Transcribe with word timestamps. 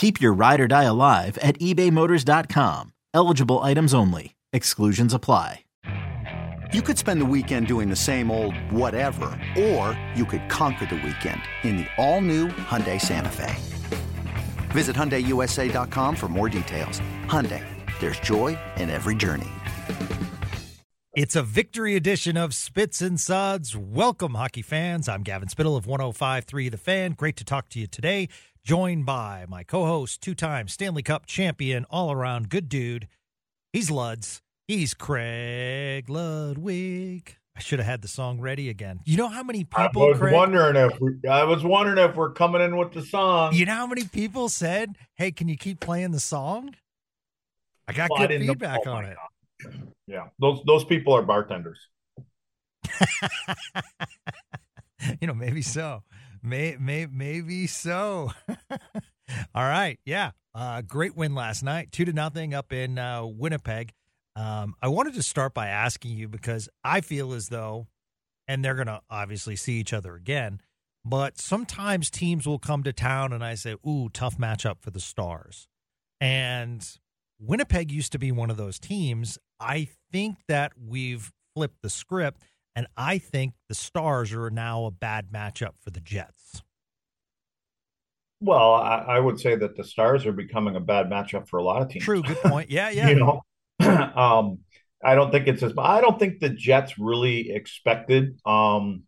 Keep 0.00 0.18
your 0.18 0.32
ride 0.32 0.60
or 0.62 0.66
die 0.66 0.84
alive 0.84 1.36
at 1.42 1.58
ebaymotors.com. 1.58 2.94
Eligible 3.12 3.58
items 3.58 3.92
only. 3.92 4.34
Exclusions 4.50 5.12
apply. 5.12 5.66
You 6.72 6.80
could 6.80 6.96
spend 6.96 7.20
the 7.20 7.26
weekend 7.26 7.66
doing 7.66 7.90
the 7.90 7.96
same 7.96 8.30
old 8.30 8.54
whatever, 8.72 9.38
or 9.58 10.00
you 10.14 10.24
could 10.24 10.48
conquer 10.48 10.86
the 10.86 10.94
weekend 11.04 11.42
in 11.64 11.76
the 11.76 11.86
all-new 11.98 12.48
Hyundai 12.48 12.98
Santa 12.98 13.28
Fe. 13.28 13.54
Visit 14.70 14.96
HyundaiUSA.com 14.96 16.16
for 16.16 16.28
more 16.28 16.48
details. 16.48 17.00
Hyundai, 17.26 17.62
there's 18.00 18.20
joy 18.20 18.58
in 18.78 18.88
every 18.88 19.14
journey. 19.14 19.50
It's 21.12 21.36
a 21.36 21.42
victory 21.42 21.96
edition 21.96 22.38
of 22.38 22.54
Spits 22.54 23.02
and 23.02 23.20
Suds. 23.20 23.76
Welcome, 23.76 24.34
hockey 24.34 24.62
fans. 24.62 25.08
I'm 25.08 25.24
Gavin 25.24 25.48
Spittle 25.48 25.76
of 25.76 25.84
105.3 25.84 26.70
The 26.70 26.78
Fan. 26.78 27.12
Great 27.12 27.36
to 27.36 27.44
talk 27.44 27.68
to 27.70 27.80
you 27.80 27.88
today. 27.88 28.28
Joined 28.64 29.06
by 29.06 29.46
my 29.48 29.64
co 29.64 29.86
host, 29.86 30.20
two 30.20 30.34
time 30.34 30.68
Stanley 30.68 31.02
Cup 31.02 31.24
champion, 31.26 31.86
all 31.90 32.12
around 32.12 32.50
good 32.50 32.68
dude. 32.68 33.08
He's 33.72 33.88
Luds. 33.90 34.42
He's 34.68 34.92
Craig 34.94 36.10
Ludwig. 36.10 37.36
I 37.56 37.60
should 37.60 37.78
have 37.78 37.86
had 37.86 38.02
the 38.02 38.08
song 38.08 38.38
ready 38.40 38.68
again. 38.68 39.00
You 39.04 39.16
know 39.16 39.28
how 39.28 39.42
many 39.42 39.64
people? 39.64 40.02
I 40.02 40.06
was 40.06 40.18
Craig, 40.18 40.34
wondering 40.34 40.76
if 40.76 41.00
we, 41.00 41.28
I 41.28 41.44
was 41.44 41.64
wondering 41.64 41.98
if 42.08 42.14
we're 42.16 42.32
coming 42.32 42.60
in 42.60 42.76
with 42.76 42.92
the 42.92 43.02
song. 43.02 43.54
You 43.54 43.64
know 43.66 43.74
how 43.74 43.86
many 43.86 44.04
people 44.04 44.48
said, 44.48 44.94
"Hey, 45.14 45.32
can 45.32 45.48
you 45.48 45.56
keep 45.56 45.80
playing 45.80 46.12
the 46.12 46.20
song?" 46.20 46.74
I 47.88 47.92
got 47.92 48.10
Well, 48.10 48.26
good 48.28 48.40
know- 48.40 48.46
feedback 48.48 48.80
oh 48.86 48.92
on 48.92 49.04
it. 49.06 49.16
Yeah, 50.06 50.26
those 50.38 50.60
those 50.66 50.84
people 50.84 51.14
are 51.14 51.22
bartenders. 51.22 51.78
you 55.20 55.26
know, 55.26 55.34
maybe 55.34 55.62
so. 55.62 56.02
May, 56.42 56.76
may, 56.78 57.06
maybe 57.06 57.66
so. 57.66 58.32
All 59.54 59.64
right. 59.64 59.98
Yeah. 60.04 60.30
Uh, 60.54 60.82
great 60.82 61.16
win 61.16 61.34
last 61.34 61.62
night, 61.62 61.92
two 61.92 62.04
to 62.04 62.12
nothing 62.12 62.54
up 62.54 62.72
in 62.72 62.98
uh, 62.98 63.24
Winnipeg. 63.24 63.92
Um, 64.34 64.74
I 64.82 64.88
wanted 64.88 65.14
to 65.14 65.22
start 65.22 65.54
by 65.54 65.68
asking 65.68 66.16
you 66.16 66.28
because 66.28 66.68
I 66.82 67.00
feel 67.00 67.32
as 67.32 67.48
though, 67.48 67.86
and 68.48 68.64
they're 68.64 68.74
going 68.74 68.86
to 68.86 69.00
obviously 69.10 69.54
see 69.54 69.74
each 69.74 69.92
other 69.92 70.14
again, 70.14 70.60
but 71.04 71.38
sometimes 71.38 72.10
teams 72.10 72.46
will 72.46 72.58
come 72.58 72.82
to 72.82 72.92
town 72.92 73.32
and 73.32 73.44
I 73.44 73.54
say, 73.54 73.76
ooh, 73.86 74.08
tough 74.08 74.38
matchup 74.38 74.80
for 74.80 74.90
the 74.90 75.00
Stars. 75.00 75.68
And 76.20 76.86
Winnipeg 77.38 77.90
used 77.90 78.12
to 78.12 78.18
be 78.18 78.32
one 78.32 78.50
of 78.50 78.56
those 78.56 78.78
teams. 78.78 79.38
I 79.58 79.88
think 80.12 80.38
that 80.48 80.72
we've 80.76 81.32
flipped 81.54 81.82
the 81.82 81.90
script, 81.90 82.42
and 82.74 82.86
I 82.96 83.18
think 83.18 83.54
the 83.68 83.74
Stars 83.74 84.32
are 84.32 84.50
now 84.50 84.84
a 84.84 84.90
bad 84.90 85.30
matchup 85.32 85.72
for 85.80 85.90
the 85.90 86.00
Jets. 86.00 86.62
Well, 88.40 88.74
I, 88.74 89.04
I 89.08 89.20
would 89.20 89.38
say 89.38 89.54
that 89.56 89.76
the 89.76 89.84
Stars 89.84 90.24
are 90.24 90.32
becoming 90.32 90.76
a 90.76 90.80
bad 90.80 91.10
matchup 91.10 91.48
for 91.48 91.58
a 91.58 91.62
lot 91.62 91.82
of 91.82 91.90
teams. 91.90 92.04
True, 92.04 92.22
good 92.22 92.38
point. 92.38 92.70
Yeah, 92.70 92.90
yeah. 92.94 93.08
you 93.08 93.16
know, 93.16 93.42
um, 93.80 94.60
I 95.04 95.14
don't 95.14 95.30
think 95.30 95.46
it's 95.46 95.62
as. 95.62 95.72
I 95.76 96.00
don't 96.00 96.18
think 96.18 96.40
the 96.40 96.48
Jets 96.48 96.98
really 96.98 97.50
expected. 97.50 98.40
Um, 98.46 99.04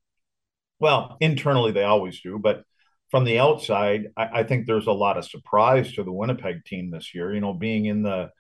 well, 0.81 1.17
internally 1.21 1.73
they 1.73 1.85
always 1.85 2.21
do, 2.21 2.39
but 2.39 2.65
from 3.11 3.25
the 3.25 3.39
outside, 3.39 4.09
I, 4.17 4.41
I 4.41 4.43
think 4.43 4.67
there's 4.67 4.87
a 4.87 4.93
lot 4.93 5.17
of 5.17 5.25
surprise 5.25 5.93
to 5.95 6.03
the 6.03 6.13
Winnipeg 6.13 6.65
team 6.65 6.91
this 6.91 7.15
year. 7.15 7.33
You 7.33 7.41
know, 7.41 7.55
being 7.55 7.87
in 7.87 8.03
the, 8.03 8.31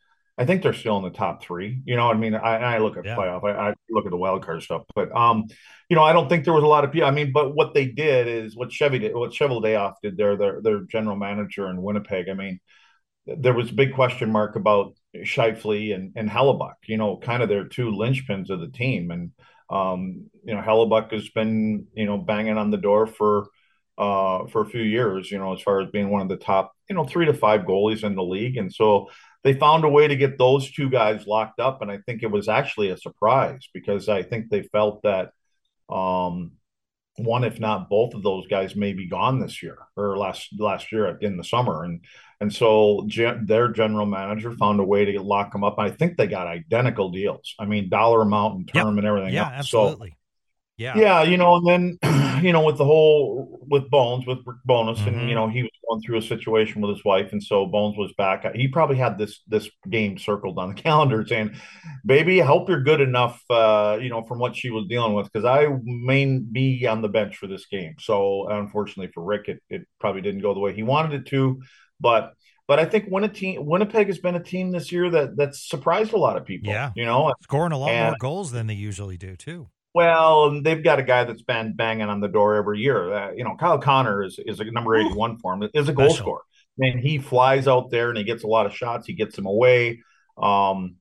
I 0.42 0.44
think 0.44 0.62
they're 0.62 0.72
still 0.72 0.96
in 0.96 1.04
the 1.04 1.10
top 1.10 1.44
three. 1.44 1.80
You 1.84 1.94
know, 1.94 2.10
I 2.10 2.14
mean, 2.14 2.34
I, 2.34 2.74
I 2.74 2.78
look 2.78 2.96
at 2.96 3.04
Yeah. 3.04 3.16
playoff, 3.16 3.44
I, 3.44 3.70
I 3.70 3.74
look 3.88 4.06
at 4.06 4.10
the 4.10 4.16
wild 4.16 4.44
card 4.44 4.60
stuff, 4.62 4.82
but 4.92 5.14
um, 5.16 5.44
you 5.88 5.94
know, 5.94 6.02
I 6.02 6.12
don't 6.12 6.28
think 6.28 6.44
there 6.44 6.52
was 6.52 6.64
a 6.64 6.66
lot 6.66 6.82
of 6.84 6.90
people. 6.90 7.06
I 7.06 7.12
mean, 7.12 7.30
but 7.32 7.54
what 7.54 7.74
they 7.74 7.86
did 7.86 8.26
is 8.26 8.56
what 8.56 8.72
Chevy 8.72 8.98
did, 8.98 9.14
what 9.14 9.30
Cheveldayoff 9.30 9.94
did 10.02 10.16
there, 10.16 10.36
their 10.36 10.60
their 10.60 10.80
general 10.80 11.16
manager 11.16 11.68
in 11.70 11.80
Winnipeg. 11.80 12.28
I 12.28 12.34
mean, 12.34 12.58
there 13.26 13.54
was 13.54 13.70
a 13.70 13.74
big 13.74 13.94
question 13.94 14.32
mark 14.32 14.56
about 14.56 14.94
Scheifele 15.14 15.94
and 15.94 16.12
and 16.16 16.28
Hellebuyck. 16.28 16.88
You 16.88 16.96
know, 16.96 17.18
kind 17.18 17.42
of 17.42 17.48
their 17.48 17.68
two 17.68 17.92
linchpins 17.92 18.50
of 18.50 18.58
the 18.58 18.68
team, 18.68 19.12
and 19.12 19.30
um, 19.70 20.28
you 20.44 20.54
know, 20.54 20.60
Hellebuyck 20.60 21.12
has 21.12 21.28
been 21.28 21.86
you 21.94 22.06
know 22.06 22.18
banging 22.18 22.58
on 22.58 22.72
the 22.72 22.78
door 22.78 23.06
for 23.06 23.46
uh 23.98 24.46
for 24.46 24.62
a 24.62 24.66
few 24.68 24.82
years. 24.82 25.30
You 25.30 25.38
know, 25.38 25.54
as 25.54 25.62
far 25.62 25.80
as 25.80 25.90
being 25.90 26.10
one 26.10 26.22
of 26.22 26.28
the 26.28 26.36
top 26.36 26.72
you 26.88 26.96
know 26.96 27.04
three 27.04 27.26
to 27.26 27.34
five 27.34 27.62
goalies 27.62 28.04
in 28.04 28.14
the 28.14 28.22
league, 28.22 28.56
and 28.56 28.72
so 28.72 29.08
they 29.44 29.54
found 29.54 29.84
a 29.84 29.88
way 29.88 30.06
to 30.06 30.16
get 30.16 30.38
those 30.38 30.70
two 30.70 30.88
guys 30.88 31.26
locked 31.26 31.58
up, 31.60 31.82
and 31.82 31.90
I 31.90 31.98
think 31.98 32.22
it 32.22 32.30
was 32.30 32.48
actually 32.48 32.90
a 32.90 32.96
surprise 32.96 33.68
because 33.74 34.08
I 34.08 34.22
think 34.22 34.48
they 34.48 34.62
felt 34.62 35.02
that 35.02 35.32
um, 35.88 36.52
one, 37.16 37.44
if 37.44 37.60
not 37.60 37.90
both 37.90 38.14
of 38.14 38.22
those 38.22 38.46
guys, 38.46 38.74
may 38.76 38.92
be 38.92 39.06
gone 39.08 39.40
this 39.40 39.62
year 39.62 39.78
or 39.96 40.16
last 40.16 40.48
last 40.58 40.92
year 40.92 41.18
in 41.20 41.36
the 41.36 41.44
summer, 41.44 41.84
and 41.84 42.04
and 42.40 42.52
so 42.52 43.04
gen- 43.06 43.46
their 43.46 43.68
general 43.68 44.06
manager 44.06 44.52
found 44.52 44.80
a 44.80 44.84
way 44.84 45.04
to 45.04 45.20
lock 45.20 45.52
them 45.52 45.64
up. 45.64 45.78
I 45.78 45.90
think 45.90 46.16
they 46.16 46.26
got 46.26 46.46
identical 46.46 47.10
deals. 47.10 47.54
I 47.58 47.66
mean, 47.66 47.88
dollar 47.88 48.22
amount 48.22 48.56
and 48.56 48.68
term 48.68 48.96
Yep. 48.96 48.98
and 48.98 49.06
everything. 49.06 49.34
Yeah, 49.34 49.56
else. 49.58 49.70
So 49.70 49.82
absolutely. 49.84 50.16
yeah. 50.76 50.96
yeah, 50.96 51.22
you 51.22 51.36
know, 51.36 51.56
and 51.56 51.66
then 51.66 51.98
you 52.42 52.52
know, 52.52 52.64
with 52.64 52.76
the 52.78 52.84
whole 52.84 53.58
with 53.68 53.88
Bones, 53.90 54.26
with 54.26 54.38
Rick 54.44 54.58
Bowness, 54.64 54.98
Mhm. 55.00 55.06
and 55.08 55.28
you 55.28 55.34
know, 55.34 55.48
he 55.48 55.62
was 55.62 55.70
going 55.88 56.02
through 56.02 56.18
a 56.18 56.22
situation 56.22 56.80
with 56.82 56.94
his 56.96 57.04
wife, 57.04 57.32
and 57.32 57.42
so 57.42 57.66
Bones 57.66 57.96
was 57.96 58.12
back. 58.14 58.44
He 58.54 58.68
probably 58.68 58.96
had 58.96 59.18
this 59.18 59.40
this 59.46 59.70
game 59.88 60.18
circled 60.18 60.58
on 60.58 60.74
the 60.74 60.74
calendar, 60.82 61.24
saying, 61.26 61.52
"Baby, 62.04 62.42
I 62.42 62.46
hope 62.46 62.68
you're 62.68 62.82
good 62.82 63.00
enough." 63.00 63.42
Uh, 63.50 63.98
you 64.00 64.08
know, 64.08 64.22
from 64.22 64.38
what 64.38 64.56
she 64.56 64.70
was 64.70 64.86
dealing 64.88 65.14
with, 65.14 65.30
because 65.32 65.44
I 65.44 65.68
may 65.84 66.38
be 66.38 66.86
on 66.86 67.02
the 67.02 67.08
bench 67.08 67.36
for 67.36 67.46
this 67.46 67.66
game. 67.66 67.94
So, 67.98 68.48
unfortunately 68.48 69.10
for 69.12 69.22
Rick, 69.22 69.48
it 69.48 69.62
it 69.70 69.82
probably 70.00 70.20
didn't 70.22 70.42
go 70.42 70.54
the 70.54 70.60
way 70.60 70.72
he 70.74 70.82
wanted 70.82 71.12
it 71.20 71.26
to, 71.26 71.60
but. 72.00 72.32
But 72.68 72.78
I 72.78 72.84
think 72.84 73.06
when 73.08 73.24
a 73.24 73.28
team, 73.28 73.66
Winnipeg 73.66 74.06
has 74.06 74.18
been 74.18 74.36
a 74.36 74.42
team 74.42 74.70
this 74.70 74.92
year 74.92 75.10
that 75.10 75.36
that's 75.36 75.68
surprised 75.68 76.12
a 76.12 76.16
lot 76.16 76.36
of 76.36 76.46
people. 76.46 76.70
Yeah. 76.70 76.92
you 76.94 77.04
know, 77.04 77.34
Scoring 77.42 77.72
a 77.72 77.76
lot 77.76 77.92
more 77.92 78.14
goals 78.20 78.52
than 78.52 78.68
they 78.68 78.74
usually 78.74 79.18
do, 79.18 79.34
too. 79.36 79.68
Well, 79.94 80.46
and 80.46 80.64
they've 80.64 80.82
got 80.82 80.98
a 80.98 81.02
guy 81.02 81.24
that's 81.24 81.42
been 81.42 81.74
banging 81.74 82.08
on 82.08 82.20
the 82.20 82.28
door 82.28 82.54
every 82.54 82.80
year. 82.80 83.12
Uh, 83.12 83.32
you 83.32 83.44
know, 83.44 83.56
Kyle 83.58 83.78
Connor 83.78 84.22
is 84.22 84.38
is 84.44 84.60
a 84.60 84.64
number 84.64 84.96
eighty 84.96 85.12
one 85.12 85.38
for 85.38 85.54
him. 85.54 85.68
Is 85.74 85.88
a 85.88 85.92
goal 85.92 86.08
Special. 86.08 86.24
scorer. 86.24 86.40
I 86.78 86.80
mean, 86.80 86.98
he 86.98 87.18
flies 87.18 87.68
out 87.68 87.90
there 87.90 88.08
and 88.08 88.16
he 88.16 88.24
gets 88.24 88.44
a 88.44 88.46
lot 88.46 88.66
of 88.66 88.74
shots. 88.74 89.06
He 89.06 89.12
gets 89.12 89.36
them 89.36 89.46
away. 89.46 90.02
Um, 90.40 90.96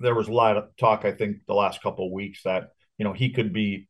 there 0.00 0.14
was 0.14 0.26
a 0.26 0.32
lot 0.32 0.56
of 0.56 0.76
talk, 0.76 1.04
I 1.04 1.12
think, 1.12 1.38
the 1.46 1.54
last 1.54 1.80
couple 1.82 2.06
of 2.06 2.12
weeks 2.12 2.42
that 2.44 2.70
you 2.98 3.04
know 3.04 3.12
he 3.12 3.30
could 3.30 3.52
be 3.52 3.88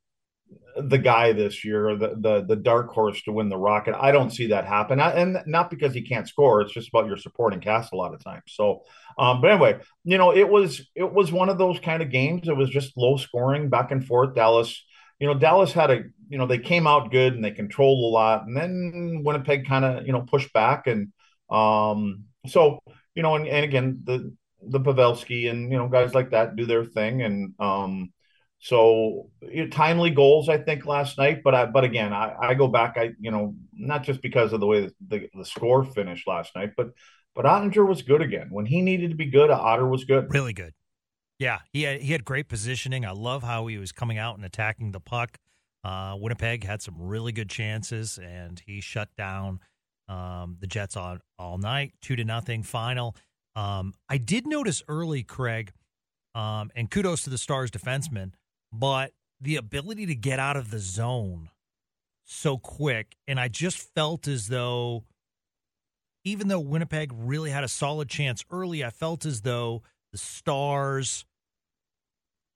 the 0.76 0.98
guy 0.98 1.32
this 1.32 1.64
year, 1.64 1.96
the 1.96 2.16
the 2.18 2.44
the 2.46 2.56
dark 2.56 2.88
horse 2.88 3.22
to 3.22 3.32
win 3.32 3.48
the 3.48 3.56
Rocket. 3.56 3.94
I 3.98 4.12
don't 4.12 4.30
see 4.30 4.48
that 4.48 4.66
happen, 4.66 5.00
I, 5.00 5.12
and 5.12 5.38
not 5.46 5.70
because 5.70 5.94
he 5.94 6.02
can't 6.02 6.28
score. 6.28 6.60
It's 6.60 6.72
just 6.72 6.88
about 6.88 7.06
your 7.06 7.16
supporting 7.16 7.60
cast 7.60 7.92
a 7.92 7.96
lot 7.96 8.12
of 8.12 8.22
times. 8.22 8.42
So, 8.48 8.82
um, 9.18 9.40
but 9.40 9.52
anyway, 9.52 9.78
you 10.04 10.18
know, 10.18 10.32
it 10.34 10.48
was 10.48 10.88
it 10.94 11.12
was 11.12 11.30
one 11.30 11.48
of 11.48 11.58
those 11.58 11.78
kind 11.78 12.02
of 12.02 12.10
games. 12.10 12.48
It 12.48 12.56
was 12.56 12.70
just 12.70 12.96
low 12.96 13.16
scoring, 13.16 13.68
back 13.68 13.92
and 13.92 14.04
forth. 14.04 14.34
Dallas, 14.34 14.84
you 15.20 15.26
know, 15.28 15.34
Dallas 15.34 15.72
had 15.72 15.90
a 15.90 16.02
you 16.28 16.38
know 16.38 16.46
they 16.46 16.58
came 16.58 16.86
out 16.86 17.12
good 17.12 17.34
and 17.34 17.44
they 17.44 17.52
controlled 17.52 18.04
a 18.04 18.14
lot, 18.14 18.46
and 18.46 18.56
then 18.56 19.22
Winnipeg 19.24 19.66
kind 19.66 19.84
of 19.84 20.06
you 20.06 20.12
know 20.12 20.22
pushed 20.22 20.52
back, 20.52 20.86
and 20.86 21.12
um, 21.50 22.24
so 22.48 22.80
you 23.14 23.22
know, 23.22 23.36
and, 23.36 23.46
and 23.46 23.64
again 23.64 24.00
the 24.02 24.34
the 24.60 24.80
Pavelski 24.80 25.48
and 25.48 25.70
you 25.70 25.78
know 25.78 25.88
guys 25.88 26.14
like 26.14 26.30
that 26.30 26.56
do 26.56 26.66
their 26.66 26.84
thing, 26.84 27.22
and 27.22 27.54
um. 27.60 28.10
So 28.64 29.28
you 29.42 29.64
know, 29.64 29.68
timely 29.68 30.08
goals, 30.08 30.48
I 30.48 30.56
think, 30.56 30.86
last 30.86 31.18
night. 31.18 31.42
But 31.44 31.54
I, 31.54 31.66
but 31.66 31.84
again, 31.84 32.14
I, 32.14 32.34
I 32.40 32.54
go 32.54 32.66
back. 32.66 32.94
I 32.96 33.10
you 33.20 33.30
know 33.30 33.54
not 33.74 34.04
just 34.04 34.22
because 34.22 34.54
of 34.54 34.60
the 34.60 34.66
way 34.66 34.80
the, 34.80 34.94
the, 35.06 35.28
the 35.34 35.44
score 35.44 35.84
finished 35.84 36.26
last 36.26 36.56
night, 36.56 36.70
but 36.74 36.88
but 37.34 37.44
Oettinger 37.44 37.86
was 37.86 38.00
good 38.00 38.22
again 38.22 38.48
when 38.50 38.64
he 38.64 38.80
needed 38.80 39.10
to 39.10 39.16
be 39.16 39.26
good. 39.26 39.50
Otter 39.50 39.86
was 39.86 40.04
good. 40.04 40.32
Really 40.32 40.54
good. 40.54 40.72
Yeah, 41.38 41.58
he 41.74 41.82
had, 41.82 42.00
he 42.00 42.12
had 42.12 42.24
great 42.24 42.48
positioning. 42.48 43.04
I 43.04 43.10
love 43.10 43.42
how 43.42 43.66
he 43.66 43.76
was 43.76 43.92
coming 43.92 44.16
out 44.16 44.36
and 44.36 44.46
attacking 44.46 44.92
the 44.92 45.00
puck. 45.00 45.36
Uh, 45.82 46.16
Winnipeg 46.18 46.64
had 46.64 46.80
some 46.80 46.94
really 46.98 47.32
good 47.32 47.50
chances, 47.50 48.18
and 48.18 48.62
he 48.64 48.80
shut 48.80 49.10
down 49.18 49.60
um, 50.08 50.56
the 50.60 50.66
Jets 50.66 50.96
on 50.96 51.20
all 51.38 51.58
night, 51.58 51.92
two 52.00 52.16
to 52.16 52.24
nothing 52.24 52.62
final. 52.62 53.14
Um, 53.56 53.92
I 54.08 54.16
did 54.16 54.46
notice 54.46 54.82
early, 54.88 55.22
Craig, 55.22 55.72
um, 56.34 56.70
and 56.74 56.90
kudos 56.90 57.24
to 57.24 57.30
the 57.30 57.36
Stars 57.36 57.70
defenseman, 57.70 58.32
but 58.78 59.12
the 59.40 59.56
ability 59.56 60.06
to 60.06 60.14
get 60.14 60.38
out 60.38 60.56
of 60.56 60.70
the 60.70 60.78
zone 60.78 61.50
so 62.24 62.58
quick, 62.58 63.16
and 63.28 63.38
I 63.38 63.48
just 63.48 63.78
felt 63.94 64.26
as 64.26 64.48
though, 64.48 65.04
even 66.24 66.48
though 66.48 66.60
Winnipeg 66.60 67.12
really 67.14 67.50
had 67.50 67.64
a 67.64 67.68
solid 67.68 68.08
chance 68.08 68.44
early, 68.50 68.84
I 68.84 68.90
felt 68.90 69.24
as 69.24 69.42
though 69.42 69.82
the 70.10 70.18
Stars 70.18 71.24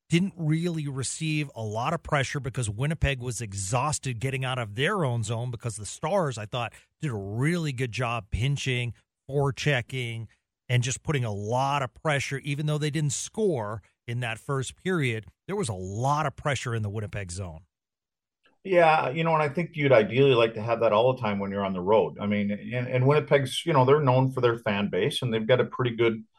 didn't 0.09 0.33
really 0.37 0.89
receive 0.89 1.51
a 1.55 1.63
lot 1.63 1.93
of 1.93 2.03
pressure 2.03 2.41
because 2.41 2.71
Winnipeg 2.71 3.21
was 3.21 3.43
exhausted 3.43 4.19
getting 4.19 4.45
out 4.45 4.59
of 4.59 4.75
their 4.75 5.05
own 5.05 5.23
zone 5.23 5.51
because 5.51 5.77
the 5.77 5.87
Stars, 5.87 6.39
I 6.39 6.47
thought, 6.47 6.73
did 7.03 7.11
a 7.11 7.15
really 7.15 7.73
good 7.73 7.93
job 7.93 8.27
pinching, 8.31 8.95
forechecking, 9.31 10.27
and 10.69 10.83
just 10.83 11.03
putting 11.03 11.25
a 11.25 11.33
lot 11.33 11.83
of 11.83 11.95
pressure, 11.95 12.39
even 12.39 12.67
though 12.67 12.79
they 12.79 12.91
didn't 12.91 13.13
score 13.13 13.83
in 14.09 14.21
that 14.21 14.39
first 14.39 14.75
period. 14.83 15.27
There 15.47 15.55
was 15.55 15.69
a 15.69 15.75
lot 15.75 16.27
of 16.27 16.35
pressure 16.35 16.75
in 16.75 16.83
the 16.83 16.91
Winnipeg 16.91 17.31
zone. 17.31 17.61
Yeah, 18.65 19.11
you 19.11 19.23
know, 19.23 19.35
and 19.35 19.43
I 19.43 19.49
think 19.49 19.71
you'd 19.75 19.93
ideally 19.93 20.35
like 20.35 20.55
to 20.55 20.63
have 20.63 20.81
that 20.81 20.93
all 20.93 21.15
the 21.15 21.21
time 21.21 21.39
when 21.39 21.53
you're 21.53 21.65
on 21.65 21.75
the 21.75 21.81
road. 21.81 22.17
I 22.21 22.27
mean, 22.27 22.51
and, 22.51 22.89
and 22.89 23.07
Winnipeg's, 23.07 23.65
you 23.65 23.73
know, 23.73 23.85
they're 23.85 24.01
known 24.01 24.33
for 24.33 24.41
their 24.41 24.59
fan 24.59 24.91
base 24.91 25.23
and 25.23 25.33
they've 25.33 25.47
got 25.47 25.61
a 25.61 25.65
pretty 25.65 25.95
good– 25.95 26.25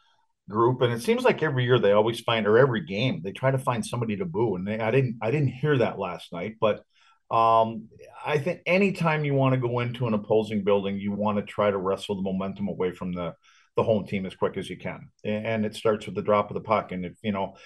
group, 0.50 0.82
and 0.82 0.92
it 0.92 1.00
seems 1.00 1.24
like 1.24 1.42
every 1.42 1.64
year 1.64 1.78
they 1.78 1.92
always 1.92 2.20
find, 2.20 2.46
or 2.46 2.58
every 2.58 2.84
game 2.84 3.22
they 3.22 3.32
try 3.32 3.50
to 3.50 3.58
find 3.58 3.86
somebody 3.86 4.16
to 4.16 4.26
boo. 4.26 4.56
And 4.56 4.66
they, 4.66 4.78
I 4.78 4.90
didn't, 4.90 5.16
I 5.22 5.30
didn't 5.30 5.48
hear 5.48 5.78
that 5.78 5.98
last 5.98 6.30
night, 6.32 6.56
but 6.60 6.84
um, 7.30 7.88
I 8.26 8.36
think 8.38 8.60
anytime 8.66 9.24
you 9.24 9.32
want 9.32 9.54
to 9.54 9.60
go 9.60 9.78
into 9.78 10.06
an 10.06 10.14
opposing 10.14 10.64
building, 10.64 10.98
you 10.98 11.12
want 11.12 11.38
to 11.38 11.44
try 11.44 11.70
to 11.70 11.78
wrestle 11.78 12.16
the 12.16 12.22
momentum 12.22 12.68
away 12.68 12.90
from 12.90 13.12
the 13.12 13.34
the 13.80 13.92
home 13.92 14.06
team 14.06 14.26
as 14.26 14.34
quick 14.34 14.56
as 14.56 14.68
you 14.68 14.76
can, 14.76 15.08
and 15.24 15.64
it 15.64 15.74
starts 15.74 16.06
with 16.06 16.14
the 16.14 16.22
drop 16.22 16.50
of 16.50 16.54
the 16.54 16.60
puck. 16.60 16.92
And 16.92 17.04
if 17.04 17.14
you 17.22 17.32
know 17.32 17.56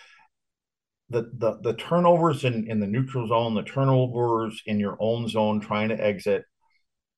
the 1.11 1.31
the 1.37 1.59
the 1.63 1.75
turnovers 1.75 2.45
in 2.45 2.71
in 2.71 2.81
the 2.81 2.87
neutral 2.87 3.29
zone, 3.29 3.55
the 3.55 3.63
turnovers 3.63 4.63
in 4.67 4.81
your 4.81 4.97
own 5.01 5.29
zone, 5.29 5.61
trying 5.61 5.91
to 5.91 6.03
exit 6.03 6.45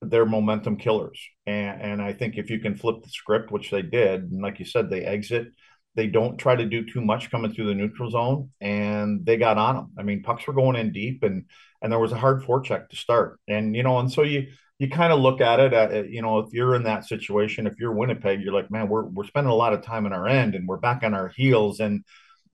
they're 0.02 0.26
momentum 0.26 0.76
killers. 0.76 1.20
And, 1.46 1.80
and 1.80 2.02
I 2.02 2.12
think 2.12 2.36
if 2.36 2.50
you 2.50 2.60
can 2.60 2.76
flip 2.76 3.02
the 3.02 3.08
script, 3.08 3.50
which 3.50 3.70
they 3.70 3.82
did, 3.82 4.24
and 4.24 4.42
like 4.42 4.58
you 4.58 4.64
said, 4.64 4.90
they 4.90 5.04
exit, 5.04 5.48
they 5.94 6.06
don't 6.06 6.36
try 6.36 6.54
to 6.54 6.66
do 6.66 6.84
too 6.84 7.00
much 7.00 7.30
coming 7.30 7.52
through 7.52 7.68
the 7.68 7.74
neutral 7.74 8.10
zone, 8.10 8.50
and 8.60 9.24
they 9.24 9.36
got 9.36 9.56
on 9.56 9.76
them. 9.76 9.92
I 9.98 10.02
mean, 10.02 10.22
pucks 10.22 10.46
were 10.46 10.52
going 10.52 10.76
in 10.76 10.92
deep, 10.92 11.22
and 11.22 11.46
and 11.80 11.90
there 11.90 11.98
was 11.98 12.12
a 12.12 12.18
hard 12.18 12.42
forecheck 12.42 12.88
to 12.90 12.96
start, 12.96 13.40
and 13.48 13.74
you 13.74 13.82
know, 13.82 13.98
and 13.98 14.12
so 14.12 14.22
you 14.22 14.48
you 14.78 14.90
kind 14.90 15.12
of 15.12 15.20
look 15.20 15.40
at 15.40 15.60
it 15.60 15.72
at 15.72 16.10
you 16.10 16.22
know 16.22 16.40
if 16.40 16.52
you're 16.52 16.74
in 16.74 16.84
that 16.84 17.04
situation, 17.04 17.66
if 17.66 17.78
you're 17.78 17.92
Winnipeg, 17.92 18.40
you're 18.40 18.52
like, 18.52 18.70
man, 18.70 18.88
we're 18.88 19.04
we're 19.04 19.26
spending 19.26 19.52
a 19.52 19.56
lot 19.56 19.72
of 19.72 19.82
time 19.82 20.06
in 20.06 20.12
our 20.12 20.26
end, 20.26 20.54
and 20.54 20.68
we're 20.68 20.76
back 20.76 21.02
on 21.02 21.14
our 21.14 21.28
heels, 21.28 21.80
and 21.80 22.04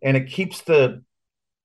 and 0.00 0.16
it 0.16 0.28
keeps 0.28 0.62
the 0.62 1.02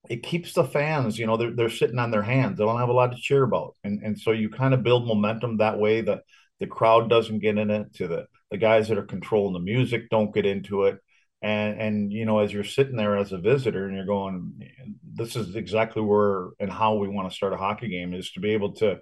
it 0.09 0.23
keeps 0.23 0.53
the 0.53 0.63
fans, 0.63 1.19
you 1.19 1.25
know, 1.25 1.37
they're, 1.37 1.51
they're 1.51 1.69
sitting 1.69 1.99
on 1.99 2.11
their 2.11 2.21
hands. 2.21 2.57
They 2.57 2.63
don't 2.63 2.79
have 2.79 2.89
a 2.89 2.93
lot 2.93 3.11
to 3.11 3.17
cheer 3.17 3.43
about. 3.43 3.75
And, 3.83 4.01
and 4.03 4.19
so 4.19 4.31
you 4.31 4.49
kind 4.49 4.73
of 4.73 4.83
build 4.83 5.05
momentum 5.05 5.57
that 5.57 5.79
way 5.79 6.01
that 6.01 6.23
the 6.59 6.67
crowd 6.67 7.09
doesn't 7.09 7.39
get 7.39 7.57
in 7.57 7.69
it 7.69 7.93
to 7.95 8.07
the, 8.07 8.27
the 8.49 8.57
guys 8.57 8.87
that 8.87 8.97
are 8.97 9.05
controlling 9.05 9.53
the 9.53 9.59
music 9.59 10.09
don't 10.09 10.33
get 10.33 10.45
into 10.45 10.83
it. 10.83 10.99
And, 11.41 11.79
and, 11.79 12.13
you 12.13 12.25
know, 12.25 12.39
as 12.39 12.51
you're 12.51 12.63
sitting 12.63 12.95
there 12.95 13.17
as 13.17 13.31
a 13.31 13.37
visitor 13.37 13.85
and 13.85 13.95
you're 13.95 14.05
going, 14.05 14.63
this 15.13 15.35
is 15.35 15.55
exactly 15.55 16.01
where 16.01 16.47
and 16.59 16.71
how 16.71 16.95
we 16.95 17.07
want 17.07 17.29
to 17.29 17.35
start 17.35 17.53
a 17.53 17.57
hockey 17.57 17.89
game 17.89 18.13
is 18.13 18.31
to 18.31 18.39
be 18.39 18.51
able 18.51 18.73
to, 18.75 18.99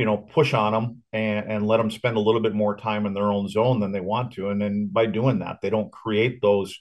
you 0.00 0.06
know, 0.06 0.16
push 0.16 0.54
on 0.54 0.72
them 0.72 1.02
and, 1.12 1.44
and 1.46 1.66
let 1.66 1.76
them 1.76 1.90
spend 1.90 2.16
a 2.16 2.20
little 2.20 2.40
bit 2.40 2.54
more 2.54 2.74
time 2.74 3.04
in 3.04 3.12
their 3.12 3.30
own 3.30 3.46
zone 3.48 3.80
than 3.80 3.92
they 3.92 4.00
want 4.00 4.32
to. 4.32 4.48
And 4.48 4.58
then 4.58 4.88
by 4.90 5.04
doing 5.04 5.40
that, 5.40 5.58
they 5.60 5.68
don't 5.68 5.92
create 5.92 6.40
those, 6.40 6.74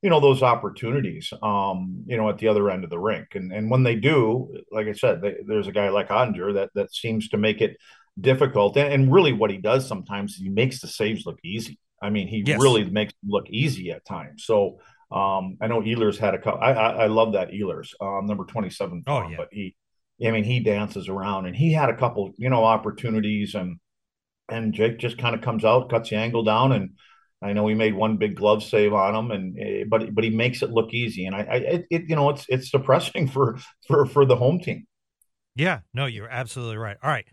you 0.00 0.08
know 0.10 0.18
those 0.18 0.42
opportunities 0.42 1.32
um 1.42 2.02
you 2.06 2.16
know 2.16 2.28
at 2.28 2.38
the 2.38 2.48
other 2.48 2.70
end 2.70 2.82
of 2.82 2.90
the 2.90 2.98
rink. 2.98 3.36
And 3.36 3.52
and 3.52 3.70
when 3.70 3.84
they 3.84 3.94
do 3.94 4.52
like 4.72 4.88
i 4.88 4.94
said 4.94 5.22
they, 5.22 5.36
there's 5.46 5.68
a 5.68 5.72
guy 5.72 5.90
like 5.90 6.08
Oettinger 6.08 6.54
that 6.54 6.70
that 6.74 6.92
seems 6.92 7.28
to 7.28 7.36
make 7.36 7.60
it 7.60 7.76
difficult. 8.20 8.76
And, 8.76 8.92
and, 8.92 9.12
really 9.12 9.32
what 9.32 9.52
he 9.52 9.58
does 9.58 9.86
sometimes 9.86 10.34
he 10.34 10.48
makes 10.48 10.80
the 10.80 10.88
saves 10.88 11.24
look 11.24 11.38
easy. 11.44 11.78
I 12.02 12.10
mean 12.10 12.26
he 12.26 12.42
yes. 12.44 12.60
really 12.60 12.84
makes 12.84 13.12
them 13.12 13.30
look 13.30 13.48
easy 13.48 13.92
at 13.92 14.04
times. 14.04 14.42
So 14.44 14.80
um 15.12 15.56
i 15.60 15.68
know 15.68 15.82
Ehlers 15.82 16.18
had 16.18 16.34
a 16.34 16.38
couple 16.38 16.60
I, 16.60 16.72
I, 16.72 16.88
I 17.04 17.06
love 17.06 17.34
that 17.34 17.50
Ehlers 17.52 17.90
um 18.00 18.26
number 18.26 18.44
27 18.44 19.04
oh 19.06 19.28
yeah. 19.28 19.36
but 19.36 19.50
he 19.52 19.76
i 20.26 20.30
mean 20.30 20.44
he 20.44 20.60
dances 20.60 21.08
around 21.08 21.46
and 21.46 21.56
he 21.56 21.72
had 21.72 21.88
a 21.88 21.96
couple 21.96 22.32
you 22.36 22.50
know 22.50 22.64
opportunities 22.64 23.54
and 23.54 23.78
and 24.48 24.74
jake 24.74 24.98
just 24.98 25.18
kind 25.18 25.34
of 25.34 25.40
comes 25.40 25.64
out 25.64 25.90
cuts 25.90 26.10
the 26.10 26.16
angle 26.16 26.42
down 26.42 26.72
and 26.72 26.90
I 27.42 27.52
know 27.52 27.66
he 27.66 27.74
made 27.74 27.94
one 27.94 28.18
big 28.18 28.36
glove 28.36 28.62
save 28.62 28.92
on 28.92 29.14
him, 29.14 29.30
and 29.30 29.58
eh, 29.58 29.84
but 29.88 30.14
but 30.14 30.22
he 30.22 30.30
makes 30.30 30.62
it 30.62 30.70
look 30.70 30.94
easy, 30.94 31.26
and 31.26 31.34
I, 31.34 31.40
I 31.40 31.56
it, 31.56 31.86
it, 31.90 32.02
you 32.08 32.14
know 32.14 32.30
it's 32.30 32.46
it's 32.48 32.70
depressing 32.70 33.26
for 33.32 33.58
for 33.88 34.06
for 34.06 34.24
the 34.24 34.36
home 34.36 34.60
team. 34.60 34.86
Yeah, 35.56 35.80
no, 35.92 36.06
you're 36.06 36.28
absolutely 36.28 36.76
right. 36.76 36.96
All 37.02 37.10
right, 37.10 37.26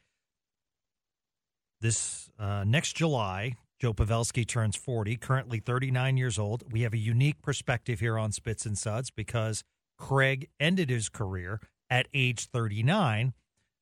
this 1.80 2.30
uh, 2.40 2.64
next 2.66 2.96
July, 2.96 3.56
Joe 3.80 3.94
Pavelski 3.94 4.48
turns 4.48 4.76
40, 4.76 5.16
currently 5.18 5.60
39 5.60 6.18
years 6.18 6.40
old. 6.40 6.64
We 6.72 6.82
have 6.82 6.94
a 6.94 6.98
unique 6.98 7.42
perspective 7.42 8.00
here 8.00 8.18
on 8.18 8.32
Spits 8.32 8.66
and 8.66 8.78
Suds 8.78 9.12
because 9.12 9.64
Craig 9.98 10.50
ended 10.60 10.90
his 10.90 11.08
career 11.10 11.62
at 11.90 12.08
age 12.14 12.48
39 12.48 13.34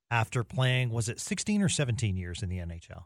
after 0.09 0.43
playing 0.43 0.89
was 0.89 1.09
it 1.09 1.19
16 1.19 1.61
or 1.61 1.69
17 1.69 2.15
years 2.15 2.41
in 2.41 2.49
the 2.49 2.57
NHL? 2.57 3.03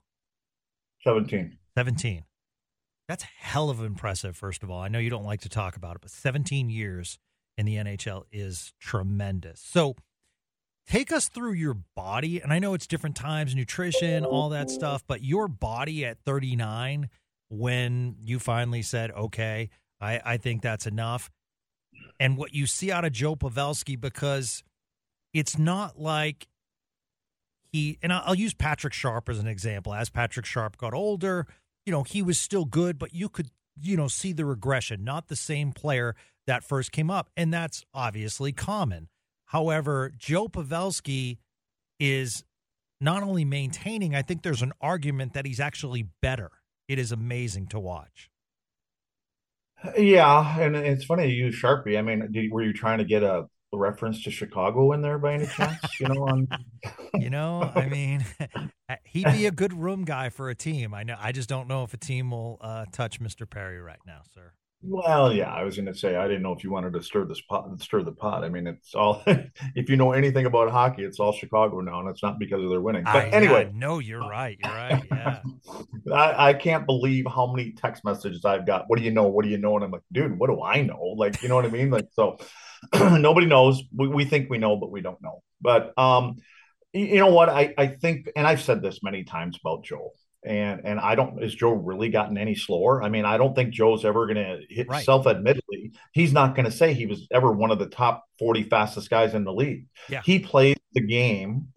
17. 1.04 1.58
17. 1.76 2.24
That's 3.08 3.24
hell 3.24 3.70
of 3.70 3.84
impressive, 3.84 4.38
first 4.38 4.64
of 4.64 4.70
all. 4.70 4.80
I 4.82 4.88
know 4.88 5.00
you 5.00 5.10
don't 5.10 5.26
like 5.26 5.42
to 5.42 5.50
talk 5.50 5.76
about 5.76 5.96
it, 5.96 6.02
but 6.02 6.12
17 6.12 6.70
years 6.70 7.18
in 7.58 7.66
the 7.66 7.76
NHL 7.76 8.24
is 8.32 8.74
tremendous. 8.80 9.60
So 9.60 9.96
take 10.88 11.12
us 11.12 11.28
through 11.28 11.54
your 11.54 11.78
body. 11.96 12.42
And 12.42 12.54
I 12.54 12.60
know 12.60 12.74
it's 12.74 12.88
different 12.88 13.16
times, 13.16 13.56
nutrition, 13.56 14.26
all 14.26 14.50
that 14.50 14.70
stuff, 14.70 15.04
but 15.08 15.24
your 15.24 15.48
body 15.48 16.06
at 16.06 16.20
39, 16.26 17.10
when 17.50 18.16
you 18.22 18.40
finally 18.40 18.82
said, 18.82 19.12
okay, 19.12 19.70
I, 20.00 20.22
I 20.24 20.38
think 20.38 20.62
that's 20.62 20.88
enough. 20.88 21.30
And 22.20 22.38
what 22.38 22.54
you 22.54 22.66
see 22.66 22.92
out 22.92 23.04
of 23.04 23.12
Joe 23.12 23.36
Pavelski, 23.36 24.00
because 24.00 24.64
it's 25.34 25.58
not 25.58 26.00
like 26.00 26.48
he, 27.72 27.98
and 28.02 28.12
I'll 28.12 28.36
use 28.36 28.54
Patrick 28.54 28.94
Sharp 28.94 29.30
as 29.30 29.40
an 29.40 29.48
example. 29.48 29.94
As 29.94 30.10
Patrick 30.10 30.46
Sharp 30.46 30.78
got 30.78 30.94
older, 30.94 31.48
you 31.86 31.92
know, 31.92 32.04
he 32.04 32.22
was 32.22 32.40
still 32.40 32.66
good, 32.66 33.00
but 33.00 33.14
you 33.14 33.30
could, 33.30 33.50
you 33.80 33.96
know, 33.96 34.08
see 34.08 34.34
the 34.34 34.46
regression, 34.46 35.04
not 35.04 35.28
the 35.28 35.36
same 35.36 35.72
player 35.72 36.16
that 36.48 36.64
first 36.64 36.92
came 36.92 37.10
up. 37.10 37.30
And 37.38 37.54
that's 37.54 37.86
obviously 37.94 38.52
common. 38.52 39.08
However, 39.46 40.12
Joe 40.18 40.48
Pavelski 40.48 41.38
is 42.00 42.44
not 43.00 43.24
only 43.24 43.46
maintaining, 43.46 44.16
I 44.16 44.22
think 44.22 44.44
there's 44.44 44.62
an 44.62 44.74
argument 44.82 45.34
that 45.34 45.46
he's 45.46 45.60
actually 45.60 46.08
better. 46.22 46.52
It 46.88 47.00
is 47.00 47.12
amazing 47.12 47.68
to 47.68 47.80
watch. 47.80 48.30
Yeah, 49.98 50.60
and 50.60 50.76
it's 50.76 51.06
funny 51.06 51.30
you 51.32 51.46
use 51.46 51.60
Sharpie. 51.60 51.98
I 51.98 52.02
mean, 52.02 52.50
were 52.52 52.62
you 52.62 52.74
trying 52.74 53.00
to 53.00 53.06
get 53.06 53.24
a 53.24 53.46
reference 53.78 54.24
to 54.24 54.32
Chicago 54.32 54.92
in 54.92 55.02
there 55.02 55.18
by 55.18 55.34
any 55.34 55.48
chance? 55.48 56.00
You 56.00 56.08
know, 56.10 56.28
on 56.28 56.48
you 57.20 57.30
know, 57.30 57.72
I 57.76 57.88
mean, 57.88 58.26
he'd 59.06 59.32
be 59.32 59.46
a 59.46 59.52
good 59.52 59.74
room 59.74 60.06
guy 60.06 60.30
for 60.30 60.50
a 60.50 60.56
team. 60.56 60.94
I 60.94 61.04
know. 61.04 61.18
I 61.20 61.32
just 61.32 61.50
don't 61.50 61.68
know 61.68 61.84
if 61.84 61.94
a 61.94 61.98
team 61.98 62.32
will 62.32 62.58
uh, 62.62 62.86
touch 62.92 63.20
Mr. 63.22 63.50
Perry 63.50 63.80
right 63.80 64.00
now, 64.06 64.22
sir. 64.34 64.54
Well, 64.84 65.32
yeah, 65.32 65.54
I 65.54 65.64
was 65.64 65.76
going 65.76 65.86
to 65.86 65.94
say 65.94 66.16
I 66.16 66.28
didn't 66.28 66.42
know 66.42 66.54
if 66.54 66.64
you 66.64 66.72
wanted 66.72 66.94
to 66.94 67.04
stir 67.04 67.26
this 67.26 67.40
pot, 67.42 67.80
stir 67.80 68.02
the 68.02 68.14
pot. 68.14 68.44
I 68.44 68.50
mean, 68.50 68.66
it's 68.66 68.96
all. 68.96 69.22
if 69.76 69.90
you 69.90 69.96
know 69.96 70.12
anything 70.14 70.48
about 70.48 70.72
hockey, 70.72 71.04
it's 71.04 71.20
all 71.20 71.32
Chicago 71.32 71.82
now, 71.82 72.00
and 72.00 72.10
it's 72.10 72.24
not 72.24 72.40
because 72.40 72.64
of 72.64 72.70
their 72.72 72.82
winning. 72.82 73.04
But 73.04 73.16
I, 73.16 73.28
anyway, 73.28 73.70
no, 73.76 74.00
you're 74.00 74.28
right. 74.28 74.58
You're 74.64 74.74
right. 74.74 75.04
Yeah. 75.12 75.40
I, 76.12 76.50
I 76.50 76.54
can't 76.56 76.88
believe 76.88 77.26
how 77.28 77.54
many 77.54 77.74
text 77.74 78.04
messages 78.04 78.44
I've 78.44 78.66
got. 78.66 78.86
What 78.88 78.98
do 78.98 79.06
you 79.06 79.12
know? 79.12 79.28
What 79.28 79.46
do 79.46 79.52
you 79.52 79.60
know? 79.60 79.76
And 79.76 79.86
I'm 79.86 79.92
like, 79.92 80.02
dude, 80.12 80.38
what 80.40 80.50
do 80.50 80.64
I 80.64 80.82
know? 80.82 81.14
Like, 81.16 81.44
you 81.44 81.50
know 81.50 81.56
what 81.56 81.66
I 81.66 81.70
mean? 81.70 81.92
Like, 81.92 82.08
so 82.14 82.40
nobody 82.94 83.48
knows. 83.48 83.82
We, 83.96 84.08
we 84.08 84.26
think 84.26 84.50
we 84.50 84.58
know, 84.58 84.76
but 84.76 84.92
we 84.92 85.02
don't 85.02 85.22
know. 85.22 85.44
But 85.62 85.98
um, 85.98 86.38
you 86.94 87.18
know 87.18 87.32
what? 87.32 87.50
I 87.50 87.74
I 87.78 87.88
think, 87.88 88.30
and 88.36 88.46
I've 88.46 88.62
said 88.62 88.82
this 88.82 89.04
many 89.04 89.24
times 89.24 89.58
about 89.64 89.84
Joe. 89.84 90.12
and 90.44 90.82
and 90.84 91.00
I 91.00 91.16
don't 91.16 91.42
is 91.44 91.54
Joe 91.54 91.72
really 91.72 92.10
gotten 92.10 92.38
any 92.38 92.56
slower? 92.56 93.04
I 93.04 93.10
mean, 93.10 93.26
I 93.26 93.38
don't 93.38 93.56
think 93.56 93.74
Joe's 93.74 94.04
ever 94.06 94.26
going 94.26 94.38
to 94.38 94.62
hit 94.70 94.88
right. 94.90 95.06
self 95.06 95.28
admittedly. 95.28 95.94
He's 96.14 96.34
not 96.34 96.56
going 96.56 96.66
to 96.66 96.72
say 96.72 96.94
he 96.94 97.06
was 97.06 97.28
ever 97.32 97.52
one 97.52 97.72
of 97.72 97.80
the 97.80 97.88
top 97.88 98.26
40 98.40 98.64
fastest 98.64 99.10
guys 99.10 99.34
in 99.34 99.44
the 99.44 99.54
league. 99.54 99.88
Yeah. 100.10 100.22
He 100.24 100.40
plays 100.40 100.76
the 100.94 101.02
game 101.02 101.68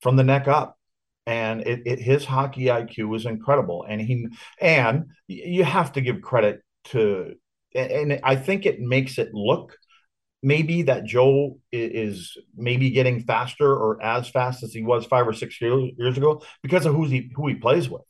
from 0.00 0.16
the 0.16 0.24
neck 0.24 0.46
up. 0.48 0.78
And 1.26 1.62
it, 1.62 1.82
it 1.86 1.98
his 1.98 2.24
hockey 2.24 2.66
IQ 2.66 3.16
is 3.16 3.24
incredible. 3.26 3.84
And 3.88 4.00
he 4.00 4.28
and 4.60 5.06
you 5.26 5.64
have 5.64 5.92
to 5.92 6.02
give 6.02 6.20
credit 6.20 6.60
to 6.90 7.34
and 7.74 8.20
I 8.22 8.36
think 8.36 8.66
it 8.66 8.80
makes 8.80 9.18
it 9.18 9.34
look 9.34 9.76
maybe 10.44 10.82
that 10.82 11.06
Joe 11.06 11.58
is 11.72 12.36
maybe 12.54 12.90
getting 12.90 13.22
faster 13.22 13.66
or 13.66 14.00
as 14.02 14.28
fast 14.28 14.62
as 14.62 14.74
he 14.74 14.82
was 14.82 15.06
five 15.06 15.26
or 15.26 15.32
six 15.32 15.58
years, 15.60 16.18
ago 16.18 16.42
because 16.62 16.84
of 16.84 16.94
who 16.94 17.06
he 17.06 17.30
who 17.34 17.48
he 17.48 17.54
plays 17.54 17.88
with. 17.88 18.02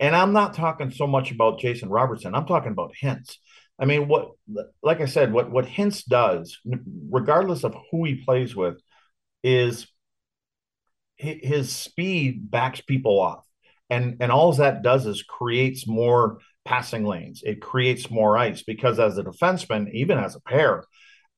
And 0.00 0.16
I'm 0.16 0.32
not 0.32 0.54
talking 0.54 0.90
so 0.90 1.06
much 1.06 1.30
about 1.30 1.60
Jason 1.60 1.90
Robertson. 1.90 2.34
I'm 2.34 2.46
talking 2.46 2.72
about 2.72 2.94
Hintz. 3.00 3.36
I 3.78 3.84
mean, 3.84 4.08
what 4.08 4.30
like 4.82 5.02
I 5.02 5.04
said, 5.04 5.32
what 5.32 5.50
what 5.50 5.66
Hintz 5.66 6.04
does, 6.06 6.58
regardless 7.10 7.62
of 7.62 7.76
who 7.90 8.04
he 8.04 8.24
plays 8.24 8.56
with, 8.56 8.80
is 9.44 9.86
his 11.16 11.70
speed 11.70 12.50
backs 12.50 12.80
people 12.80 13.20
off. 13.20 13.46
And 13.90 14.16
and 14.20 14.32
all 14.32 14.50
that 14.54 14.82
does 14.82 15.04
is 15.06 15.22
creates 15.22 15.86
more 15.86 16.38
passing 16.64 17.04
lanes. 17.04 17.42
It 17.44 17.60
creates 17.60 18.10
more 18.10 18.38
ice 18.38 18.62
because 18.62 18.98
as 18.98 19.18
a 19.18 19.24
defenseman, 19.24 19.92
even 19.92 20.18
as 20.18 20.36
a 20.36 20.40
pair, 20.40 20.84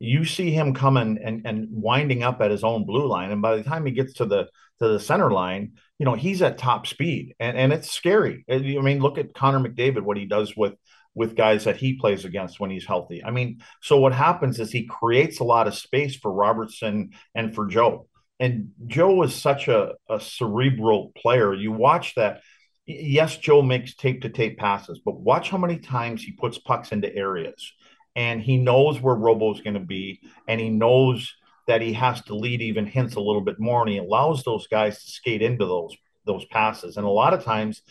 you 0.04 0.24
see 0.24 0.50
him 0.50 0.74
coming 0.74 1.18
and, 1.22 1.46
and 1.46 1.68
winding 1.70 2.22
up 2.22 2.40
at 2.40 2.50
his 2.50 2.64
own 2.64 2.84
blue 2.84 3.06
line. 3.06 3.30
And 3.30 3.42
by 3.42 3.56
the 3.56 3.62
time 3.62 3.86
he 3.86 3.92
gets 3.92 4.14
to 4.14 4.26
the 4.26 4.48
to 4.80 4.88
the 4.88 5.00
center 5.00 5.30
line, 5.30 5.72
you 5.98 6.04
know, 6.04 6.14
he's 6.14 6.42
at 6.42 6.58
top 6.58 6.86
speed. 6.86 7.34
And 7.40 7.56
and 7.56 7.72
it's 7.72 7.90
scary. 7.90 8.44
I 8.50 8.58
mean, 8.58 9.00
look 9.00 9.18
at 9.18 9.34
Connor 9.34 9.60
McDavid, 9.60 10.02
what 10.02 10.16
he 10.16 10.26
does 10.26 10.56
with 10.56 10.74
with 11.14 11.36
guys 11.36 11.64
that 11.64 11.76
he 11.76 11.94
plays 11.94 12.24
against 12.24 12.58
when 12.58 12.70
he's 12.70 12.86
healthy. 12.86 13.24
I 13.24 13.30
mean, 13.30 13.62
so 13.80 13.98
what 13.98 14.12
happens 14.12 14.58
is 14.58 14.70
he 14.72 14.86
creates 14.86 15.38
a 15.38 15.44
lot 15.44 15.68
of 15.68 15.74
space 15.74 16.16
for 16.16 16.32
Robertson 16.32 17.10
and 17.34 17.54
for 17.54 17.66
Joe. 17.66 18.08
And 18.40 18.72
Joe 18.86 19.22
is 19.22 19.34
such 19.34 19.68
a, 19.68 19.92
a 20.10 20.18
cerebral 20.18 21.12
player. 21.16 21.54
You 21.54 21.70
watch 21.70 22.16
that. 22.16 22.40
Yes, 22.84 23.38
Joe 23.38 23.62
makes 23.62 23.94
tape 23.94 24.22
to 24.22 24.28
tape 24.28 24.58
passes, 24.58 25.00
but 25.02 25.16
watch 25.16 25.50
how 25.50 25.56
many 25.56 25.78
times 25.78 26.22
he 26.22 26.32
puts 26.32 26.58
pucks 26.58 26.92
into 26.92 27.14
areas 27.14 27.72
and 28.16 28.40
he 28.40 28.56
knows 28.56 29.00
where 29.00 29.14
Robo's 29.14 29.60
going 29.60 29.74
to 29.74 29.80
be, 29.80 30.20
and 30.48 30.60
he 30.60 30.70
knows 30.70 31.34
that 31.66 31.80
he 31.80 31.92
has 31.94 32.22
to 32.22 32.34
lead 32.34 32.60
even 32.60 32.86
Hintz 32.86 33.16
a 33.16 33.20
little 33.20 33.40
bit 33.40 33.58
more, 33.58 33.82
and 33.82 33.90
he 33.90 33.98
allows 33.98 34.42
those 34.42 34.66
guys 34.66 35.02
to 35.02 35.10
skate 35.10 35.42
into 35.42 35.66
those 35.66 35.96
those 36.26 36.44
passes. 36.46 36.96
And 36.96 37.04
a 37.04 37.10
lot 37.10 37.34
of 37.34 37.44
times, 37.44 37.82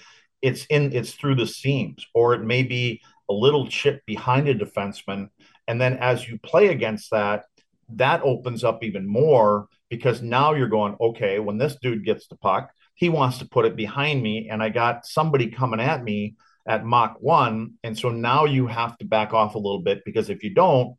it's 0.41 0.65
in 0.65 0.93
it's 0.93 1.13
through 1.13 1.35
the 1.35 1.47
seams, 1.47 2.05
or 2.13 2.33
it 2.33 2.43
may 2.43 2.63
be 2.63 3.01
a 3.29 3.33
little 3.33 3.67
chip 3.67 4.05
behind 4.05 4.47
a 4.47 4.55
defenseman, 4.55 5.29
and 5.67 5.79
then 5.79 5.97
as 5.97 6.27
you 6.27 6.37
play 6.39 6.67
against 6.67 7.11
that, 7.11 7.45
that 7.89 8.21
opens 8.23 8.63
up 8.63 8.83
even 8.83 9.07
more 9.07 9.67
because 9.89 10.21
now 10.21 10.53
you're 10.53 10.67
going 10.67 10.95
okay. 10.99 11.39
When 11.39 11.57
this 11.57 11.77
dude 11.81 12.05
gets 12.05 12.27
the 12.27 12.35
puck, 12.35 12.71
he 12.95 13.09
wants 13.09 13.37
to 13.39 13.47
put 13.47 13.65
it 13.65 13.75
behind 13.75 14.21
me, 14.21 14.49
and 14.49 14.61
I 14.61 14.69
got 14.69 15.05
somebody 15.05 15.47
coming 15.47 15.79
at 15.79 16.03
me 16.03 16.35
at 16.65 16.85
Mach 16.85 17.17
1. 17.19 17.73
And 17.83 17.97
so 17.97 18.09
now 18.09 18.45
you 18.45 18.67
have 18.67 18.97
to 18.97 19.05
back 19.05 19.33
off 19.33 19.55
a 19.55 19.59
little 19.59 19.81
bit 19.81 20.03
because 20.05 20.29
if 20.29 20.43
you 20.43 20.53
don't, 20.53 20.95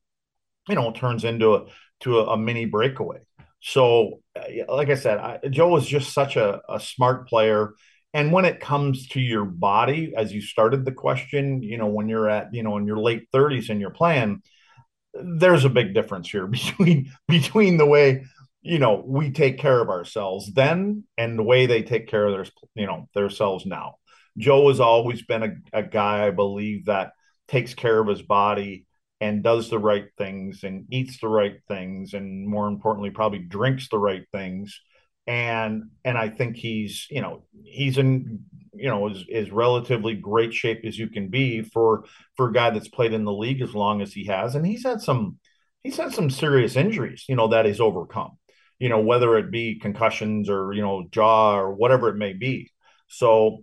you 0.68 0.75
know, 0.75 0.90
it 0.90 0.97
turns 0.97 1.25
into 1.25 1.54
a, 1.54 1.66
to 2.00 2.18
a, 2.18 2.33
a 2.33 2.37
mini 2.37 2.64
breakaway. 2.64 3.21
So, 3.61 4.21
uh, 4.37 4.73
like 4.75 4.90
I 4.90 4.94
said, 4.94 5.18
I, 5.18 5.38
Joe 5.49 5.76
is 5.76 5.87
just 5.87 6.12
such 6.12 6.37
a, 6.37 6.61
a 6.68 6.78
smart 6.80 7.28
player. 7.28 7.75
And 8.12 8.30
when 8.30 8.44
it 8.44 8.61
comes 8.61 9.09
to 9.09 9.21
your 9.21 9.44
body, 9.44 10.14
as 10.16 10.33
you 10.33 10.40
started 10.40 10.85
the 10.85 10.92
question, 10.92 11.62
you 11.62 11.78
know, 11.78 11.87
when 11.87 12.09
you're 12.09 12.28
at, 12.28 12.54
you 12.54 12.62
know, 12.62 12.76
in 12.76 12.87
your 12.87 12.99
late 12.99 13.28
30s 13.33 13.71
and 13.71 13.80
you're 13.80 13.90
playing, 13.90 14.42
there's 15.14 15.64
a 15.64 15.71
big 15.71 15.94
difference 15.94 16.30
here 16.30 16.47
between 16.49 17.11
between 17.28 17.76
the 17.76 17.87
way 17.87 18.25
you 18.62 18.78
know 18.78 19.02
we 19.06 19.30
take 19.30 19.59
care 19.59 19.80
of 19.80 19.90
ourselves 19.90 20.52
then 20.54 21.04
and 21.16 21.38
the 21.38 21.42
way 21.42 21.66
they 21.66 21.83
take 21.83 22.09
care 22.09 22.26
of 22.26 22.33
their 22.33 22.47
you 22.75 22.87
know 22.87 23.09
themselves 23.14 23.66
now 23.66 23.97
Joe 24.38 24.68
has 24.68 24.80
always 24.80 25.22
been 25.22 25.42
a, 25.42 25.78
a 25.78 25.82
guy, 25.82 26.26
I 26.26 26.30
believe, 26.30 26.86
that 26.86 27.12
takes 27.48 27.74
care 27.74 28.00
of 28.00 28.08
his 28.08 28.22
body 28.22 28.86
and 29.20 29.42
does 29.42 29.70
the 29.70 29.78
right 29.78 30.06
things 30.18 30.64
and 30.64 30.86
eats 30.90 31.20
the 31.20 31.28
right 31.28 31.56
things 31.68 32.14
and 32.14 32.46
more 32.46 32.68
importantly 32.68 33.10
probably 33.10 33.38
drinks 33.38 33.88
the 33.88 33.98
right 33.98 34.24
things. 34.32 34.80
And 35.26 35.84
and 36.04 36.18
i 36.18 36.28
think 36.28 36.56
he's 36.56 37.06
you 37.08 37.22
know 37.22 37.46
he's 37.62 37.96
in 37.96 38.44
you 38.74 38.90
know 38.90 39.08
is, 39.08 39.24
is 39.26 39.50
relatively 39.50 40.14
great 40.14 40.52
shape 40.52 40.82
as 40.84 40.98
you 40.98 41.08
can 41.08 41.28
be 41.28 41.62
for 41.62 42.04
for 42.36 42.50
a 42.50 42.52
guy 42.52 42.68
that's 42.68 42.88
played 42.88 43.14
in 43.14 43.24
the 43.24 43.32
league 43.32 43.62
as 43.62 43.74
long 43.74 44.02
as 44.02 44.12
he 44.12 44.26
has. 44.26 44.54
And 44.54 44.66
he's 44.66 44.84
had 44.84 45.00
some 45.00 45.38
he's 45.82 45.96
had 45.96 46.12
some 46.12 46.28
serious 46.28 46.76
injuries 46.76 47.24
you 47.26 47.36
know 47.36 47.48
that 47.48 47.64
he's 47.64 47.80
overcome 47.80 48.32
you 48.78 48.88
know 48.88 49.00
whether 49.00 49.38
it 49.38 49.50
be 49.50 49.78
concussions 49.78 50.50
or 50.50 50.72
you 50.72 50.82
know 50.82 51.06
jaw 51.10 51.56
or 51.56 51.74
whatever 51.74 52.08
it 52.10 52.16
may 52.16 52.32
be. 52.32 52.70
So 53.08 53.62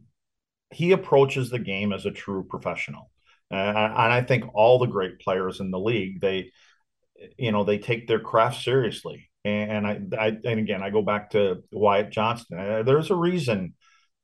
he 0.71 0.91
approaches 0.91 1.49
the 1.49 1.59
game 1.59 1.93
as 1.93 2.05
a 2.05 2.11
true 2.11 2.43
professional. 2.43 3.11
Uh, 3.51 3.55
and 3.55 4.13
I 4.13 4.21
think 4.21 4.45
all 4.53 4.79
the 4.79 4.85
great 4.85 5.19
players 5.19 5.59
in 5.59 5.71
the 5.71 5.79
league, 5.79 6.21
they, 6.21 6.51
you 7.37 7.51
know, 7.51 7.63
they 7.63 7.77
take 7.77 8.07
their 8.07 8.19
craft 8.19 8.63
seriously. 8.63 9.29
And 9.43 9.87
I, 9.87 9.99
I 10.17 10.27
and 10.27 10.59
again, 10.59 10.83
I 10.83 10.91
go 10.91 11.01
back 11.01 11.31
to 11.31 11.63
Wyatt 11.71 12.11
Johnston. 12.11 12.59
Uh, 12.59 12.83
there's 12.83 13.09
a 13.09 13.15
reason, 13.15 13.73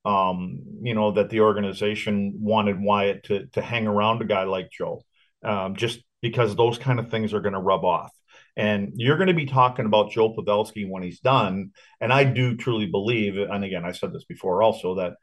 um, 0.06 0.62
you 0.82 0.94
know, 0.94 1.12
that 1.12 1.30
the 1.30 1.42
organization 1.42 2.36
wanted 2.40 2.80
Wyatt 2.80 3.24
to 3.24 3.48
to 3.48 3.62
hang 3.62 3.88
around 3.88 4.22
a 4.22 4.26
guy 4.26 4.44
like 4.44 4.70
Joe, 4.72 5.02
um, 5.44 5.76
just 5.76 6.00
because 6.22 6.56
those 6.56 6.78
kind 6.78 7.00
of 7.00 7.10
things 7.10 7.34
are 7.34 7.42
going 7.42 7.54
to 7.54 7.60
rub 7.60 7.84
off. 7.84 8.12
And 8.56 8.94
you're 8.96 9.18
going 9.18 9.28
to 9.28 9.34
be 9.34 9.46
talking 9.46 9.86
about 9.86 10.12
Joe 10.12 10.34
Pavelski 10.34 10.90
when 10.90 11.04
he's 11.04 11.20
done. 11.20 11.72
And 12.00 12.14
I 12.14 12.24
do 12.24 12.56
truly 12.56 12.88
believe, 12.88 13.38
and 13.38 13.64
again, 13.64 13.86
I 13.86 13.92
said 13.92 14.14
this 14.14 14.26
before 14.26 14.64
also, 14.64 14.96
that 14.96 15.14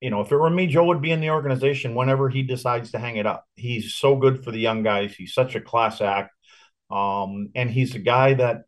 you 0.00 0.10
know, 0.10 0.20
if 0.22 0.32
it 0.32 0.36
were 0.36 0.50
me, 0.50 0.66
Joe 0.66 0.84
would 0.86 1.02
be 1.02 1.12
in 1.12 1.20
the 1.20 1.30
organization 1.30 1.94
whenever 1.94 2.28
he 2.28 2.42
decides 2.42 2.92
to 2.92 2.98
hang 2.98 3.16
it 3.16 3.26
up. 3.26 3.44
He's 3.54 3.94
so 3.94 4.16
good 4.16 4.42
for 4.42 4.50
the 4.50 4.58
young 4.58 4.82
guys. 4.82 5.14
He's 5.14 5.34
such 5.34 5.54
a 5.54 5.60
class 5.60 6.00
act. 6.00 6.32
Um, 6.90 7.50
and 7.54 7.70
he's 7.70 7.94
a 7.94 8.00
guy 8.00 8.34
that 8.34 8.62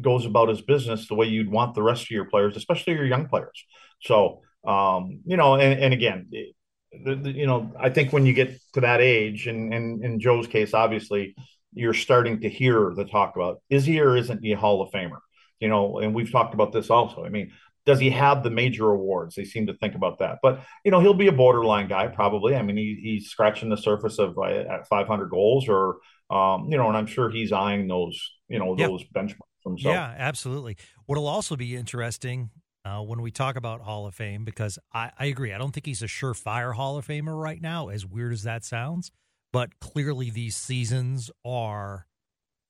goes 0.00 0.24
about 0.24 0.48
his 0.48 0.62
business 0.62 1.08
the 1.08 1.14
way 1.14 1.26
you'd 1.26 1.50
want 1.50 1.74
the 1.74 1.82
rest 1.82 2.04
of 2.04 2.10
your 2.10 2.24
players, 2.24 2.56
especially 2.56 2.94
your 2.94 3.04
young 3.04 3.28
players. 3.28 3.64
So, 4.00 4.40
um, 4.66 5.20
you 5.26 5.36
know, 5.36 5.54
and, 5.54 5.78
and 5.78 5.92
again, 5.92 6.28
the, 6.30 7.14
the, 7.16 7.30
you 7.30 7.46
know, 7.46 7.72
I 7.78 7.90
think 7.90 8.12
when 8.12 8.24
you 8.24 8.32
get 8.32 8.58
to 8.74 8.80
that 8.80 9.00
age, 9.00 9.46
and, 9.46 9.74
and 9.74 10.04
in 10.04 10.20
Joe's 10.20 10.46
case, 10.46 10.72
obviously, 10.72 11.34
you're 11.72 11.94
starting 11.94 12.40
to 12.40 12.48
hear 12.48 12.94
the 12.96 13.04
talk 13.04 13.36
about 13.36 13.60
is 13.68 13.84
he 13.84 14.00
or 14.00 14.16
isn't 14.16 14.42
he 14.42 14.52
a 14.52 14.56
Hall 14.56 14.80
of 14.80 14.90
Famer? 14.92 15.18
You 15.60 15.68
know, 15.68 15.98
and 15.98 16.14
we've 16.14 16.32
talked 16.32 16.54
about 16.54 16.72
this 16.72 16.90
also. 16.90 17.24
I 17.24 17.28
mean, 17.28 17.52
does 17.86 18.00
he 18.00 18.10
have 18.10 18.42
the 18.42 18.50
major 18.50 18.90
awards? 18.90 19.34
They 19.34 19.44
seem 19.44 19.66
to 19.68 19.74
think 19.74 19.94
about 19.94 20.18
that, 20.18 20.38
but 20.42 20.60
you 20.84 20.90
know 20.90 21.00
he'll 21.00 21.14
be 21.14 21.28
a 21.28 21.32
borderline 21.32 21.88
guy 21.88 22.08
probably. 22.08 22.54
I 22.54 22.62
mean 22.62 22.76
he, 22.76 22.98
he's 23.00 23.28
scratching 23.28 23.68
the 23.68 23.76
surface 23.76 24.18
of 24.18 24.36
uh, 24.36 24.42
at 24.44 24.88
500 24.88 25.30
goals, 25.30 25.68
or 25.68 25.98
um, 26.30 26.68
you 26.70 26.76
know, 26.76 26.88
and 26.88 26.96
I'm 26.96 27.06
sure 27.06 27.30
he's 27.30 27.52
eyeing 27.52 27.88
those 27.88 28.20
you 28.48 28.58
know 28.58 28.74
those 28.74 29.04
benchmarks 29.04 29.64
himself. 29.64 29.94
Yeah, 29.94 30.14
absolutely. 30.18 30.76
What'll 31.06 31.28
also 31.28 31.56
be 31.56 31.76
interesting 31.76 32.50
uh, 32.86 33.00
when 33.00 33.20
we 33.20 33.30
talk 33.30 33.56
about 33.56 33.80
Hall 33.80 34.06
of 34.06 34.14
Fame 34.14 34.44
because 34.44 34.78
I, 34.92 35.10
I 35.18 35.26
agree. 35.26 35.52
I 35.52 35.58
don't 35.58 35.72
think 35.72 35.86
he's 35.86 36.02
a 36.02 36.06
surefire 36.06 36.74
Hall 36.74 36.96
of 36.96 37.06
Famer 37.06 37.40
right 37.40 37.60
now, 37.60 37.88
as 37.88 38.06
weird 38.06 38.32
as 38.32 38.44
that 38.44 38.64
sounds. 38.64 39.10
But 39.52 39.80
clearly, 39.80 40.30
these 40.30 40.56
seasons 40.56 41.30
are 41.44 42.06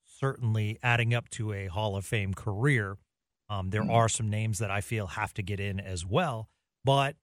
certainly 0.03 0.79
adding 0.81 1.13
up 1.13 1.29
to 1.31 1.53
a 1.53 1.67
Hall 1.67 1.95
of 1.95 2.05
Fame 2.05 2.33
career. 2.33 2.97
Um, 3.49 3.69
there 3.69 3.81
mm-hmm. 3.81 3.91
are 3.91 4.09
some 4.09 4.29
names 4.29 4.59
that 4.59 4.71
I 4.71 4.81
feel 4.81 5.07
have 5.07 5.33
to 5.35 5.41
get 5.41 5.59
in 5.59 5.79
as 5.79 6.05
well, 6.05 6.49
but 6.83 7.15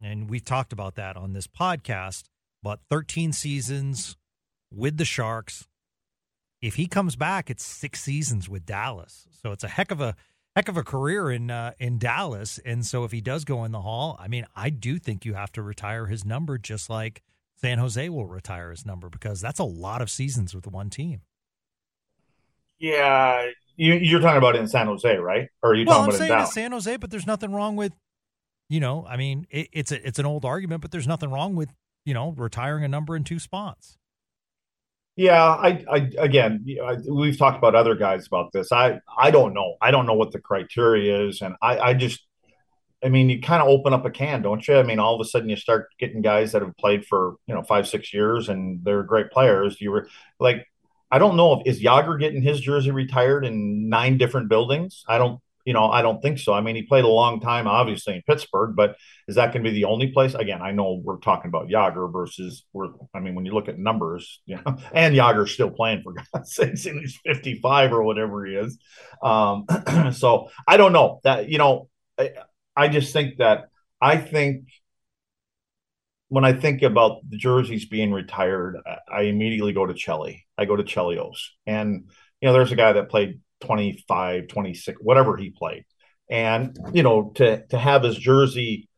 and 0.00 0.28
we've 0.28 0.44
talked 0.44 0.72
about 0.72 0.94
that 0.96 1.16
on 1.16 1.32
this 1.32 1.46
podcast. 1.46 2.24
But 2.62 2.80
13 2.90 3.32
seasons 3.32 4.16
with 4.72 4.96
the 4.96 5.04
Sharks. 5.04 5.68
If 6.60 6.74
he 6.74 6.86
comes 6.86 7.16
back, 7.16 7.50
it's 7.50 7.64
six 7.64 8.02
seasons 8.02 8.48
with 8.48 8.66
Dallas. 8.66 9.26
So 9.30 9.52
it's 9.52 9.64
a 9.64 9.68
heck 9.68 9.90
of 9.90 10.00
a 10.00 10.16
heck 10.56 10.68
of 10.68 10.76
a 10.76 10.82
career 10.82 11.30
in 11.30 11.50
uh, 11.50 11.72
in 11.78 11.98
Dallas. 11.98 12.58
And 12.64 12.84
so 12.84 13.04
if 13.04 13.12
he 13.12 13.20
does 13.20 13.44
go 13.44 13.64
in 13.64 13.72
the 13.72 13.82
Hall, 13.82 14.16
I 14.18 14.26
mean, 14.28 14.46
I 14.56 14.70
do 14.70 14.98
think 14.98 15.24
you 15.24 15.34
have 15.34 15.52
to 15.52 15.62
retire 15.62 16.06
his 16.06 16.24
number, 16.24 16.58
just 16.58 16.90
like 16.90 17.22
San 17.60 17.78
Jose 17.78 18.08
will 18.08 18.26
retire 18.26 18.70
his 18.70 18.84
number, 18.84 19.08
because 19.08 19.40
that's 19.40 19.60
a 19.60 19.64
lot 19.64 20.02
of 20.02 20.10
seasons 20.10 20.54
with 20.54 20.66
one 20.66 20.90
team. 20.90 21.20
Yeah, 22.78 23.50
you, 23.76 24.16
are 24.16 24.20
talking 24.20 24.38
about 24.38 24.56
in 24.56 24.66
San 24.66 24.86
Jose, 24.86 25.16
right? 25.16 25.48
Or 25.62 25.70
are 25.70 25.74
you 25.74 25.84
well, 25.86 25.98
talking 25.98 26.14
I'm 26.14 26.22
about 26.22 26.28
saying 26.28 26.40
in 26.40 26.46
San 26.46 26.72
Jose, 26.72 26.96
but 26.96 27.10
there's 27.10 27.26
nothing 27.26 27.52
wrong 27.52 27.76
with, 27.76 27.92
you 28.68 28.80
know, 28.80 29.06
I 29.08 29.16
mean, 29.16 29.46
it, 29.50 29.68
it's 29.72 29.92
a, 29.92 30.06
it's 30.06 30.18
an 30.18 30.26
old 30.26 30.44
argument, 30.44 30.82
but 30.82 30.90
there's 30.90 31.06
nothing 31.06 31.30
wrong 31.30 31.56
with, 31.56 31.72
you 32.04 32.14
know, 32.14 32.32
retiring 32.36 32.84
a 32.84 32.88
number 32.88 33.16
in 33.16 33.24
two 33.24 33.38
spots. 33.38 33.98
Yeah, 35.16 35.42
I, 35.42 35.82
I 35.90 36.10
again, 36.18 36.66
I, 36.84 36.96
we've 37.10 37.38
talked 37.38 37.56
about 37.56 37.74
other 37.74 37.94
guys 37.94 38.26
about 38.26 38.52
this. 38.52 38.70
I, 38.70 39.00
I 39.16 39.30
don't 39.30 39.54
know. 39.54 39.76
I 39.80 39.90
don't 39.90 40.04
know 40.04 40.14
what 40.14 40.32
the 40.32 40.40
criteria 40.40 41.26
is, 41.26 41.40
and 41.40 41.56
I, 41.62 41.78
I 41.78 41.94
just, 41.94 42.20
I 43.02 43.08
mean, 43.08 43.30
you 43.30 43.40
kind 43.40 43.62
of 43.62 43.68
open 43.68 43.94
up 43.94 44.04
a 44.04 44.10
can, 44.10 44.42
don't 44.42 44.66
you? 44.68 44.76
I 44.76 44.82
mean, 44.82 44.98
all 44.98 45.14
of 45.14 45.20
a 45.20 45.28
sudden 45.28 45.48
you 45.48 45.56
start 45.56 45.88
getting 45.98 46.20
guys 46.20 46.52
that 46.52 46.60
have 46.60 46.76
played 46.76 47.06
for 47.06 47.36
you 47.46 47.54
know 47.54 47.62
five, 47.62 47.88
six 47.88 48.12
years, 48.12 48.50
and 48.50 48.84
they're 48.84 49.02
great 49.02 49.30
players. 49.30 49.80
You 49.80 49.90
were 49.90 50.08
like 50.38 50.66
I 51.10 51.18
don't 51.18 51.36
know 51.36 51.60
if 51.60 51.66
is 51.66 51.82
Jagr 51.82 52.18
getting 52.18 52.42
his 52.42 52.60
jersey 52.60 52.90
retired 52.90 53.44
in 53.44 53.88
nine 53.88 54.18
different 54.18 54.48
buildings. 54.48 55.04
I 55.08 55.18
don't 55.18 55.40
You 55.64 55.72
know, 55.72 55.90
I 55.90 56.02
don't 56.02 56.22
think 56.22 56.38
so. 56.38 56.52
I 56.52 56.60
mean, 56.60 56.76
he 56.76 56.82
played 56.82 57.04
a 57.04 57.08
long 57.08 57.40
time, 57.40 57.66
obviously 57.66 58.14
in 58.14 58.22
Pittsburgh, 58.22 58.76
but 58.76 58.96
is 59.28 59.34
that 59.34 59.52
going 59.52 59.64
to 59.64 59.70
be 59.70 59.74
the 59.74 59.86
only 59.86 60.08
place? 60.12 60.34
Again, 60.34 60.62
I 60.62 60.70
know 60.70 61.00
we're 61.02 61.18
talking 61.18 61.48
about 61.48 61.68
Jagr 61.68 62.12
versus 62.12 62.64
we're. 62.72 62.90
I 63.14 63.20
mean, 63.20 63.34
when 63.34 63.44
you 63.46 63.52
look 63.52 63.68
at 63.68 63.78
numbers, 63.78 64.40
you 64.46 64.56
know, 64.56 64.78
and 64.92 65.14
Jagr's 65.14 65.52
still 65.52 65.70
playing 65.70 66.02
for 66.02 66.12
God's 66.12 66.54
sakes, 66.56 66.84
he's 66.84 67.18
fifty 67.24 67.60
five 67.60 67.92
or 67.92 68.02
whatever 68.02 68.46
he 68.46 68.54
is. 68.54 68.78
Um, 69.22 69.66
so 70.12 70.50
I 70.66 70.76
don't 70.76 70.92
know 70.92 71.20
that. 71.24 71.48
You 71.48 71.58
know, 71.58 71.88
I, 72.18 72.32
I 72.76 72.88
just 72.88 73.12
think 73.12 73.38
that 73.38 73.68
I 74.00 74.18
think 74.18 74.68
when 76.28 76.44
I 76.44 76.52
think 76.52 76.82
about 76.82 77.28
the 77.28 77.36
jerseys 77.36 77.86
being 77.86 78.12
retired, 78.12 78.76
I 79.10 79.22
immediately 79.22 79.72
go 79.72 79.86
to 79.86 79.94
Chelly. 79.94 80.46
I 80.58 80.64
go 80.64 80.76
to 80.76 80.82
Chelios. 80.82 81.38
And, 81.66 82.10
you 82.40 82.48
know, 82.48 82.52
there's 82.52 82.72
a 82.72 82.76
guy 82.76 82.92
that 82.92 83.08
played 83.08 83.40
25, 83.60 84.48
26, 84.48 84.98
whatever 85.00 85.36
he 85.36 85.50
played. 85.50 85.84
And, 86.28 86.76
you 86.92 87.04
know, 87.04 87.30
to 87.36 87.64
to 87.68 87.78
have 87.78 88.02
his 88.02 88.16
jersey 88.16 88.88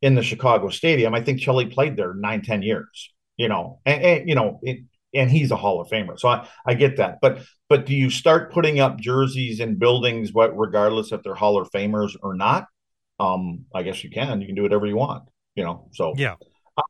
in 0.00 0.16
the 0.16 0.22
Chicago 0.22 0.68
Stadium, 0.68 1.14
I 1.14 1.22
think 1.22 1.40
Chelly 1.40 1.66
played 1.66 1.96
there 1.96 2.14
nine, 2.14 2.42
10 2.42 2.62
years, 2.62 3.12
you 3.36 3.48
know, 3.48 3.80
and, 3.86 4.02
and 4.02 4.28
you 4.28 4.34
know, 4.34 4.58
it, 4.62 4.80
and 5.14 5.30
he's 5.30 5.50
a 5.50 5.56
Hall 5.56 5.80
of 5.80 5.88
Famer. 5.88 6.18
So 6.18 6.28
I, 6.28 6.48
I 6.66 6.74
get 6.74 6.96
that. 6.96 7.18
But 7.20 7.44
but 7.68 7.86
do 7.86 7.94
you 7.94 8.10
start 8.10 8.52
putting 8.52 8.80
up 8.80 8.98
jerseys 8.98 9.60
in 9.60 9.78
buildings 9.78 10.32
what 10.32 10.56
regardless 10.58 11.12
if 11.12 11.22
they're 11.22 11.34
Hall 11.34 11.60
of 11.60 11.70
Famers 11.70 12.16
or 12.20 12.34
not? 12.34 12.66
Um, 13.20 13.66
I 13.74 13.82
guess 13.82 14.02
you 14.02 14.10
can. 14.10 14.40
You 14.40 14.46
can 14.46 14.56
do 14.56 14.62
whatever 14.62 14.86
you 14.86 14.96
want, 14.96 15.24
you 15.54 15.62
know. 15.62 15.88
So 15.92 16.14
yeah. 16.16 16.34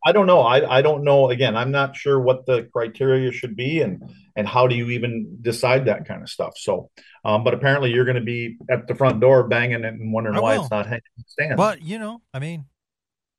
I 0.05 0.12
don't 0.12 0.27
know. 0.27 0.41
I, 0.43 0.79
I 0.79 0.83
don't 0.83 1.03
know. 1.03 1.31
Again, 1.31 1.57
I'm 1.57 1.71
not 1.71 1.97
sure 1.97 2.21
what 2.21 2.47
the 2.47 2.69
criteria 2.73 3.33
should 3.33 3.57
be 3.57 3.81
and 3.81 4.03
and 4.37 4.47
how 4.47 4.67
do 4.67 4.75
you 4.77 4.91
even 4.91 5.39
decide 5.41 5.87
that 5.87 6.07
kind 6.07 6.23
of 6.23 6.31
stuff. 6.31 6.55
So, 6.57 6.91
um, 7.25 7.45
but 7.45 7.53
apparently 7.53 7.91
you're 7.91 8.05
going 8.05 8.17
to 8.17 8.23
be 8.23 8.59
at 8.71 8.87
the 8.87 8.95
front 8.95 9.21
door 9.21 9.47
banging 9.49 9.85
it 9.85 9.95
and 9.95 10.12
wondering 10.12 10.37
I 10.37 10.41
why 10.41 10.57
will. 10.57 10.62
it's 10.62 10.71
not 10.71 10.87
hanging 10.87 11.03
in 11.17 11.25
the 11.25 11.25
stands. 11.29 11.57
But 11.57 11.83
you 11.83 11.99
know, 11.99 12.23
I 12.33 12.39
mean, 12.39 12.67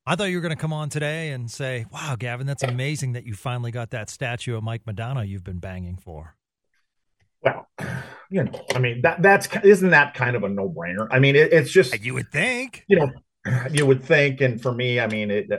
I 0.06 0.16
thought 0.16 0.26
you 0.26 0.38
were 0.38 0.42
going 0.42 0.56
to 0.56 0.62
come 0.62 0.74
on 0.74 0.90
today 0.90 1.32
and 1.32 1.50
say, 1.50 1.86
"Wow, 1.92 2.16
Gavin, 2.20 2.46
that's 2.46 2.64
amazing 2.64 3.14
that 3.14 3.26
you 3.26 3.34
finally 3.34 3.72
got 3.72 3.92
that 3.92 4.10
statue 4.10 4.58
of 4.58 4.64
Mike 4.64 4.84
Modano 4.86 5.26
you've 5.28 5.44
been 5.46 5.60
banging 5.60 5.98
for." 5.98 6.36
well, 7.44 7.68
you 8.30 8.44
know, 8.44 8.66
I 8.74 8.80
mean 8.80 9.02
that 9.02 9.22
that's 9.22 9.48
isn't 9.64 9.92
that 9.92 10.14
kind 10.14 10.36
of 10.36 10.44
a 10.44 10.50
no 10.50 10.70
brainer. 10.70 11.08
I 11.12 11.20
mean, 11.20 11.36
it, 11.36 11.54
it's 11.54 11.72
just 11.72 11.98
You 12.04 12.14
would 12.16 12.32
think. 12.32 12.86
you 12.88 12.98
know 12.98 13.12
you 13.72 13.86
would 13.86 14.04
think, 14.04 14.42
and 14.42 14.62
for 14.62 14.72
me, 14.72 15.00
I 15.00 15.08
mean 15.08 15.32
it. 15.32 15.50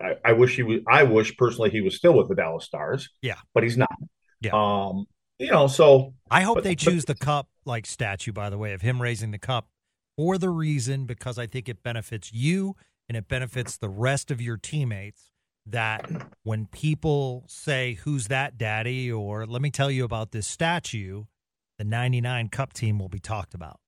I, 0.00 0.14
I 0.24 0.32
wish 0.32 0.56
he 0.56 0.62
was. 0.62 0.80
I 0.88 1.02
wish 1.04 1.36
personally 1.36 1.70
he 1.70 1.80
was 1.80 1.96
still 1.96 2.14
with 2.16 2.28
the 2.28 2.34
Dallas 2.34 2.64
Stars. 2.64 3.08
Yeah. 3.22 3.36
but 3.54 3.62
he's 3.62 3.76
not. 3.76 3.90
Yeah. 4.40 4.50
Um, 4.54 5.06
you 5.38 5.50
know, 5.50 5.66
so 5.66 6.14
I 6.30 6.42
hope 6.42 6.56
But- 6.56 6.64
they 6.64 6.70
but- 6.74 6.78
choose 6.78 7.04
the 7.04 7.14
cup 7.14 7.48
like 7.64 7.86
statue, 7.86 8.32
by 8.32 8.50
the 8.50 8.58
way, 8.58 8.72
of 8.72 8.82
him 8.82 9.00
raising 9.00 9.30
the 9.30 9.38
cup 9.38 9.68
for 10.16 10.36
the 10.38 10.50
reason 10.50 11.06
because 11.06 11.38
I 11.38 11.46
think 11.46 11.68
it 11.68 11.82
benefits 11.82 12.32
you 12.32 12.74
and 13.08 13.16
it 13.16 13.28
benefits 13.28 13.76
the 13.76 13.88
rest 13.88 14.30
of 14.30 14.40
your 14.40 14.56
teammates. 14.56 15.30
That 15.64 16.10
when 16.42 16.66
people 16.66 17.44
say, 17.46 17.94
Who's 18.02 18.26
that, 18.26 18.58
daddy? 18.58 19.12
or 19.12 19.46
let 19.46 19.62
me 19.62 19.70
tell 19.70 19.92
you 19.92 20.02
about 20.04 20.32
this 20.32 20.46
statue, 20.48 21.24
the 21.78 21.84
99 21.84 22.48
Cup 22.48 22.72
team 22.72 22.98
will 22.98 23.08
be 23.08 23.20
talked 23.20 23.54
about. 23.54 23.78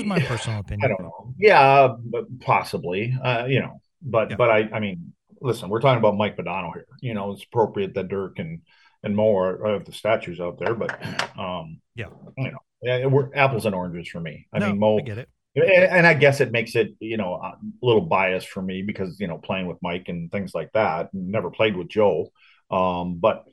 Is 0.00 0.06
my 0.06 0.20
personal 0.20 0.60
opinion. 0.60 0.84
I 0.84 0.88
don't 0.88 1.02
know. 1.02 1.34
Yeah, 1.38 1.94
possibly. 2.40 3.16
Uh, 3.22 3.46
you 3.48 3.60
know, 3.60 3.80
but 4.02 4.30
Yeah. 4.30 4.36
but 4.36 4.50
I 4.50 4.68
I 4.72 4.80
mean, 4.80 5.12
listen, 5.40 5.68
we're 5.68 5.80
talking 5.80 5.98
about 5.98 6.16
Mike 6.16 6.36
Modano 6.36 6.72
here. 6.72 6.86
You 7.00 7.14
know, 7.14 7.32
it's 7.32 7.44
appropriate 7.44 7.94
that 7.94 8.08
Dirk 8.08 8.38
and 8.38 8.60
and 9.02 9.16
more 9.16 9.54
of 9.64 9.84
the 9.86 9.92
statues 9.92 10.40
out 10.40 10.58
there, 10.58 10.74
but 10.74 11.00
um, 11.38 11.80
Yeah. 11.94 12.08
you 12.36 12.50
know, 12.50 12.58
yeah, 12.82 13.06
we're 13.06 13.34
apples 13.34 13.64
and 13.66 13.74
oranges 13.74 14.08
for 14.08 14.20
me. 14.20 14.46
I 14.52 14.58
no, 14.58 14.66
mean, 14.68 14.78
Mo, 14.78 14.98
I 14.98 15.02
get 15.02 15.18
it. 15.18 15.28
and, 15.56 15.64
and 15.70 16.06
I 16.06 16.14
guess 16.14 16.40
it 16.40 16.52
makes 16.52 16.76
it 16.76 16.94
you 17.00 17.16
know 17.16 17.34
a 17.34 17.54
little 17.82 18.02
biased 18.02 18.48
for 18.48 18.62
me 18.62 18.82
because 18.82 19.18
you 19.20 19.26
know 19.26 19.38
playing 19.38 19.66
with 19.66 19.78
Mike 19.82 20.08
and 20.08 20.30
things 20.30 20.54
like 20.54 20.70
that. 20.72 21.10
Never 21.12 21.50
played 21.50 21.76
with 21.76 21.88
Joe, 21.88 22.30
um, 22.70 23.18
but 23.20 23.44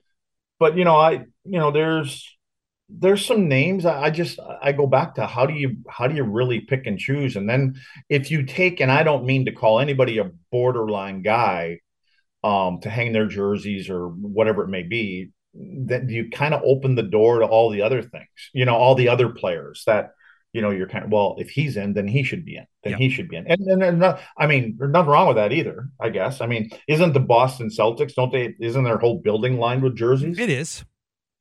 but 0.59 0.77
you 0.77 0.83
know 0.85 0.95
I 0.97 1.11
you 1.45 1.59
know 1.59 1.71
there's 1.71 2.36
there's 2.89 3.25
some 3.25 3.47
names 3.49 3.85
I, 3.85 4.09
just 4.09 4.39
I 4.61 4.71
go 4.71 4.87
back 4.87 5.15
to 5.15 5.25
how 5.27 5.45
do 5.45 5.53
you 5.53 5.77
how 5.89 6.07
do 6.07 6.15
you 6.15 6.23
really 6.23 6.61
pick 6.61 6.87
and 6.87 6.97
choose 6.97 7.35
and 7.35 7.49
then 7.49 7.75
if 8.09 8.31
you 8.31 8.45
take 8.45 8.79
and 8.79 8.91
I 8.91 9.03
don't 9.03 9.25
mean 9.25 9.45
to 9.45 9.51
call 9.51 9.79
anybody 9.79 10.19
a 10.19 10.31
borderline 10.51 11.21
guy 11.21 11.79
um 12.43 12.79
to 12.81 12.89
hang 12.89 13.11
their 13.11 13.27
jerseys 13.27 13.89
or 13.89 14.07
whatever 14.07 14.63
it 14.63 14.69
may 14.69 14.83
be 14.83 15.31
then 15.53 16.07
you 16.07 16.29
kind 16.29 16.53
of 16.53 16.61
open 16.63 16.95
the 16.95 17.03
door 17.03 17.39
to 17.39 17.45
all 17.45 17.69
the 17.69 17.81
other 17.81 18.01
things 18.01 18.29
you 18.53 18.63
know 18.63 18.75
all 18.75 18.95
the 18.95 19.09
other 19.09 19.29
players 19.29 19.83
that 19.85 20.11
you 20.53 20.61
know 20.61 20.69
you're 20.69 20.87
kind 20.87 21.03
of 21.03 21.11
well 21.11 21.35
if 21.39 21.49
he's 21.49 21.75
in 21.75 21.93
then 21.93 22.07
he 22.07 22.23
should 22.23 22.45
be 22.45 22.55
in 22.55 22.65
then 22.83 22.91
Yeah. 22.91 22.97
he 22.99 23.09
should 23.09 23.27
be 23.27 23.35
in 23.35 23.47
and, 23.47 23.59
and, 23.67 23.83
and 23.83 23.99
not, 23.99 24.21
I 24.37 24.47
mean 24.47 24.75
there's 24.79 24.91
nothing 24.91 25.09
wrong 25.11 25.27
with 25.27 25.35
that 25.35 25.51
either 25.51 25.89
I 25.99 26.09
guess 26.09 26.39
I 26.39 26.45
mean 26.45 26.69
isn't 26.87 27.11
the 27.13 27.19
Boston 27.19 27.67
Celtics 27.67 28.13
don't 28.13 28.31
they 28.31 28.55
isn't 28.61 28.83
their 28.85 28.97
whole 28.97 29.19
building 29.19 29.57
lined 29.59 29.83
with 29.83 29.97
jerseys 29.97 30.39
It 30.39 30.49
is. 30.49 30.85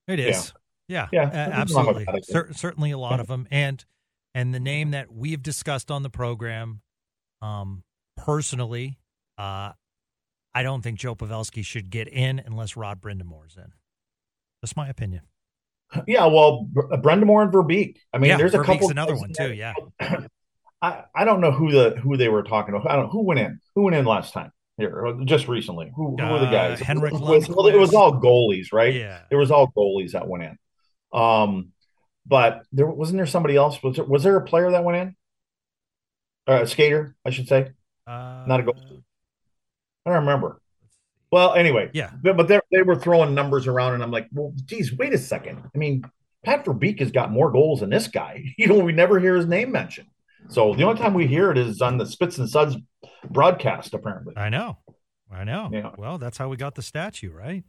It 0.09 0.19
is. 0.19 0.53
Yeah. 0.53 0.61
Yeah, 0.89 1.09
nothing 1.13 1.37
absolutely. 1.39 2.07
Cer- 2.23 2.53
certainly 2.53 2.91
a 2.91 2.99
lot 2.99 3.21
of 3.21 3.27
them. 3.27 3.47
And 3.51 3.85
and 4.35 4.55
the 4.55 4.61
name 4.61 4.91
that 4.93 5.13
we've 5.13 5.43
discussed 5.43 5.91
on 5.91 6.03
the 6.03 6.11
program, 6.11 6.83
um, 7.43 7.83
personally, 8.17 8.99
uh, 9.39 9.73
I 10.55 10.63
don't 10.63 10.83
think 10.83 10.99
Joe 10.99 11.15
Pavelski 11.15 11.65
should 11.65 11.91
get 11.91 12.09
in 12.09 12.39
unless 12.45 12.77
Rod 12.77 13.01
Brind'Amour's 13.01 13.57
in. 13.57 13.73
That's 14.63 14.77
my 14.77 14.89
opinion. 14.89 15.23
Yeah, 16.07 16.27
well, 16.27 16.65
Br- 16.65 16.95
Brind'Amour 16.97 17.43
and 17.45 17.53
Verbeek. 17.53 17.97
I 18.13 18.19
mean, 18.19 18.31
yeah, 18.31 18.37
there's 18.37 18.55
a 18.55 18.63
couple. 18.63 18.91
another 18.91 19.17
one 19.17 19.33
too. 19.33 19.53
Yeah. 19.53 19.75
I, 20.83 21.05
I 21.15 21.25
don't 21.25 21.41
know 21.41 21.53
who 21.53 21.71
the 21.73 21.97
who 21.97 22.17
they 22.17 22.29
were 22.29 22.43
talking 22.43 22.75
about. 22.75 22.91
I 22.91 22.97
don't 22.97 23.09
who 23.11 23.23
went 23.23 23.41
in. 23.41 23.61
Who 23.75 23.83
went 23.83 23.97
in 23.97 24.05
last 24.05 24.33
time 24.35 24.53
here? 24.77 25.17
Just 25.25 25.49
recently. 25.49 25.91
Who, 25.97 26.17
who 26.17 26.33
were 26.33 26.39
the 26.41 26.47
Uh, 26.47 26.51
guys? 26.51 26.81
Henrik 26.81 27.15
it 27.15 27.21
was, 27.21 27.49
well, 27.49 27.67
it 27.67 27.77
was 27.77 27.95
all 27.95 28.21
goalies, 28.21 28.73
right? 28.73 28.93
Yeah. 28.95 29.21
It 29.31 29.37
was 29.37 29.51
all 29.51 29.73
goalies 29.77 30.13
that 30.13 30.29
went 30.29 30.45
in. 30.45 30.59
Um, 31.13 31.73
but 32.27 32.63
there 32.73 32.87
wasn't 32.87 33.19
there 33.19 33.27
somebody 33.27 33.57
else. 33.57 33.83
Was 33.83 33.97
there, 33.97 34.05
was 34.05 34.23
there 34.23 34.37
a 34.37 34.45
player 34.45 34.71
that 34.73 34.85
went 34.85 34.99
in? 34.99 35.17
Uh, 36.49 36.63
a 36.63 36.67
skater, 36.67 37.17
I 37.25 37.31
should 37.31 37.49
say. 37.49 37.71
Uh, 38.07 38.45
Not 38.47 38.61
a 38.61 38.63
goal. 38.63 38.77
I 40.05 40.11
don't 40.11 40.21
remember. 40.21 40.61
Well, 41.33 41.55
anyway, 41.55 41.91
Yeah. 41.93 42.11
but, 42.23 42.47
they 42.47 42.83
were 42.83 42.97
throwing 42.97 43.35
numbers 43.35 43.67
around, 43.67 43.95
and 43.95 44.03
I'm 44.03 44.13
like, 44.13 44.29
well, 44.33 44.53
geez, 44.65 44.97
wait 44.97 45.13
a 45.13 45.19
second. 45.19 45.61
I 45.75 45.79
mean, 45.79 46.05
Pat 46.45 46.65
Verbeek 46.65 47.01
has 47.01 47.11
got 47.11 47.33
more 47.33 47.51
goals 47.51 47.81
than 47.81 47.91
this 47.91 48.07
guy. 48.07 48.45
You 48.59 48.69
know, 48.69 48.79
we 48.79 48.93
never 48.93 49.19
hear 49.19 49.35
his 49.35 49.47
name 49.47 49.73
mentioned. 49.73 50.09
So 50.49 50.75
the 50.75 50.85
only 50.85 51.01
time 51.01 51.15
we 51.15 51.27
hear 51.27 51.51
it 51.51 51.59
is 51.59 51.83
on 51.83 51.99
the 51.99 52.07
Spits 52.07 52.39
and 52.39 52.49
Suds 52.49 52.77
broadcast, 53.29 53.93
apparently. 53.95 54.37
I 54.37 54.49
know. 54.49 54.79
I 55.33 55.43
know. 55.43 55.71
Yeah. 55.73 55.91
Well, 55.99 56.19
that's 56.19 56.39
how 56.39 56.49
we 56.49 56.57
got 56.57 56.77
the 56.77 56.83
statue, 56.83 57.33
right? 57.33 57.65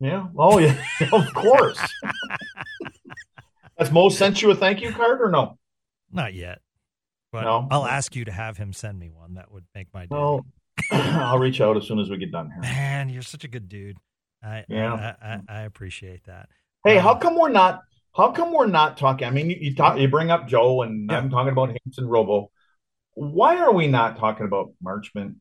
Yeah. 0.00 0.28
Oh, 0.38 0.58
yeah. 0.58 0.82
of 1.12 1.34
course. 1.34 1.78
Has 3.80 3.90
Mo 3.90 4.10
sent 4.10 4.42
you 4.42 4.50
a 4.50 4.54
thank 4.54 4.82
you 4.82 4.92
card 4.92 5.20
or 5.22 5.30
no? 5.30 5.58
Not 6.12 6.34
yet. 6.34 6.60
But 7.32 7.42
No? 7.44 7.66
I'll 7.70 7.86
ask 7.86 8.14
you 8.14 8.24
to 8.26 8.32
have 8.32 8.56
him 8.58 8.72
send 8.72 8.98
me 8.98 9.08
one. 9.10 9.34
That 9.34 9.50
would 9.50 9.64
make 9.74 9.88
my 9.94 10.02
day. 10.02 10.08
Well, 10.10 10.44
I'll 10.92 11.38
reach 11.38 11.60
out 11.60 11.76
as 11.76 11.86
soon 11.86 11.98
as 11.98 12.10
we 12.10 12.18
get 12.18 12.30
done 12.30 12.50
here. 12.50 12.60
Man, 12.60 13.08
you're 13.08 13.22
such 13.22 13.44
a 13.44 13.48
good 13.48 13.68
dude. 13.68 13.96
I 14.42 14.64
Yeah. 14.68 15.14
I, 15.22 15.26
I, 15.26 15.40
I 15.48 15.60
appreciate 15.62 16.24
that. 16.24 16.48
Hey, 16.84 16.98
how 16.98 17.14
Um, 17.14 17.20
come 17.20 17.36
we're 17.38 17.48
not? 17.50 17.80
How 18.14 18.32
come 18.32 18.52
we're 18.52 18.66
not 18.66 18.96
talking? 18.98 19.26
I 19.26 19.30
mean, 19.30 19.48
you, 19.50 19.56
you 19.60 19.74
talk, 19.74 19.98
you 19.98 20.08
bring 20.08 20.30
up 20.30 20.46
Joe, 20.48 20.82
and 20.82 21.08
Yeah. 21.10 21.16
I'm 21.18 21.30
talking 21.30 21.52
about 21.52 21.68
Hampson 21.68 22.06
Robo. 22.06 22.50
Why 23.14 23.56
are 23.58 23.72
we 23.72 23.86
not 23.86 24.18
talking 24.18 24.44
about 24.46 24.72
Marchment, 24.84 25.36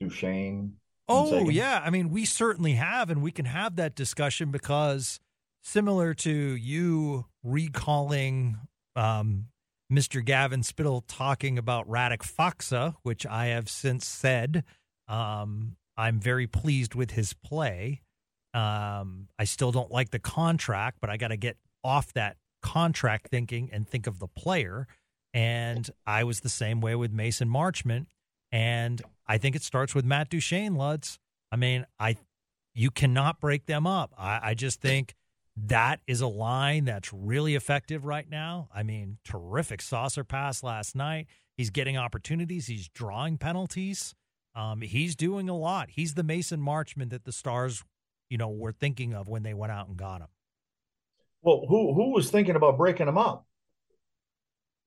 Duchene? 0.00 0.74
Oh 1.08 1.48
yeah, 1.50 1.82
I 1.84 1.90
mean 1.90 2.10
we 2.10 2.24
certainly 2.24 2.72
have, 2.74 3.10
and 3.10 3.22
we 3.22 3.30
can 3.30 3.44
have 3.44 3.76
that 3.76 3.94
discussion 3.94 4.50
because 4.50 5.20
similar 5.62 6.14
to 6.14 6.30
you 6.30 7.26
recalling 7.42 8.58
um, 8.96 9.46
Mr. 9.90 10.24
Gavin 10.24 10.62
Spittle 10.62 11.02
talking 11.02 11.58
about 11.58 11.88
Radek 11.88 12.18
Faksa, 12.18 12.94
which 13.02 13.26
I 13.26 13.46
have 13.46 13.68
since 13.68 14.06
said 14.06 14.64
um, 15.08 15.76
I'm 15.96 16.20
very 16.20 16.46
pleased 16.46 16.94
with 16.94 17.12
his 17.12 17.32
play. 17.32 18.02
Um, 18.54 19.28
I 19.38 19.44
still 19.44 19.72
don't 19.72 19.90
like 19.90 20.10
the 20.10 20.18
contract, 20.18 20.98
but 21.00 21.10
I 21.10 21.16
got 21.16 21.28
to 21.28 21.36
get 21.36 21.56
off 21.84 22.12
that 22.14 22.36
contract 22.62 23.28
thinking 23.28 23.70
and 23.72 23.88
think 23.88 24.06
of 24.06 24.18
the 24.18 24.28
player. 24.28 24.86
And 25.34 25.88
I 26.06 26.24
was 26.24 26.40
the 26.40 26.48
same 26.48 26.80
way 26.80 26.94
with 26.94 27.12
Mason 27.12 27.48
Marchment. 27.48 28.06
And 28.50 29.00
I 29.26 29.38
think 29.38 29.56
it 29.56 29.62
starts 29.62 29.94
with 29.94 30.04
Matt 30.04 30.28
Duchene, 30.28 30.74
Luds. 30.74 31.18
I 31.50 31.56
mean, 31.56 31.86
I 31.98 32.16
you 32.74 32.90
cannot 32.90 33.40
break 33.40 33.66
them 33.66 33.86
up. 33.86 34.12
I, 34.16 34.40
I 34.42 34.54
just 34.54 34.80
think 34.80 35.14
that 35.56 36.00
is 36.06 36.20
a 36.20 36.26
line 36.26 36.84
that's 36.84 37.12
really 37.12 37.54
effective 37.54 38.04
right 38.04 38.28
now. 38.28 38.68
I 38.74 38.82
mean, 38.82 39.18
terrific 39.24 39.82
saucer 39.82 40.24
pass 40.24 40.62
last 40.62 40.96
night. 40.96 41.26
He's 41.56 41.70
getting 41.70 41.96
opportunities. 41.96 42.66
He's 42.66 42.88
drawing 42.88 43.36
penalties. 43.36 44.14
Um, 44.54 44.80
he's 44.80 45.14
doing 45.14 45.48
a 45.48 45.56
lot. 45.56 45.90
He's 45.90 46.14
the 46.14 46.22
Mason 46.22 46.60
Marchment 46.60 47.10
that 47.10 47.24
the 47.24 47.32
Stars, 47.32 47.84
you 48.30 48.38
know, 48.38 48.48
were 48.48 48.72
thinking 48.72 49.14
of 49.14 49.28
when 49.28 49.42
they 49.42 49.54
went 49.54 49.72
out 49.72 49.88
and 49.88 49.96
got 49.96 50.20
him. 50.20 50.28
Well, 51.42 51.64
who 51.68 51.92
who 51.94 52.12
was 52.12 52.30
thinking 52.30 52.56
about 52.56 52.78
breaking 52.78 53.08
him 53.08 53.18
up? 53.18 53.46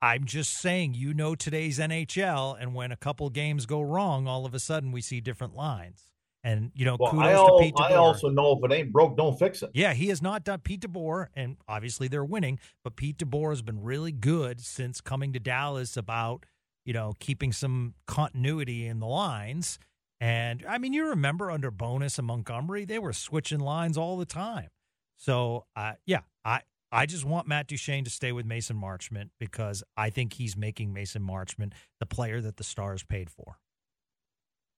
I'm 0.01 0.25
just 0.25 0.53
saying, 0.53 0.93
you 0.93 1.13
know, 1.13 1.35
today's 1.35 1.79
NHL, 1.79 2.55
and 2.59 2.75
when 2.75 2.91
a 2.91 2.97
couple 2.97 3.29
games 3.29 3.65
go 3.65 3.81
wrong, 3.81 4.27
all 4.27 4.45
of 4.45 4.53
a 4.53 4.59
sudden 4.59 4.91
we 4.91 5.01
see 5.01 5.19
different 5.19 5.55
lines. 5.55 6.11
And 6.45 6.71
you 6.75 6.85
know, 6.85 6.95
well, 6.99 7.09
kudos 7.09 7.25
I, 7.25 7.47
to 7.47 7.57
Pete 7.59 7.75
DeBoer. 7.75 7.91
I 7.91 7.95
also 7.95 8.29
know 8.29 8.51
if 8.51 8.63
it 8.63 8.71
ain't 8.71 8.93
broke, 8.93 9.17
don't 9.17 9.37
fix 9.37 9.63
it. 9.63 9.71
Yeah, 9.73 9.93
he 9.95 10.09
has 10.09 10.21
not 10.21 10.43
done 10.43 10.59
Pete 10.59 10.81
DeBoer, 10.81 11.29
and 11.35 11.57
obviously 11.67 12.07
they're 12.07 12.23
winning, 12.23 12.59
but 12.83 12.95
Pete 12.95 13.17
DeBoer 13.17 13.49
has 13.49 13.63
been 13.63 13.81
really 13.81 14.11
good 14.11 14.61
since 14.61 15.01
coming 15.01 15.33
to 15.33 15.39
Dallas 15.39 15.97
about, 15.97 16.45
you 16.85 16.93
know, 16.93 17.13
keeping 17.19 17.51
some 17.51 17.95
continuity 18.05 18.85
in 18.85 18.99
the 18.99 19.07
lines. 19.07 19.79
And 20.21 20.63
I 20.69 20.77
mean, 20.77 20.93
you 20.93 21.09
remember 21.09 21.49
under 21.49 21.71
Bowness 21.71 22.19
and 22.19 22.27
Montgomery, 22.27 22.85
they 22.85 22.99
were 22.99 23.11
switching 23.11 23.59
lines 23.59 23.97
all 23.97 24.15
the 24.15 24.25
time. 24.25 24.69
So, 25.17 25.65
uh, 25.75 25.93
yeah, 26.05 26.21
I, 26.45 26.61
I 26.91 27.07
just 27.07 27.25
want 27.25 27.47
Matt 27.47 27.65
Duchene 27.67 28.03
to 28.03 28.11
stay 28.11 28.31
with 28.31 28.45
Mason 28.45 28.79
Marchment 28.79 29.29
because 29.39 29.83
I 29.97 30.11
think 30.11 30.33
he's 30.33 30.55
making 30.55 30.93
Mason 30.93 31.23
Marchment 31.23 31.73
the 31.99 32.05
player 32.05 32.39
that 32.39 32.57
the 32.57 32.63
Stars 32.63 33.03
paid 33.03 33.31
for. 33.31 33.57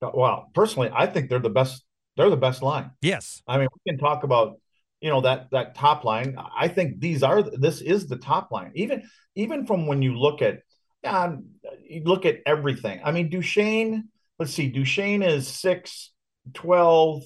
Well, 0.01 0.49
personally, 0.53 0.89
I 0.93 1.07
think 1.07 1.29
they're 1.29 1.39
the 1.39 1.49
best. 1.49 1.83
They're 2.15 2.29
the 2.29 2.38
best 2.38 2.62
line. 2.62 2.91
Yes. 3.01 3.41
I 3.47 3.57
mean, 3.57 3.67
we 3.73 3.91
can 3.91 3.99
talk 3.99 4.23
about 4.23 4.60
you 5.01 5.10
know 5.10 5.21
that 5.21 5.47
that 5.51 5.75
top 5.75 6.03
line. 6.03 6.38
I 6.55 6.67
think 6.67 6.99
these 6.99 7.23
are 7.23 7.43
this 7.43 7.81
is 7.81 8.07
the 8.07 8.17
top 8.17 8.51
line. 8.51 8.71
Even 8.75 9.03
even 9.36 9.65
from 9.65 9.88
when 9.88 10.01
you 10.01 10.17
look 10.17 10.41
at 10.41 10.60
um, 11.03 11.45
you 11.88 12.03
look 12.03 12.25
at 12.25 12.39
everything. 12.45 13.01
I 13.03 13.12
mean, 13.12 13.29
Duchene. 13.29 14.10
Let's 14.39 14.53
see. 14.53 14.67
Duchene 14.67 15.23
is 15.23 15.47
six, 15.47 16.12
12. 16.53 17.23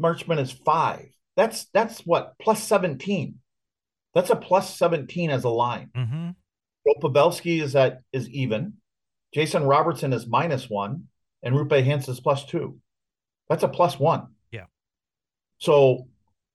Marchment 0.00 0.38
is 0.38 0.52
five. 0.52 1.08
That's 1.36 1.66
that's 1.72 2.00
what 2.00 2.34
plus 2.40 2.62
seventeen. 2.62 3.36
That's 4.14 4.30
a 4.30 4.36
plus 4.36 4.76
seventeen 4.76 5.30
as 5.30 5.44
a 5.44 5.48
line. 5.48 5.90
Mm-hmm. 5.96 6.30
Joe 6.86 7.00
Pavelski 7.00 7.62
is 7.62 7.74
at 7.74 8.00
is 8.12 8.28
even. 8.30 8.74
Jason 9.34 9.64
Robertson 9.64 10.12
is 10.12 10.26
minus 10.26 10.70
one 10.70 11.08
and 11.42 11.54
Roope 11.54 11.84
Hintz 11.84 12.08
is 12.08 12.20
plus 12.20 12.44
two. 12.44 12.78
That's 13.48 13.62
a 13.62 13.68
plus 13.68 13.98
one. 13.98 14.28
Yeah. 14.50 14.66
So 15.58 16.08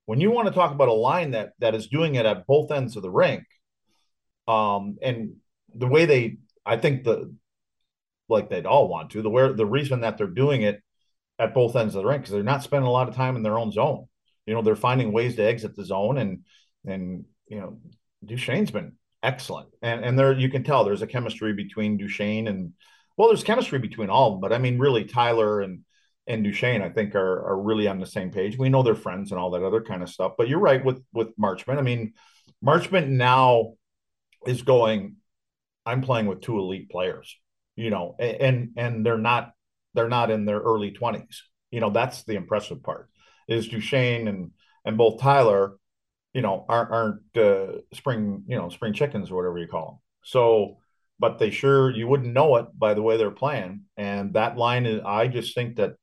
when 0.06 0.20
you 0.20 0.32
want 0.32 0.48
to 0.48 0.54
talk 0.54 0.72
about 0.72 0.90
a 0.90 0.94
line 0.94 1.32
that 1.32 1.54
that 1.60 1.76
is 1.76 1.88
doing 1.88 2.16
it 2.16 2.26
at 2.26 2.48
both 2.48 2.72
ends 2.72 2.96
of 2.96 3.04
the 3.04 3.10
rink, 3.10 3.44
um, 4.48 4.98
and 5.02 5.36
the 5.74 5.88
way 5.88 6.06
they, 6.06 6.38
I 6.66 6.78
think 6.78 7.04
the, 7.04 7.34
like 8.30 8.50
they'd 8.50 8.66
all 8.66 8.88
want 8.88 9.12
to, 9.12 9.22
the 9.22 9.30
where 9.30 9.54
the 9.54 9.66
reason 9.66 10.02
that 10.02 10.18
they're 10.18 10.28
doing 10.28 10.62
it 10.62 10.82
at 11.40 11.54
both 11.54 11.76
ends 11.76 11.96
of 11.96 12.04
the 12.04 12.08
rink 12.08 12.22
because 12.22 12.34
they're 12.34 12.44
not 12.44 12.64
spending 12.64 12.88
a 12.88 12.92
lot 12.92 13.10
of 13.10 13.16
time 13.16 13.36
in 13.36 13.44
their 13.44 13.58
own 13.58 13.72
zone. 13.72 14.08
You 14.46 14.54
know, 14.54 14.62
they're 14.62 14.76
finding 14.76 15.12
ways 15.12 15.36
to 15.38 15.44
exit 15.44 15.76
the 15.76 15.86
zone, 15.86 16.18
and 16.18 16.44
and 16.86 17.26
you 17.48 17.60
know, 17.60 17.80
Duchene's 18.26 18.72
been 18.72 18.94
excellent, 19.22 19.70
and 19.82 20.04
and 20.04 20.20
there 20.20 20.34
you 20.34 20.50
can 20.50 20.64
tell 20.64 20.84
there's 20.84 21.02
a 21.02 21.08
chemistry 21.08 21.54
between 21.54 21.98
Duchene 21.98 22.48
and 22.48 22.74
well, 23.18 23.30
there's 23.30 23.44
chemistry 23.44 23.80
between 23.80 24.10
all 24.10 24.28
of 24.28 24.34
them, 24.34 24.42
but 24.42 24.54
I 24.54 24.58
mean, 24.58 24.80
really, 24.80 25.06
Tyler 25.06 25.62
and 25.62 25.82
and 26.26 26.44
Duchene, 26.44 26.82
I 26.82 26.90
think, 26.90 27.16
are 27.16 27.48
are 27.48 27.62
really 27.62 27.88
on 27.88 28.00
the 28.00 28.06
same 28.06 28.32
page. 28.32 28.58
We 28.58 28.70
know 28.70 28.84
they're 28.84 28.96
friends 28.96 29.32
and 29.32 29.40
all 29.40 29.52
that 29.52 29.64
other 29.64 29.82
kind 29.82 30.02
of 30.02 30.10
stuff. 30.10 30.34
But 30.38 30.48
you're 30.48 30.60
right 30.60 30.84
with 30.84 31.04
with 31.14 31.38
Marchment. 31.38 31.78
I 31.78 31.82
mean, 31.82 32.14
Marchment 32.64 33.08
now 33.10 33.74
is 34.46 34.62
going. 34.62 35.18
I'm 35.86 36.02
playing 36.02 36.28
with 36.28 36.42
two 36.42 36.60
elite 36.60 36.90
players, 36.90 37.36
you 37.76 37.90
know, 37.90 38.16
and 38.18 38.72
and 38.78 39.06
they're 39.06 39.18
not 39.18 39.52
they're 39.94 40.10
not 40.10 40.32
in 40.32 40.46
their 40.46 40.60
early 40.60 40.92
20s. 40.92 41.40
You 41.72 41.82
know, 41.82 41.90
that's 41.90 42.24
the 42.24 42.36
impressive 42.36 42.82
part. 42.82 43.10
Is 43.48 43.68
Duchene 43.68 44.28
and 44.28 44.52
and 44.86 44.98
both 44.98 45.20
Tyler, 45.20 45.74
you 46.34 46.42
know, 46.42 46.66
aren't 46.70 46.92
aren't 46.92 47.38
uh, 47.38 47.80
spring 47.94 48.44
you 48.48 48.56
know 48.56 48.70
spring 48.70 48.94
chickens 48.94 49.30
or 49.30 49.36
whatever 49.36 49.58
you 49.58 49.68
call 49.68 49.86
them. 49.86 50.00
So 50.24 50.78
but 51.24 51.40
they 51.40 51.52
sure 51.52 51.90
you 51.90 52.06
wouldn't 52.06 52.34
know 52.34 52.58
it 52.58 52.66
by 52.78 52.94
the 52.94 53.02
way 53.02 53.16
they're 53.16 53.32
playing. 53.32 53.84
And 53.96 54.34
that 54.34 54.58
line 54.58 54.86
is, 54.86 55.00
I 55.06 55.30
just 55.30 55.56
think 55.56 55.78
that, 55.78 55.94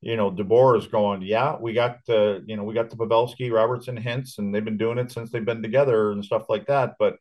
you 0.00 0.16
know, 0.16 0.30
DeBoer 0.30 0.78
is 0.78 0.86
going, 0.86 1.22
yeah, 1.22 1.56
we 1.60 1.72
got, 1.72 1.98
uh, 2.08 2.38
you 2.46 2.56
know, 2.56 2.62
we 2.62 2.72
got 2.72 2.88
the 2.88 2.94
Pavelski, 2.94 3.50
Robertson, 3.50 4.00
Hintz, 4.00 4.38
and 4.38 4.54
they've 4.54 4.64
been 4.64 4.78
doing 4.78 4.98
it 4.98 5.10
since 5.10 5.32
they've 5.32 5.44
been 5.44 5.60
together 5.60 6.12
and 6.12 6.24
stuff 6.24 6.44
like 6.48 6.66
that. 6.66 6.94
But 7.00 7.16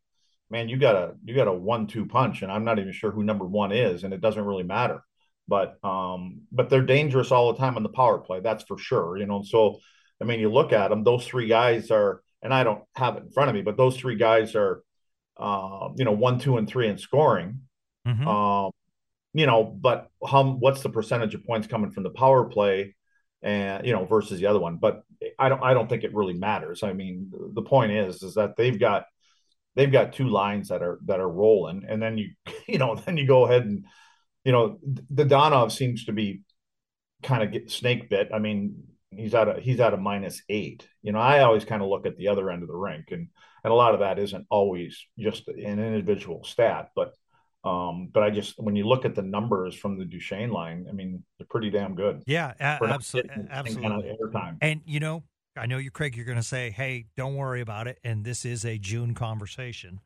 man, 0.52 0.70
you 0.70 0.78
got 0.78 0.96
a 0.96 1.16
you 1.26 1.34
got 1.34 1.48
a 1.48 1.52
one-two 1.52 2.06
punch, 2.06 2.44
and 2.44 2.52
I'm 2.52 2.66
not 2.66 2.78
even 2.78 2.94
sure 2.94 3.10
who 3.10 3.24
number 3.24 3.46
one 3.46 3.72
is, 3.72 4.04
and 4.04 4.14
it 4.14 4.22
doesn't 4.22 4.46
really 4.46 4.62
matter. 4.62 5.02
But 5.48 5.84
um, 5.84 6.42
but 6.52 6.70
they're 6.70 6.84
dangerous 6.84 7.32
all 7.32 7.52
the 7.52 7.58
time 7.58 7.78
on 7.78 7.84
the 7.84 7.90
power 7.90 8.20
play, 8.20 8.42
that's 8.42 8.64
for 8.66 8.78
sure. 8.78 9.18
You 9.18 9.26
know, 9.26 9.42
so 9.42 9.80
I 10.22 10.26
mean, 10.26 10.40
you 10.40 10.52
look 10.52 10.72
at 10.72 10.90
them; 10.90 11.04
those 11.04 11.26
three 11.26 11.48
guys 11.48 11.90
are, 11.90 12.22
and 12.44 12.54
I 12.54 12.64
don't 12.64 12.84
have 12.94 13.18
it 13.18 13.24
in 13.24 13.32
front 13.32 13.50
of 13.50 13.56
me, 13.56 13.64
but 13.64 13.76
those 13.76 13.98
three 13.98 14.18
guys 14.18 14.56
are 14.56 14.84
uh, 15.40 15.90
you 15.96 16.06
know, 16.06 16.12
one, 16.12 16.40
two, 16.40 16.58
and 16.58 16.68
three 16.68 16.88
in 16.88 16.98
scoring. 16.98 17.62
Mm-hmm. 18.08 18.28
Um, 18.28 18.72
you 19.34 19.46
know, 19.46 19.64
but 19.64 20.10
how, 20.28 20.44
what's 20.44 20.82
the 20.82 20.90
percentage 20.90 21.36
of 21.36 21.46
points 21.46 21.68
coming 21.68 21.92
from 21.92 22.04
the 22.04 22.10
power 22.10 22.46
play, 22.46 22.96
and 23.42 23.86
you 23.86 23.94
know, 23.94 24.06
versus 24.06 24.40
the 24.40 24.48
other 24.48 24.60
one? 24.60 24.78
But 24.78 25.04
I 25.38 25.50
don't, 25.50 25.64
I 25.64 25.74
don't 25.74 25.88
think 25.88 26.04
it 26.04 26.14
really 26.14 26.34
matters. 26.34 26.84
I 26.84 26.94
mean, 26.94 27.32
the 27.54 27.62
point 27.62 27.92
is, 27.92 28.22
is 28.22 28.36
that 28.36 28.58
they've 28.58 28.80
got, 28.80 29.06
they've 29.76 29.92
got 29.92 30.14
two 30.14 30.28
lines 30.28 30.70
that 30.70 30.82
are 30.82 31.00
that 31.06 31.20
are 31.20 31.30
rolling, 31.30 31.86
and 31.88 32.02
then 32.02 32.18
you, 32.18 32.32
you 32.68 32.78
know, 32.78 32.96
then 32.96 33.18
you 33.18 33.26
go 33.26 33.46
ahead 33.46 33.64
and, 33.64 33.86
you 34.44 34.52
know, 34.52 34.80
Dadonov 35.14 35.72
seems 35.72 36.06
to 36.06 36.12
be 36.12 36.42
kind 37.24 37.44
of 37.44 37.52
get 37.52 37.72
snake 37.72 38.10
bit. 38.10 38.30
I 38.34 38.40
mean, 38.40 38.84
he's 39.16 39.34
at 39.34 39.48
a 39.48 39.60
he's 39.60 39.80
at 39.80 39.94
a 39.94 39.98
minus 39.98 40.42
eight. 40.50 40.88
You 41.02 41.12
know, 41.12 41.20
I 41.20 41.40
always 41.40 41.66
kind 41.66 41.82
of 41.82 41.90
look 41.90 42.06
at 42.06 42.18
the 42.18 42.28
other 42.28 42.50
end 42.50 42.64
of 42.64 42.68
the 42.70 42.76
rink 42.76 43.06
and 43.12 43.28
and 43.64 43.72
a 43.72 43.76
lot 43.76 43.94
of 43.94 44.00
that 44.00 44.20
isn't 44.20 44.46
always 44.50 45.06
just 45.18 45.48
an 45.48 45.80
individual 45.80 46.44
stat, 46.44 46.92
but 46.96 47.14
um, 47.64 48.10
but 48.14 48.24
I 48.24 48.30
just 48.30 48.56
when 48.58 48.76
you 48.76 48.88
look 48.88 49.04
at 49.06 49.16
the 49.16 49.22
numbers 49.22 49.76
from 49.76 49.98
the 49.98 50.06
Duchene 50.06 50.52
line, 50.52 50.86
I 50.90 50.94
mean 50.94 51.24
they're 51.38 51.48
pretty 51.50 51.70
damn 51.70 51.96
good. 51.96 52.24
Yeah, 52.26 52.54
a- 52.60 52.84
absolutely, 52.84 53.46
absolutely. 53.50 53.90
Kind 53.90 54.34
of 54.34 54.58
and 54.62 54.82
you 54.86 55.00
know, 55.00 55.24
I 55.58 55.66
know 55.66 55.78
you, 55.78 55.92
Craig. 55.92 56.16
You're 56.16 56.26
going 56.26 56.38
to 56.38 56.44
say, 56.44 56.70
"Hey, 56.70 57.08
don't 57.18 57.36
worry 57.36 57.60
about 57.60 57.88
it," 57.88 58.00
and 58.04 58.24
this 58.24 58.46
is 58.46 58.64
a 58.64 58.78
June 58.78 59.14
conversation. 59.14 60.00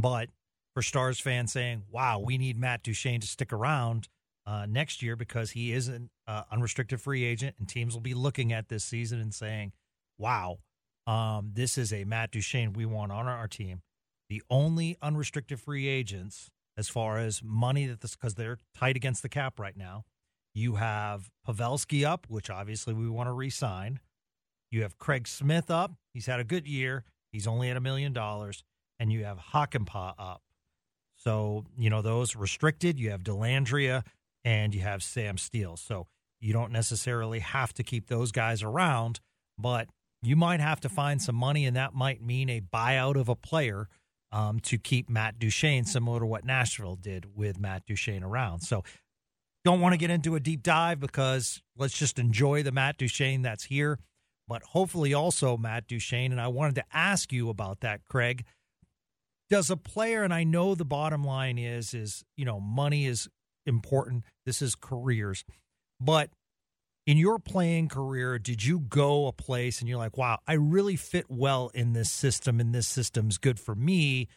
But 0.00 0.28
for 0.74 0.82
Stars 0.82 1.18
fans 1.18 1.52
saying, 1.52 1.82
"Wow, 1.90 2.20
we 2.20 2.38
need 2.38 2.56
Matt 2.56 2.84
Duchene 2.84 3.20
to 3.20 3.26
stick 3.26 3.52
around 3.52 4.08
uh, 4.46 4.66
next 4.68 5.02
year 5.02 5.16
because 5.16 5.52
he 5.52 5.72
is 5.72 5.88
an 5.88 6.10
uh, 6.26 6.42
unrestricted 6.50 7.00
free 7.00 7.24
agent, 7.24 7.56
and 7.58 7.68
teams 7.68 7.94
will 7.94 8.00
be 8.00 8.14
looking 8.14 8.52
at 8.52 8.68
this 8.68 8.84
season 8.84 9.20
and 9.20 9.34
saying, 9.34 9.72
"Wow, 10.18 10.58
um, 11.06 11.50
this 11.54 11.78
is 11.78 11.92
a 11.92 12.04
Matt 12.04 12.30
Duchene 12.30 12.72
we 12.72 12.86
want 12.86 13.12
on 13.12 13.26
our 13.26 13.48
team. 13.48 13.82
The 14.28 14.42
only 14.48 14.96
unrestricted 15.02 15.60
free 15.60 15.88
agents, 15.88 16.50
as 16.76 16.88
far 16.88 17.18
as 17.18 17.42
money 17.42 17.86
that 17.86 18.00
this, 18.00 18.16
because 18.16 18.34
they're 18.34 18.58
tight 18.74 18.96
against 18.96 19.22
the 19.22 19.28
cap 19.28 19.58
right 19.58 19.76
now. 19.76 20.04
You 20.54 20.76
have 20.76 21.30
Pavelski 21.46 22.04
up, 22.04 22.26
which 22.28 22.50
obviously 22.50 22.94
we 22.94 23.08
want 23.08 23.28
to 23.28 23.32
re-sign. 23.32 24.00
You 24.70 24.82
have 24.82 24.98
Craig 24.98 25.26
Smith 25.26 25.70
up. 25.70 25.92
He's 26.14 26.26
had 26.26 26.40
a 26.40 26.44
good 26.44 26.66
year. 26.66 27.04
He's 27.32 27.46
only 27.46 27.70
at 27.70 27.76
a 27.76 27.80
million 27.80 28.12
dollars, 28.12 28.62
and 28.98 29.12
you 29.12 29.24
have 29.24 29.38
Hakanpää 29.52 30.14
up. 30.18 30.42
So 31.16 31.64
you 31.78 31.90
know 31.90 32.02
those 32.02 32.36
restricted. 32.36 32.98
You 32.98 33.10
have 33.10 33.22
Dellandrea 33.22 34.04
and 34.44 34.74
you 34.74 34.80
have 34.80 35.02
Sam 35.02 35.38
Steel. 35.38 35.76
So 35.76 36.06
you 36.40 36.52
don't 36.52 36.72
necessarily 36.72 37.38
have 37.38 37.72
to 37.74 37.82
keep 37.82 38.08
those 38.08 38.32
guys 38.32 38.62
around, 38.62 39.20
but 39.58 39.88
you 40.22 40.36
might 40.36 40.60
have 40.60 40.80
to 40.80 40.88
find 40.88 41.20
some 41.20 41.34
money, 41.34 41.66
and 41.66 41.76
that 41.76 41.94
might 41.94 42.22
mean 42.22 42.48
a 42.48 42.60
buyout 42.60 43.16
of 43.16 43.28
a 43.28 43.36
player 43.36 43.88
um, 44.30 44.60
to 44.60 44.78
keep 44.78 45.10
Matt 45.10 45.38
Duchene, 45.38 45.84
similar 45.84 46.20
to 46.20 46.26
what 46.26 46.44
Nashville 46.44 46.96
did 46.96 47.36
with 47.36 47.60
Matt 47.60 47.86
Duchene 47.86 48.22
around. 48.22 48.60
So, 48.60 48.82
don't 49.64 49.80
want 49.80 49.92
to 49.92 49.98
get 49.98 50.10
into 50.10 50.34
a 50.34 50.40
deep 50.40 50.62
dive 50.62 50.98
because 50.98 51.62
let's 51.76 51.96
just 51.96 52.18
enjoy 52.18 52.64
the 52.64 52.72
Matt 52.72 52.98
Duchene 52.98 53.42
that's 53.42 53.64
here, 53.64 53.98
but 54.48 54.62
hopefully 54.62 55.14
also 55.14 55.56
Matt 55.56 55.86
Duchene. 55.86 56.32
And 56.32 56.40
I 56.40 56.48
wanted 56.48 56.74
to 56.76 56.84
ask 56.92 57.32
you 57.32 57.48
about 57.48 57.80
that, 57.80 58.04
Craig. 58.04 58.44
Does 59.50 59.70
a 59.70 59.76
player, 59.76 60.24
and 60.24 60.34
I 60.34 60.44
know 60.44 60.74
the 60.74 60.84
bottom 60.84 61.22
line 61.22 61.58
is, 61.58 61.94
is 61.94 62.24
you 62.36 62.44
know, 62.44 62.58
money 62.58 63.06
is 63.06 63.28
important. 63.66 64.24
This 64.46 64.62
is 64.62 64.74
careers, 64.74 65.44
but 66.00 66.30
in 67.06 67.16
your 67.16 67.38
playing 67.38 67.88
career, 67.88 68.38
did 68.38 68.64
you 68.64 68.78
go 68.78 69.26
a 69.26 69.32
place 69.32 69.80
and 69.80 69.88
you're 69.88 69.98
like, 69.98 70.16
wow, 70.16 70.38
I 70.46 70.54
really 70.54 70.96
fit 70.96 71.26
well 71.28 71.70
in 71.74 71.92
this 71.92 72.10
system 72.10 72.60
and 72.60 72.74
this 72.74 72.86
system's 72.86 73.38
good 73.38 73.58
for 73.58 73.74
me? 73.74 74.28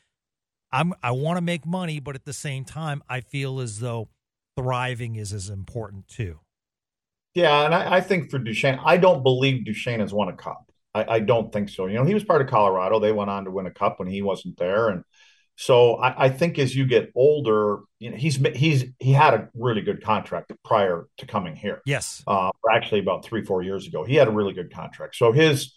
I'm 0.71 0.93
I 1.03 1.11
want 1.11 1.37
to 1.37 1.41
make 1.41 1.65
money, 1.65 1.99
but 1.99 2.15
at 2.15 2.25
the 2.25 2.33
same 2.33 2.65
time, 2.65 3.03
I 3.07 3.21
feel 3.21 3.59
as 3.59 3.79
though 3.79 4.09
thriving 4.57 5.15
is 5.15 5.31
as 5.31 5.49
important 5.49 6.07
too. 6.07 6.39
Yeah, 7.33 7.65
and 7.65 7.75
I, 7.75 7.97
I 7.97 8.01
think 8.01 8.31
for 8.31 8.39
Duchene, 8.39 8.79
I 8.83 8.97
don't 8.97 9.21
believe 9.21 9.65
Duchene 9.65 9.99
has 9.99 10.13
won 10.13 10.29
a 10.29 10.33
cup. 10.33 10.71
I, 10.93 11.15
I, 11.15 11.19
don't 11.19 11.51
think 11.51 11.67
so. 11.67 11.87
You 11.87 11.95
know, 11.95 12.05
he 12.05 12.13
was 12.13 12.23
part 12.23 12.41
of 12.41 12.47
Colorado. 12.47 12.99
They 12.99 13.11
went 13.11 13.29
on 13.29 13.43
to 13.43 13.51
win 13.51 13.65
a 13.65 13.71
cup 13.71 13.99
when 13.99 14.07
he 14.07 14.21
wasn't 14.21 14.57
there, 14.57 14.87
and 14.89 15.03
so 15.57 15.95
I, 15.95 16.25
I, 16.25 16.29
think 16.29 16.59
as 16.59 16.75
you 16.75 16.85
get 16.85 17.11
older, 17.15 17.79
you 17.99 18.11
know, 18.11 18.17
he's 18.17 18.35
he's 18.55 18.85
he 18.99 19.13
had 19.13 19.33
a 19.33 19.49
really 19.53 19.81
good 19.81 20.03
contract 20.03 20.51
prior 20.63 21.07
to 21.17 21.25
coming 21.25 21.55
here. 21.55 21.81
Yes, 21.85 22.23
uh, 22.27 22.51
actually 22.69 22.99
about 22.99 23.23
three 23.23 23.43
four 23.43 23.63
years 23.63 23.87
ago, 23.87 24.03
he 24.03 24.15
had 24.15 24.27
a 24.27 24.31
really 24.31 24.53
good 24.53 24.73
contract. 24.73 25.15
So 25.15 25.31
his, 25.31 25.73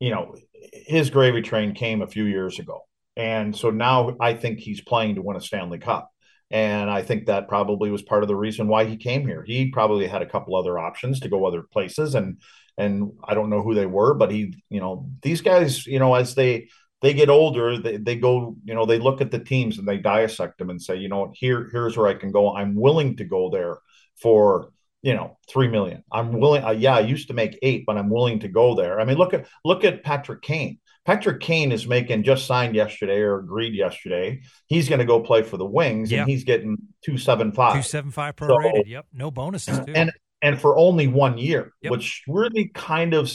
you 0.00 0.10
know, 0.10 0.34
his 0.72 1.10
gravy 1.10 1.42
train 1.42 1.74
came 1.74 2.02
a 2.02 2.06
few 2.06 2.24
years 2.24 2.58
ago. 2.58 2.80
And 3.16 3.54
so 3.54 3.70
now 3.70 4.16
I 4.20 4.34
think 4.34 4.58
he's 4.58 4.80
playing 4.80 5.16
to 5.16 5.22
win 5.22 5.36
a 5.36 5.40
Stanley 5.40 5.78
Cup. 5.78 6.10
And 6.50 6.90
I 6.90 7.02
think 7.02 7.26
that 7.26 7.48
probably 7.48 7.90
was 7.90 8.02
part 8.02 8.22
of 8.22 8.28
the 8.28 8.36
reason 8.36 8.68
why 8.68 8.84
he 8.84 8.96
came 8.96 9.26
here. 9.26 9.42
He 9.42 9.70
probably 9.70 10.06
had 10.06 10.22
a 10.22 10.26
couple 10.26 10.56
other 10.56 10.78
options 10.78 11.20
to 11.20 11.28
go 11.28 11.46
other 11.46 11.62
places 11.62 12.14
and 12.14 12.38
and 12.78 13.12
I 13.22 13.34
don't 13.34 13.50
know 13.50 13.62
who 13.62 13.74
they 13.74 13.84
were, 13.84 14.14
but 14.14 14.30
he, 14.30 14.56
you 14.70 14.80
know, 14.80 15.10
these 15.20 15.42
guys, 15.42 15.86
you 15.86 15.98
know, 15.98 16.14
as 16.14 16.34
they 16.34 16.68
they 17.02 17.12
get 17.12 17.28
older, 17.28 17.78
they, 17.78 17.96
they 17.96 18.16
go, 18.16 18.56
you 18.64 18.74
know, 18.74 18.86
they 18.86 18.98
look 18.98 19.20
at 19.20 19.30
the 19.30 19.38
teams 19.38 19.78
and 19.78 19.86
they 19.86 19.98
dissect 19.98 20.58
them 20.58 20.70
and 20.70 20.80
say, 20.80 20.96
you 20.96 21.08
know, 21.08 21.32
here 21.34 21.68
here's 21.70 21.96
where 21.96 22.06
I 22.06 22.14
can 22.14 22.32
go. 22.32 22.54
I'm 22.54 22.74
willing 22.74 23.16
to 23.16 23.24
go 23.24 23.50
there 23.50 23.78
for 24.20 24.72
you 25.02 25.14
know 25.14 25.36
three 25.50 25.68
million. 25.68 26.04
I'm 26.10 26.38
willing. 26.38 26.64
Uh, 26.64 26.70
yeah, 26.70 26.96
I 26.96 27.00
used 27.00 27.28
to 27.28 27.34
make 27.34 27.58
eight, 27.62 27.84
but 27.86 27.98
I'm 27.98 28.08
willing 28.08 28.38
to 28.40 28.48
go 28.48 28.74
there. 28.74 29.00
I 29.00 29.04
mean, 29.04 29.18
look 29.18 29.34
at 29.34 29.46
look 29.64 29.84
at 29.84 30.02
Patrick 30.02 30.42
Kane. 30.42 30.78
Patrick 31.04 31.40
Kane 31.40 31.72
is 31.72 31.88
making 31.88 32.22
just 32.22 32.46
signed 32.46 32.76
yesterday 32.76 33.20
or 33.20 33.40
agreed 33.40 33.74
yesterday. 33.74 34.42
He's 34.68 34.88
going 34.88 35.00
to 35.00 35.04
go 35.04 35.18
play 35.20 35.42
for 35.42 35.56
the 35.56 35.66
Wings, 35.66 36.12
yep. 36.12 36.20
and 36.20 36.30
he's 36.30 36.44
getting 36.44 36.78
two 37.04 37.18
seven 37.18 37.50
five. 37.50 37.74
Two 37.74 37.82
seven 37.82 38.12
five 38.12 38.36
prorated. 38.36 38.76
So, 38.76 38.82
yep, 38.86 39.06
no 39.12 39.32
bonuses 39.32 39.80
too. 39.80 39.92
And 39.94 40.12
and 40.40 40.60
for 40.60 40.76
only 40.78 41.08
one 41.08 41.38
year, 41.38 41.72
yep. 41.82 41.90
which 41.90 42.22
really 42.28 42.70
kind 42.72 43.14
of 43.14 43.28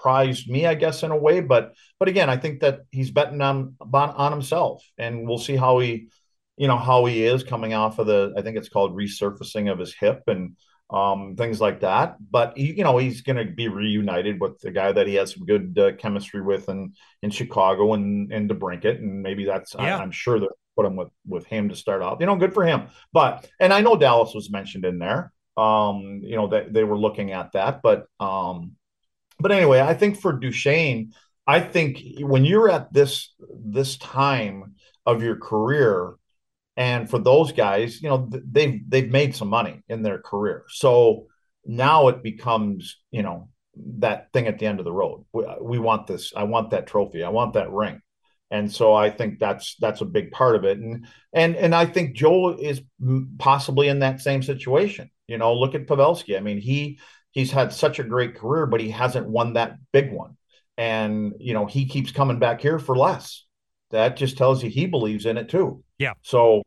surprised 0.00 0.48
me, 0.48 0.66
I 0.66 0.74
guess, 0.74 1.02
in 1.02 1.10
a 1.10 1.16
way. 1.16 1.40
But 1.40 1.74
but 1.98 2.08
again, 2.08 2.30
I 2.30 2.36
think 2.36 2.60
that 2.60 2.80
he's 2.90 3.10
betting 3.10 3.40
on 3.40 3.76
on 3.80 4.32
himself, 4.32 4.84
and 4.98 5.26
we'll 5.26 5.38
see 5.38 5.56
how 5.56 5.78
he, 5.78 6.08
you 6.56 6.68
know, 6.68 6.78
how 6.78 7.04
he 7.04 7.24
is 7.24 7.44
coming 7.44 7.74
off 7.74 7.98
of 7.98 8.06
the. 8.06 8.32
I 8.36 8.42
think 8.42 8.56
it's 8.56 8.68
called 8.68 8.96
resurfacing 8.96 9.70
of 9.70 9.78
his 9.78 9.94
hip, 9.94 10.22
and 10.26 10.56
um, 10.90 11.36
things 11.36 11.60
like 11.60 11.80
that. 11.80 12.16
But 12.30 12.56
he, 12.56 12.72
you 12.72 12.84
know, 12.84 12.98
he's 12.98 13.20
going 13.20 13.36
to 13.36 13.52
be 13.52 13.68
reunited 13.68 14.40
with 14.40 14.58
the 14.60 14.70
guy 14.70 14.92
that 14.92 15.06
he 15.06 15.14
has 15.14 15.34
some 15.34 15.44
good 15.44 15.78
uh, 15.78 15.92
chemistry 15.96 16.42
with 16.42 16.68
in 16.68 16.94
in 17.22 17.30
Chicago 17.30 17.94
and 17.94 18.32
and 18.32 18.48
DeBrincat, 18.48 18.98
and 18.98 19.22
maybe 19.22 19.44
that's 19.44 19.74
yeah. 19.74 19.98
I, 19.98 20.02
am 20.02 20.10
sure 20.10 20.40
that 20.40 20.50
put 20.76 20.86
him 20.86 20.96
with 20.96 21.10
with 21.26 21.46
him 21.46 21.68
to 21.68 21.76
start 21.76 22.02
off. 22.02 22.18
You 22.20 22.26
know, 22.26 22.36
good 22.36 22.54
for 22.54 22.64
him. 22.64 22.88
But 23.12 23.48
and 23.60 23.72
I 23.72 23.80
know 23.80 23.96
Dallas 23.96 24.34
was 24.34 24.50
mentioned 24.50 24.84
in 24.84 24.98
there. 24.98 25.32
Um, 25.56 26.20
you 26.22 26.36
know 26.36 26.46
that 26.48 26.72
they, 26.72 26.80
they 26.80 26.84
were 26.84 26.96
looking 26.96 27.32
at 27.32 27.52
that, 27.52 27.82
but 27.82 28.06
um, 28.18 28.76
but 29.40 29.52
anyway, 29.52 29.80
I 29.80 29.94
think 29.94 30.20
for 30.20 30.32
Duchene, 30.32 31.12
I 31.46 31.60
think 31.60 32.02
when 32.20 32.44
you're 32.44 32.70
at 32.70 32.92
this 32.92 33.34
this 33.64 33.96
time 33.96 34.74
of 35.06 35.22
your 35.22 35.36
career 35.36 36.14
and 36.76 37.10
for 37.10 37.18
those 37.18 37.52
guys, 37.52 38.00
you 38.00 38.08
know, 38.08 38.28
they've 38.30 38.80
they've 38.88 39.10
made 39.10 39.34
some 39.34 39.48
money 39.48 39.82
in 39.88 40.02
their 40.02 40.18
career. 40.18 40.64
So 40.68 41.26
now 41.64 42.08
it 42.08 42.22
becomes, 42.22 42.98
you 43.10 43.22
know, 43.22 43.48
that 43.98 44.32
thing 44.32 44.46
at 44.46 44.58
the 44.58 44.66
end 44.66 44.78
of 44.78 44.84
the 44.84 44.92
road. 44.92 45.24
We, 45.32 45.44
we 45.60 45.78
want 45.78 46.06
this. 46.06 46.32
I 46.34 46.44
want 46.44 46.70
that 46.70 46.86
trophy. 46.86 47.22
I 47.22 47.28
want 47.30 47.54
that 47.54 47.70
ring. 47.70 48.00
And 48.50 48.70
so 48.70 48.94
I 48.94 49.10
think 49.10 49.38
that's 49.38 49.76
that's 49.76 50.00
a 50.00 50.06
big 50.06 50.32
part 50.32 50.56
of 50.56 50.64
it. 50.64 50.78
And 50.78 51.06
and 51.32 51.56
and 51.56 51.74
I 51.74 51.86
think 51.86 52.16
Joe 52.16 52.56
is 52.56 52.82
possibly 53.38 53.88
in 53.88 54.00
that 54.00 54.20
same 54.20 54.42
situation. 54.42 55.10
You 55.28 55.38
know, 55.38 55.54
look 55.54 55.74
at 55.74 55.86
Pavelski. 55.86 56.36
I 56.36 56.40
mean, 56.40 56.58
he 56.58 56.98
he's 57.32 57.50
had 57.50 57.72
such 57.72 57.98
a 57.98 58.04
great 58.04 58.36
career, 58.36 58.66
but 58.66 58.80
he 58.80 58.90
hasn't 58.90 59.28
won 59.28 59.54
that 59.54 59.76
big 59.92 60.12
one. 60.12 60.36
And 60.76 61.34
you 61.38 61.54
know, 61.54 61.66
he 61.66 61.86
keeps 61.86 62.10
coming 62.10 62.38
back 62.38 62.60
here 62.60 62.78
for 62.78 62.96
less. 62.96 63.44
That 63.90 64.16
just 64.16 64.38
tells 64.38 64.62
you 64.62 64.70
he 64.70 64.86
believes 64.86 65.26
in 65.26 65.36
it 65.36 65.48
too. 65.48 65.82
Yeah. 65.98 66.14
So 66.22 66.62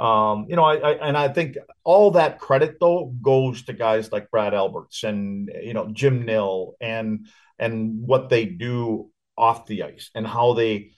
um, 0.00 0.46
you 0.48 0.56
know, 0.56 0.64
I, 0.64 0.76
I, 0.76 1.08
and 1.08 1.16
I 1.16 1.28
think 1.28 1.58
all 1.84 2.12
that 2.12 2.38
credit 2.38 2.78
though 2.80 3.14
goes 3.20 3.64
to 3.64 3.74
guys 3.74 4.10
like 4.10 4.30
Brad 4.30 4.54
Alberts 4.54 5.04
and 5.04 5.50
you 5.62 5.74
know 5.74 5.90
Jim 5.92 6.24
Nill 6.24 6.74
and 6.80 7.26
and 7.58 8.00
what 8.00 8.30
they 8.30 8.46
do 8.46 9.10
off 9.36 9.66
the 9.66 9.82
ice 9.82 10.10
and 10.14 10.26
how 10.26 10.54
they 10.54 10.92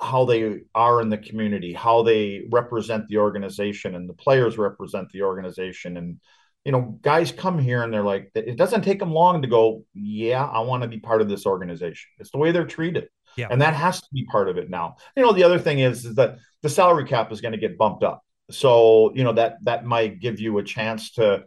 how 0.00 0.24
they 0.24 0.60
are 0.74 1.02
in 1.02 1.10
the 1.10 1.18
community, 1.18 1.74
how 1.74 2.02
they 2.02 2.44
represent 2.50 3.08
the 3.08 3.18
organization, 3.18 3.94
and 3.94 4.08
the 4.08 4.14
players 4.14 4.56
represent 4.56 5.10
the 5.10 5.22
organization. 5.22 5.98
And 5.98 6.20
you 6.66 6.72
know, 6.72 6.98
guys 7.00 7.30
come 7.30 7.60
here 7.60 7.84
and 7.84 7.92
they're 7.92 8.02
like, 8.02 8.32
it 8.34 8.56
doesn't 8.56 8.82
take 8.82 8.98
them 8.98 9.12
long 9.12 9.40
to 9.40 9.46
go, 9.48 9.84
yeah, 9.94 10.44
I 10.44 10.60
want 10.60 10.82
to 10.82 10.88
be 10.88 10.98
part 10.98 11.22
of 11.22 11.28
this 11.28 11.46
organization. 11.46 12.10
It's 12.18 12.32
the 12.32 12.38
way 12.38 12.50
they're 12.50 12.66
treated. 12.66 13.08
Yeah. 13.36 13.46
And 13.50 13.62
that 13.62 13.74
has 13.74 14.00
to 14.00 14.08
be 14.12 14.24
part 14.24 14.48
of 14.48 14.58
it 14.58 14.68
now. 14.68 14.96
You 15.16 15.22
know, 15.22 15.32
the 15.32 15.44
other 15.44 15.60
thing 15.60 15.78
is, 15.78 16.04
is 16.04 16.16
that 16.16 16.38
the 16.62 16.68
salary 16.68 17.04
cap 17.04 17.30
is 17.30 17.40
going 17.40 17.52
to 17.52 17.58
get 17.58 17.78
bumped 17.78 18.02
up. 18.02 18.24
So, 18.50 19.12
you 19.14 19.22
know, 19.22 19.32
that 19.34 19.58
that 19.62 19.84
might 19.84 20.18
give 20.18 20.40
you 20.40 20.58
a 20.58 20.64
chance 20.64 21.12
to, 21.12 21.44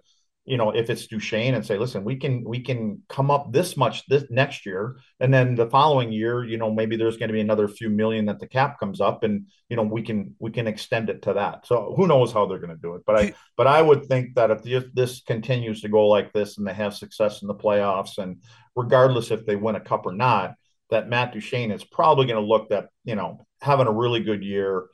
you 0.50 0.58
know, 0.58 0.72
if 0.72 0.90
it's 0.90 1.06
Duchene 1.06 1.54
and 1.54 1.64
say, 1.64 1.78
listen, 1.78 2.04
we 2.04 2.16
can 2.16 2.44
we 2.44 2.60
can 2.60 3.04
come 3.08 3.30
up 3.30 3.54
this 3.54 3.78
much 3.78 4.04
this 4.08 4.24
next 4.32 4.66
year. 4.66 4.98
And 5.20 5.32
then 5.32 5.54
the 5.54 5.70
following 5.70 6.12
year, 6.12 6.44
you 6.44 6.58
know, 6.58 6.74
maybe 6.74 6.98
there's 6.98 7.18
going 7.18 7.30
to 7.30 7.34
be 7.34 7.40
another 7.40 7.68
few 7.68 7.88
million 7.88 8.26
that 8.26 8.40
the 8.40 8.48
cap 8.48 8.80
comes 8.80 9.00
up 9.00 9.24
and, 9.24 9.46
you 9.70 9.78
know, 9.78 9.84
we 9.84 10.02
can 10.02 10.34
we 10.40 10.50
can 10.50 10.66
extend 10.66 11.12
it 11.12 11.22
to 11.22 11.34
that. 11.34 11.68
So 11.68 11.94
who 11.96 12.08
knows 12.08 12.34
how 12.34 12.48
they're 12.48 12.58
going 12.58 12.76
to 12.76 12.82
do 12.82 12.96
it. 12.96 13.04
But 13.06 13.16
I 13.16 13.34
but 13.58 13.68
I 13.68 13.80
would 13.80 14.08
think 14.08 14.34
that 14.36 14.50
if, 14.50 14.64
the, 14.64 14.90
this 14.96 15.22
continues 15.22 15.82
to 15.82 15.88
go 15.88 16.08
like 16.08 16.34
this 16.34 16.58
and 16.58 16.66
they 16.66 16.74
have 16.74 16.96
success 16.96 17.44
in 17.44 17.48
the 17.48 17.54
playoffs 17.54 18.18
and 18.18 18.42
regardless 18.76 19.30
if 19.30 19.46
they 19.46 19.56
win 19.56 19.76
a 19.76 19.80
cup 19.80 20.08
or 20.08 20.14
not, 20.14 20.56
that 20.90 21.10
Matt 21.10 21.32
Duchene 21.32 21.70
is 21.70 21.84
probably 21.84 22.26
going 22.26 22.42
to 22.42 22.48
look 22.48 22.70
that 22.70 22.88
you 23.04 23.14
know, 23.14 23.46
having 23.62 23.86
a 23.86 23.94
really 23.94 24.24
good 24.24 24.44
year 24.44 24.88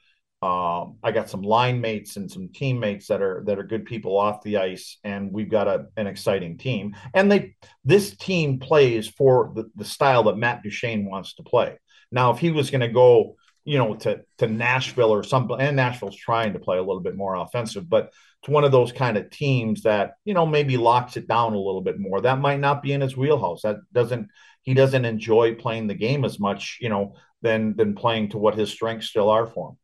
um, 0.46 0.98
I 1.02 1.12
got 1.12 1.28
some 1.28 1.42
line 1.42 1.82
mates 1.82 2.18
and 2.18 2.30
some 2.30 2.50
teammates 2.50 3.08
that 3.08 3.20
are 3.20 3.42
that 3.48 3.58
are 3.58 3.64
good 3.64 3.84
people 3.84 4.16
off 4.16 4.44
the 4.44 4.58
ice, 4.58 5.00
and 5.04 5.32
we've 5.32 5.50
got 5.50 5.68
a, 5.68 5.88
an 5.98 6.06
exciting 6.06 6.60
team. 6.60 6.96
And 7.16 7.32
they 7.32 7.56
this 7.84 8.16
team 8.16 8.60
plays 8.60 9.08
for 9.08 9.52
the, 9.56 9.72
the 9.76 9.84
style 9.86 10.22
that 10.26 10.38
Matt 10.38 10.62
Duchene 10.62 11.10
wants 11.10 11.34
to 11.36 11.44
play. 11.44 11.80
Now, 12.12 12.30
if 12.30 12.38
he 12.38 12.52
was 12.52 12.70
going 12.70 12.82
to 12.82 12.90
go, 12.90 13.38
you 13.64 13.80
know, 13.80 13.96
to 13.96 14.22
to 14.38 14.46
Nashville 14.46 15.12
or 15.12 15.24
some, 15.24 15.50
and 15.50 15.76
Nashville's 15.76 16.16
trying 16.16 16.54
to 16.54 16.60
play 16.60 16.78
a 16.78 16.84
little 16.84 17.02
bit 17.02 17.16
more 17.16 17.34
offensive, 17.34 17.90
but 17.90 18.14
to 18.44 18.52
one 18.52 18.66
of 18.66 18.72
those 18.72 18.92
kind 18.92 19.18
of 19.18 19.32
teams 19.32 19.82
that 19.82 20.14
you 20.26 20.36
know 20.36 20.46
maybe 20.46 20.78
locks 20.78 21.18
it 21.18 21.28
down 21.28 21.54
a 21.54 21.58
little 21.58 21.82
bit 21.82 21.98
more, 21.98 22.22
that 22.22 22.38
might 22.38 22.60
not 22.60 22.84
be 22.84 22.94
in 22.94 23.02
his 23.02 23.18
wheelhouse. 23.18 23.64
That 23.64 23.78
doesn't 23.92 24.30
he 24.62 24.76
doesn't 24.76 25.06
enjoy 25.06 25.56
playing 25.56 25.88
the 25.88 25.96
game 25.96 26.24
as 26.24 26.40
much, 26.40 26.78
you 26.82 26.90
know, 26.90 27.16
than 27.42 27.76
than 27.76 27.96
playing 27.96 28.30
to 28.30 28.38
what 28.38 28.54
his 28.54 28.70
strengths 28.70 29.08
still 29.08 29.32
are 29.32 29.48
for 29.48 29.70
him 29.70 29.78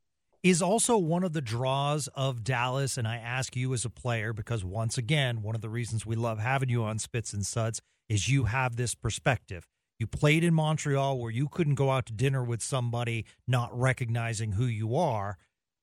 is 0.43 0.62
also 0.62 0.97
one 0.97 1.23
of 1.23 1.34
the 1.34 1.41
draws 1.41 2.08
of 2.15 2.43
Dallas. 2.43 2.97
And 2.97 3.08
I 3.08 3.17
ask 3.17 3.56
you 3.56 3.73
as 3.73 3.86
a 3.86 3.89
player, 3.89 4.34
because 4.34 4.63
once 4.63 4.97
again, 4.97 5.41
one 5.41 5.56
of 5.56 5.62
the 5.62 5.69
reasons 5.69 6.06
we 6.06 6.15
love 6.15 6.39
having 6.39 6.69
you 6.69 6.84
on 6.84 6.99
Spits 6.99 7.34
and 7.34 7.45
Suds 7.45 7.82
is 8.10 8.27
you 8.27 8.45
have 8.45 8.75
this 8.75 8.95
perspective. 8.95 9.67
You 9.99 10.08
played 10.08 10.43
in 10.43 10.54
Montreal 10.54 11.19
where 11.19 11.32
you 11.32 11.47
couldn't 11.47 11.75
go 11.75 11.91
out 11.91 12.08
to 12.08 12.13
dinner 12.13 12.43
with 12.43 12.63
somebody 12.63 13.25
not 13.47 13.69
recognizing 13.77 14.54
who 14.54 14.65
you 14.65 14.95
are. 14.95 15.38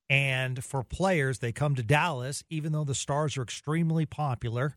And 0.09 0.63
for 0.63 0.83
players, 0.83 1.39
they 1.39 1.53
come 1.53 1.75
to 1.75 1.83
Dallas, 1.83 2.43
even 2.49 2.73
though 2.73 2.83
the 2.83 2.95
stars 2.95 3.37
are 3.37 3.43
extremely 3.43 4.05
popular. 4.05 4.75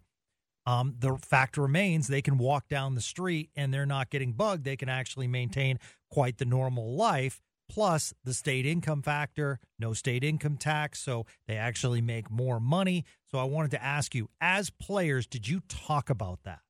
Um, 0.64 0.94
the 0.96 1.16
fact 1.16 1.56
remains 1.56 2.06
they 2.06 2.22
can 2.22 2.38
walk 2.38 2.68
down 2.68 2.94
the 2.94 3.00
street 3.00 3.50
and 3.56 3.74
they're 3.74 3.84
not 3.84 4.10
getting 4.10 4.32
bugged. 4.32 4.62
They 4.62 4.76
can 4.76 4.88
actually 4.88 5.26
maintain 5.26 5.80
quite 6.08 6.38
the 6.38 6.44
normal 6.44 6.94
life 6.94 7.40
plus 7.72 8.12
the 8.22 8.34
state 8.34 8.66
income 8.66 9.00
factor, 9.00 9.58
no 9.78 9.94
state 9.94 10.22
income 10.22 10.58
tax. 10.58 11.00
So 11.00 11.24
they 11.48 11.56
actually 11.56 12.02
make 12.02 12.30
more 12.30 12.60
money. 12.60 13.06
So 13.30 13.38
I 13.38 13.44
wanted 13.44 13.70
to 13.70 13.82
ask 13.82 14.14
you, 14.14 14.28
as 14.42 14.68
players, 14.68 15.26
did 15.26 15.48
you 15.48 15.62
talk 15.68 16.10
about 16.10 16.40
that? 16.44 16.60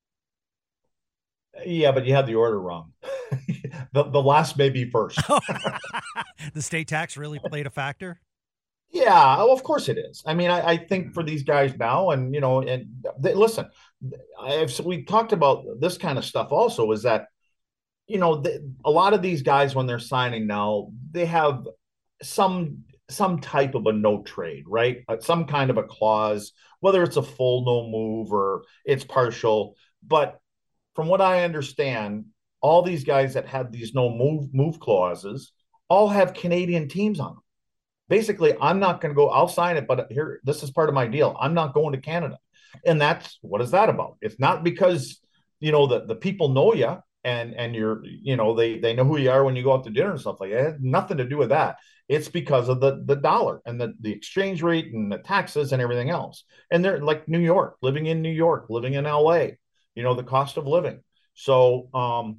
Yeah, 1.67 1.91
but 1.91 2.07
you 2.07 2.15
had 2.15 2.27
the 2.27 2.37
order 2.37 2.61
wrong. 2.61 2.93
the, 3.93 4.05
the 4.05 4.23
last 4.23 4.57
may 4.57 4.71
be 4.71 4.88
first. 4.88 5.21
the 6.55 6.62
state 6.62 6.87
tax 6.87 7.17
really 7.17 7.41
played 7.47 7.67
a 7.67 7.71
factor? 7.71 8.21
Yeah, 8.91 9.37
well, 9.38 9.53
of 9.53 9.65
course 9.65 9.88
it 9.88 9.99
is. 9.99 10.23
I 10.25 10.35
mean, 10.35 10.51
I, 10.51 10.67
I, 10.73 10.77
think 10.77 11.15
for 11.15 11.23
these 11.23 11.43
guys 11.43 11.75
now, 11.79 12.11
and 12.11 12.35
you 12.35 12.43
know, 12.43 12.61
and 12.61 13.05
they, 13.19 13.33
listen, 13.33 13.69
I've, 14.41 14.79
we 14.81 15.05
talked 15.05 15.33
about 15.33 15.65
this 15.81 15.97
kind 15.97 16.19
of 16.19 16.27
stuff 16.27 16.53
also. 16.53 16.93
Is 16.93 17.03
that 17.03 17.29
you 18.07 18.19
know, 18.19 18.37
the, 18.37 18.73
a 18.85 18.91
lot 18.91 19.15
of 19.15 19.23
these 19.23 19.43
guys 19.43 19.75
when 19.75 19.87
they're 19.87 19.99
signing 19.99 20.47
now, 20.47 20.88
they 21.11 21.27
have 21.27 21.67
some 22.23 22.85
some 23.11 23.41
type 23.41 23.75
of 23.75 23.87
a 23.87 23.93
no 23.93 24.23
trade, 24.23 24.65
right? 24.67 25.05
Uh, 25.09 25.19
some 25.21 25.45
kind 25.45 25.71
of 25.71 25.77
a 25.77 25.83
clause, 25.83 26.53
whether 26.81 27.03
it's 27.03 27.17
a 27.17 27.23
full 27.23 27.65
no 27.65 27.88
move 27.91 28.33
or 28.33 28.65
it's 28.85 29.05
partial. 29.05 29.77
But 30.07 30.41
from 30.95 31.09
what 31.09 31.21
I 31.21 31.45
understand, 31.45 32.27
all 32.61 32.83
these 32.83 33.05
guys 33.05 33.35
that 33.35 33.49
have 33.49 33.73
these 33.73 33.95
no 33.95 34.11
move 34.11 34.55
move 34.55 34.81
clauses 34.81 35.53
all 35.88 36.09
have 36.09 36.33
Canadian 36.35 36.88
teams 36.88 37.21
on 37.21 37.35
them. 37.35 37.43
Basically, 38.09 38.55
I'm 38.61 38.79
not 38.79 39.01
going 39.01 39.15
to 39.15 39.17
go. 39.17 39.29
I'll 39.29 39.49
sign 39.49 39.77
it, 39.77 39.87
but 39.87 40.11
here, 40.11 40.41
this 40.45 40.62
is 40.62 40.71
part 40.71 40.88
of 40.88 40.95
my 40.95 41.07
deal. 41.07 41.37
I'm 41.38 41.55
not 41.55 41.75
going 41.75 41.93
to 41.93 42.01
Canada, 42.01 42.38
and 42.85 43.01
that's 43.01 43.38
what 43.43 43.61
is 43.61 43.73
that 43.73 43.88
about? 43.88 44.17
It's 44.21 44.38
not 44.38 44.65
because 44.65 45.21
you 45.61 45.73
know 45.73 45.87
the 45.87 46.07
the 46.07 46.15
people 46.15 46.49
know 46.51 46.75
you 46.75 46.99
and 47.25 47.55
and 47.55 47.75
you're 47.75 48.03
you 48.05 48.37
know 48.37 48.55
they 48.55 48.79
they 48.79 48.95
know 48.95 49.05
who 49.05 49.19
you 49.19 49.31
are 49.31 49.45
when 49.45 49.57
you 49.57 49.63
go 49.63 49.73
out 49.75 49.85
to 49.85 49.91
dinner 49.91 50.11
and 50.11 50.21
stuff 50.21 50.41
like 50.41 50.51
that. 50.51 50.81
Nothing 50.81 51.19
to 51.19 51.25
do 51.25 51.39
with 51.39 51.51
that. 51.51 51.77
It's 52.09 52.29
because 52.29 52.69
of 52.69 52.81
the 52.81 53.03
the 53.05 53.17
dollar 53.17 53.61
and 53.65 53.81
the 53.81 53.95
the 54.01 54.13
exchange 54.13 54.63
rate 54.63 54.93
and 54.93 55.11
the 55.11 55.19
taxes 55.19 55.73
and 55.73 55.81
everything 55.81 56.11
else. 56.11 56.45
And 56.71 56.85
they're 56.85 57.01
like 57.01 57.29
New 57.29 57.39
York, 57.39 57.77
living 57.83 58.07
in 58.07 58.23
New 58.23 58.33
York, 58.33 58.67
living 58.69 58.95
in 58.95 59.05
LA, 59.05 59.49
you 59.95 60.03
know, 60.03 60.15
the 60.15 60.25
cost 60.25 60.57
of 60.57 60.67
living. 60.67 61.01
So 61.35 61.89
um 61.95 62.39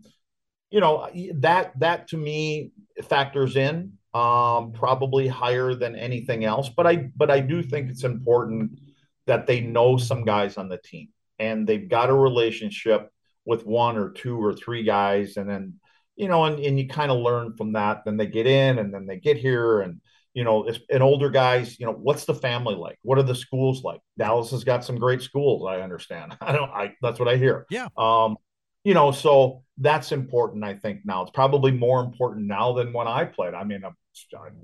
you 0.69 0.79
know 0.79 1.09
that 1.35 1.79
that 1.79 2.07
to 2.09 2.17
me 2.17 2.71
factors 3.03 3.55
in 3.55 3.93
um, 4.13 4.71
probably 4.73 5.27
higher 5.27 5.73
than 5.73 5.95
anything 5.95 6.45
else. 6.45 6.69
But 6.69 6.87
I 6.87 7.09
but 7.15 7.31
I 7.31 7.39
do 7.39 7.63
think 7.63 7.89
it's 7.89 8.03
important 8.03 8.79
that 9.25 9.47
they 9.47 9.61
know 9.61 9.97
some 9.97 10.23
guys 10.23 10.57
on 10.57 10.69
the 10.69 10.77
team 10.77 11.09
and 11.39 11.65
they've 11.65 11.89
got 11.89 12.09
a 12.09 12.13
relationship 12.13 13.09
with 13.45 13.65
one 13.65 13.97
or 13.97 14.09
two 14.09 14.43
or 14.43 14.53
three 14.53 14.83
guys, 14.83 15.37
and 15.37 15.49
then 15.49 15.79
you 16.15 16.27
know, 16.27 16.45
and, 16.45 16.59
and 16.59 16.79
you 16.79 16.87
kind 16.87 17.11
of 17.11 17.17
learn 17.19 17.55
from 17.55 17.73
that. 17.73 18.05
Then 18.05 18.17
they 18.17 18.27
get 18.27 18.47
in, 18.47 18.79
and 18.79 18.93
then 18.93 19.05
they 19.05 19.17
get 19.17 19.37
here, 19.37 19.81
and 19.81 19.99
you 20.33 20.43
know, 20.43 20.67
and 20.89 21.03
older 21.03 21.29
guys, 21.29 21.79
you 21.79 21.85
know, 21.85 21.91
what's 21.91 22.25
the 22.25 22.33
family 22.33 22.75
like? 22.75 22.97
What 23.03 23.17
are 23.17 23.23
the 23.23 23.35
schools 23.35 23.83
like? 23.83 23.99
Dallas 24.17 24.51
has 24.51 24.63
got 24.63 24.83
some 24.83 24.97
great 24.97 25.21
schools. 25.21 25.65
I 25.67 25.81
understand. 25.81 26.37
I 26.41 26.51
don't. 26.51 26.71
I 26.71 26.95
that's 27.01 27.19
what 27.19 27.27
I 27.27 27.37
hear. 27.37 27.65
Yeah. 27.69 27.87
Um, 27.97 28.37
you 28.83 28.93
know, 28.93 29.11
so 29.11 29.63
that's 29.77 30.11
important. 30.11 30.63
I 30.63 30.75
think 30.75 31.01
now 31.05 31.21
it's 31.21 31.31
probably 31.31 31.71
more 31.71 32.01
important 32.01 32.47
now 32.47 32.73
than 32.73 32.91
when 32.91 33.07
I 33.07 33.25
played. 33.25 33.53
I 33.53 33.63
mean, 33.63 33.83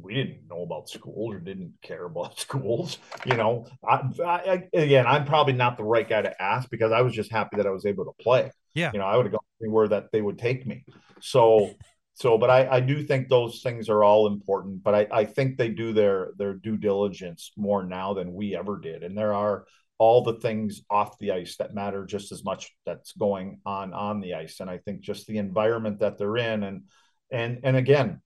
we 0.01 0.13
didn't 0.13 0.47
know 0.49 0.63
about 0.63 0.89
schools 0.89 1.33
or 1.33 1.39
didn't 1.39 1.73
care 1.81 2.05
about 2.05 2.39
schools. 2.39 2.97
You 3.25 3.35
know, 3.35 3.65
I, 3.87 4.01
I, 4.23 4.67
again, 4.73 5.07
I'm 5.07 5.25
probably 5.25 5.53
not 5.53 5.77
the 5.77 5.83
right 5.83 6.07
guy 6.07 6.21
to 6.21 6.41
ask 6.41 6.69
because 6.69 6.91
I 6.91 7.01
was 7.01 7.13
just 7.13 7.31
happy 7.31 7.57
that 7.57 7.67
I 7.67 7.71
was 7.71 7.85
able 7.85 8.05
to 8.05 8.23
play. 8.23 8.51
Yeah, 8.73 8.91
you 8.93 8.99
know, 8.99 9.05
I 9.05 9.15
would 9.17 9.25
have 9.25 9.33
gone 9.33 9.41
anywhere 9.61 9.87
that 9.89 10.11
they 10.11 10.21
would 10.21 10.39
take 10.39 10.65
me. 10.65 10.85
So, 11.21 11.73
so, 12.13 12.37
but 12.37 12.49
I, 12.49 12.67
I 12.77 12.79
do 12.79 13.03
think 13.03 13.27
those 13.27 13.61
things 13.61 13.89
are 13.89 14.03
all 14.03 14.27
important. 14.27 14.83
But 14.83 14.95
I, 14.95 15.07
I 15.11 15.25
think 15.25 15.57
they 15.57 15.69
do 15.69 15.93
their 15.93 16.31
their 16.37 16.53
due 16.53 16.77
diligence 16.77 17.51
more 17.57 17.83
now 17.83 18.13
than 18.13 18.33
we 18.33 18.55
ever 18.55 18.79
did, 18.79 19.03
and 19.03 19.17
there 19.17 19.33
are 19.33 19.65
all 19.99 20.23
the 20.23 20.39
things 20.39 20.81
off 20.89 21.19
the 21.19 21.31
ice 21.31 21.57
that 21.57 21.75
matter 21.75 22.05
just 22.05 22.31
as 22.31 22.43
much 22.43 22.73
that's 22.85 23.11
going 23.13 23.59
on 23.65 23.93
on 23.93 24.21
the 24.21 24.33
ice 24.33 24.61
and 24.61 24.69
i 24.69 24.77
think 24.77 25.01
just 25.01 25.27
the 25.27 25.37
environment 25.37 25.99
that 25.99 26.17
they're 26.17 26.37
in 26.37 26.63
and 26.63 26.83
and 27.31 27.59
and 27.63 27.75
again 27.75 28.21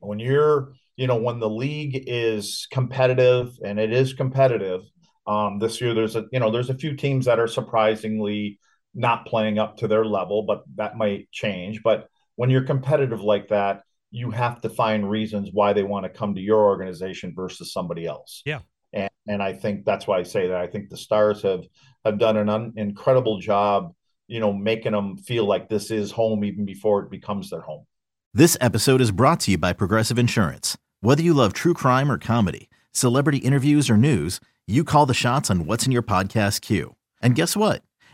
when 0.00 0.18
you're 0.18 0.72
you 0.96 1.06
know 1.06 1.16
when 1.16 1.40
the 1.40 1.50
league 1.50 2.04
is 2.06 2.66
competitive 2.70 3.48
and 3.64 3.78
it 3.78 3.92
is 3.92 4.14
competitive 4.14 4.82
um, 5.26 5.58
this 5.58 5.80
year 5.80 5.94
there's 5.94 6.16
a 6.16 6.24
you 6.32 6.40
know 6.40 6.50
there's 6.50 6.70
a 6.70 6.74
few 6.74 6.96
teams 6.96 7.26
that 7.26 7.38
are 7.38 7.48
surprisingly 7.48 8.58
not 8.94 9.26
playing 9.26 9.58
up 9.58 9.76
to 9.76 9.88
their 9.88 10.04
level 10.04 10.42
but 10.42 10.62
that 10.76 10.96
might 10.96 11.30
change 11.30 11.82
but 11.82 12.08
when 12.36 12.50
you're 12.50 12.64
competitive 12.64 13.22
like 13.22 13.48
that 13.48 13.82
you 14.10 14.30
have 14.30 14.60
to 14.60 14.68
find 14.68 15.08
reasons 15.08 15.50
why 15.52 15.72
they 15.72 15.82
want 15.82 16.04
to 16.04 16.10
come 16.10 16.34
to 16.34 16.40
your 16.40 16.64
organization 16.64 17.32
versus 17.34 17.72
somebody 17.72 18.06
else 18.06 18.42
yeah 18.44 18.60
and, 18.92 19.10
and 19.26 19.42
i 19.42 19.52
think 19.52 19.84
that's 19.84 20.06
why 20.06 20.18
i 20.18 20.22
say 20.22 20.48
that 20.48 20.56
i 20.56 20.66
think 20.66 20.88
the 20.88 20.96
stars 20.96 21.42
have 21.42 21.64
have 22.04 22.18
done 22.18 22.36
an 22.36 22.48
un, 22.48 22.72
incredible 22.76 23.38
job 23.38 23.94
you 24.28 24.40
know 24.40 24.52
making 24.52 24.92
them 24.92 25.16
feel 25.16 25.46
like 25.46 25.68
this 25.68 25.90
is 25.90 26.10
home 26.10 26.44
even 26.44 26.64
before 26.64 27.02
it 27.02 27.10
becomes 27.10 27.50
their 27.50 27.62
home 27.62 27.86
this 28.34 28.56
episode 28.62 29.02
is 29.02 29.10
brought 29.10 29.40
to 29.40 29.50
you 29.50 29.58
by 29.58 29.74
Progressive 29.74 30.18
Insurance. 30.18 30.78
Whether 31.02 31.22
you 31.22 31.34
love 31.34 31.52
true 31.52 31.74
crime 31.74 32.10
or 32.10 32.16
comedy, 32.16 32.70
celebrity 32.90 33.36
interviews 33.36 33.90
or 33.90 33.98
news, 33.98 34.40
you 34.66 34.84
call 34.84 35.04
the 35.04 35.12
shots 35.12 35.50
on 35.50 35.66
what's 35.66 35.84
in 35.84 35.92
your 35.92 36.02
podcast 36.02 36.62
queue. 36.62 36.96
And 37.20 37.34
guess 37.34 37.54
what? 37.54 37.82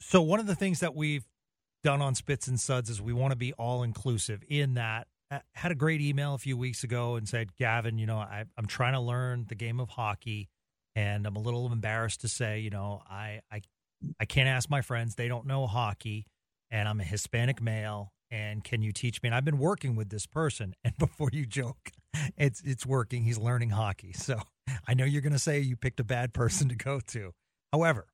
So 0.00 0.22
one 0.22 0.40
of 0.40 0.46
the 0.46 0.54
things 0.54 0.80
that 0.80 0.94
we've 0.94 1.24
done 1.82 2.00
on 2.00 2.14
Spits 2.14 2.48
and 2.48 2.58
Suds 2.58 2.90
is 2.90 3.00
we 3.00 3.12
want 3.12 3.32
to 3.32 3.36
be 3.36 3.52
all 3.54 3.82
inclusive 3.82 4.42
in 4.48 4.74
that. 4.74 5.06
I 5.30 5.40
had 5.54 5.72
a 5.72 5.74
great 5.74 6.00
email 6.00 6.34
a 6.34 6.38
few 6.38 6.56
weeks 6.56 6.84
ago 6.84 7.16
and 7.16 7.28
said, 7.28 7.54
Gavin, 7.56 7.98
you 7.98 8.06
know, 8.06 8.16
I, 8.16 8.44
I'm 8.56 8.66
trying 8.66 8.94
to 8.94 9.00
learn 9.00 9.44
the 9.48 9.54
game 9.54 9.78
of 9.78 9.90
hockey, 9.90 10.48
and 10.96 11.26
I'm 11.26 11.36
a 11.36 11.40
little 11.40 11.70
embarrassed 11.70 12.22
to 12.22 12.28
say, 12.28 12.60
you 12.60 12.70
know, 12.70 13.02
I 13.08 13.40
I 13.50 13.60
I 14.18 14.24
can't 14.24 14.48
ask 14.48 14.70
my 14.70 14.80
friends; 14.80 15.16
they 15.16 15.28
don't 15.28 15.46
know 15.46 15.66
hockey, 15.66 16.26
and 16.70 16.88
I'm 16.88 17.00
a 17.00 17.04
Hispanic 17.04 17.60
male, 17.60 18.12
and 18.30 18.64
can 18.64 18.80
you 18.80 18.92
teach 18.92 19.22
me? 19.22 19.28
And 19.28 19.34
I've 19.34 19.44
been 19.44 19.58
working 19.58 19.96
with 19.96 20.08
this 20.08 20.26
person, 20.26 20.74
and 20.84 20.96
before 20.98 21.28
you 21.32 21.44
joke, 21.44 21.90
it's 22.38 22.62
it's 22.62 22.86
working. 22.86 23.24
He's 23.24 23.38
learning 23.38 23.70
hockey, 23.70 24.14
so 24.14 24.40
I 24.88 24.94
know 24.94 25.04
you're 25.04 25.22
going 25.22 25.32
to 25.34 25.38
say 25.38 25.60
you 25.60 25.76
picked 25.76 26.00
a 26.00 26.04
bad 26.04 26.32
person 26.32 26.70
to 26.70 26.74
go 26.74 27.00
to. 27.08 27.32
However, 27.70 28.06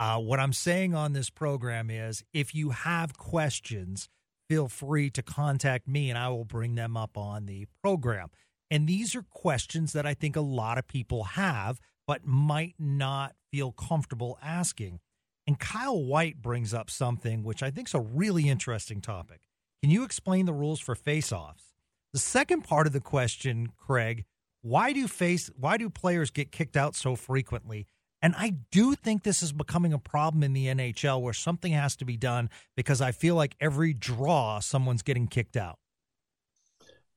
uh, 0.00 0.18
what 0.18 0.40
I'm 0.40 0.54
saying 0.54 0.94
on 0.94 1.12
this 1.12 1.28
program 1.28 1.90
is 1.90 2.24
if 2.32 2.54
you 2.54 2.70
have 2.70 3.18
questions, 3.18 4.08
feel 4.48 4.66
free 4.66 5.10
to 5.10 5.22
contact 5.22 5.86
me 5.86 6.08
and 6.08 6.18
I 6.18 6.30
will 6.30 6.46
bring 6.46 6.74
them 6.74 6.96
up 6.96 7.18
on 7.18 7.44
the 7.44 7.66
program. 7.82 8.30
And 8.70 8.88
these 8.88 9.14
are 9.14 9.24
questions 9.28 9.92
that 9.92 10.06
I 10.06 10.14
think 10.14 10.36
a 10.36 10.40
lot 10.40 10.78
of 10.78 10.88
people 10.88 11.24
have, 11.24 11.80
but 12.06 12.24
might 12.24 12.76
not 12.78 13.34
feel 13.52 13.72
comfortable 13.72 14.38
asking. 14.42 15.00
And 15.46 15.58
Kyle 15.58 16.02
White 16.02 16.40
brings 16.40 16.72
up 16.72 16.88
something 16.88 17.42
which 17.42 17.62
I 17.62 17.70
think 17.70 17.88
is 17.88 17.94
a 17.94 18.00
really 18.00 18.48
interesting 18.48 19.02
topic. 19.02 19.42
Can 19.82 19.90
you 19.90 20.02
explain 20.04 20.46
the 20.46 20.52
rules 20.54 20.80
for 20.80 20.94
face-offs? 20.94 21.74
The 22.14 22.18
second 22.18 22.62
part 22.62 22.86
of 22.86 22.94
the 22.94 23.00
question, 23.00 23.68
Craig, 23.76 24.24
why 24.62 24.92
do 24.94 25.06
face 25.06 25.50
why 25.56 25.76
do 25.76 25.90
players 25.90 26.30
get 26.30 26.52
kicked 26.52 26.76
out 26.76 26.94
so 26.94 27.16
frequently? 27.16 27.86
And 28.22 28.34
I 28.36 28.56
do 28.70 28.94
think 28.94 29.22
this 29.22 29.42
is 29.42 29.52
becoming 29.52 29.92
a 29.92 29.98
problem 29.98 30.42
in 30.42 30.52
the 30.52 30.66
NHL 30.66 31.22
where 31.22 31.32
something 31.32 31.72
has 31.72 31.96
to 31.96 32.04
be 32.04 32.16
done 32.16 32.50
because 32.76 33.00
I 33.00 33.12
feel 33.12 33.34
like 33.34 33.56
every 33.60 33.94
draw, 33.94 34.58
someone's 34.58 35.02
getting 35.02 35.26
kicked 35.26 35.56
out. 35.56 35.78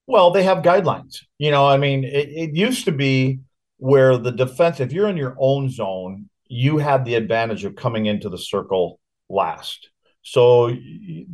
Well, 0.07 0.31
they 0.31 0.43
have 0.43 0.59
guidelines. 0.59 1.19
You 1.37 1.51
know, 1.51 1.67
I 1.67 1.77
mean, 1.77 2.03
it, 2.03 2.29
it 2.29 2.55
used 2.55 2.85
to 2.85 2.91
be 2.91 3.39
where 3.77 4.17
the 4.17 4.31
defense, 4.31 4.79
if 4.79 4.93
you're 4.93 5.09
in 5.09 5.17
your 5.17 5.35
own 5.39 5.69
zone, 5.69 6.29
you 6.47 6.77
had 6.77 7.03
the 7.03 7.15
advantage 7.15 7.65
of 7.65 7.75
coming 7.75 8.05
into 8.05 8.29
the 8.29 8.37
circle 8.37 8.99
last. 9.29 9.89
So 10.21 10.73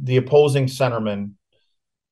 the 0.04 0.18
opposing 0.18 0.66
centerman, 0.66 1.34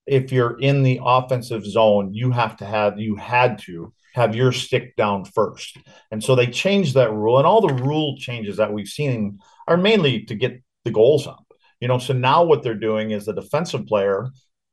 if 0.05 0.31
you're 0.31 0.59
in 0.59 0.83
the 0.83 0.99
offensive 1.03 1.65
zone, 1.65 2.13
you 2.13 2.31
have 2.31 2.57
to 2.57 2.65
have, 2.65 2.99
you 2.99 3.15
had 3.15 3.59
to 3.59 3.93
have 4.17 4.35
your 4.35 4.51
stick 4.51 4.95
down 4.95 5.25
first. 5.25 5.77
And 6.11 6.23
so 6.23 6.35
they 6.35 6.47
changed 6.47 6.95
that 6.95 7.13
rule. 7.13 7.37
And 7.37 7.47
all 7.47 7.65
the 7.65 7.73
rule 7.73 8.17
changes 8.17 8.57
that 8.57 8.73
we've 8.73 8.87
seen 8.87 9.39
are 9.67 9.77
mainly 9.77 10.25
to 10.25 10.35
get 10.35 10.61
the 10.83 10.91
goals 10.91 11.27
up. 11.27 11.45
You 11.79 11.87
know, 11.87 11.99
so 11.99 12.13
now 12.13 12.43
what 12.43 12.63
they're 12.63 12.73
doing 12.73 13.11
is 13.11 13.25
the 13.25 13.33
defensive 13.33 13.85
player 13.85 14.29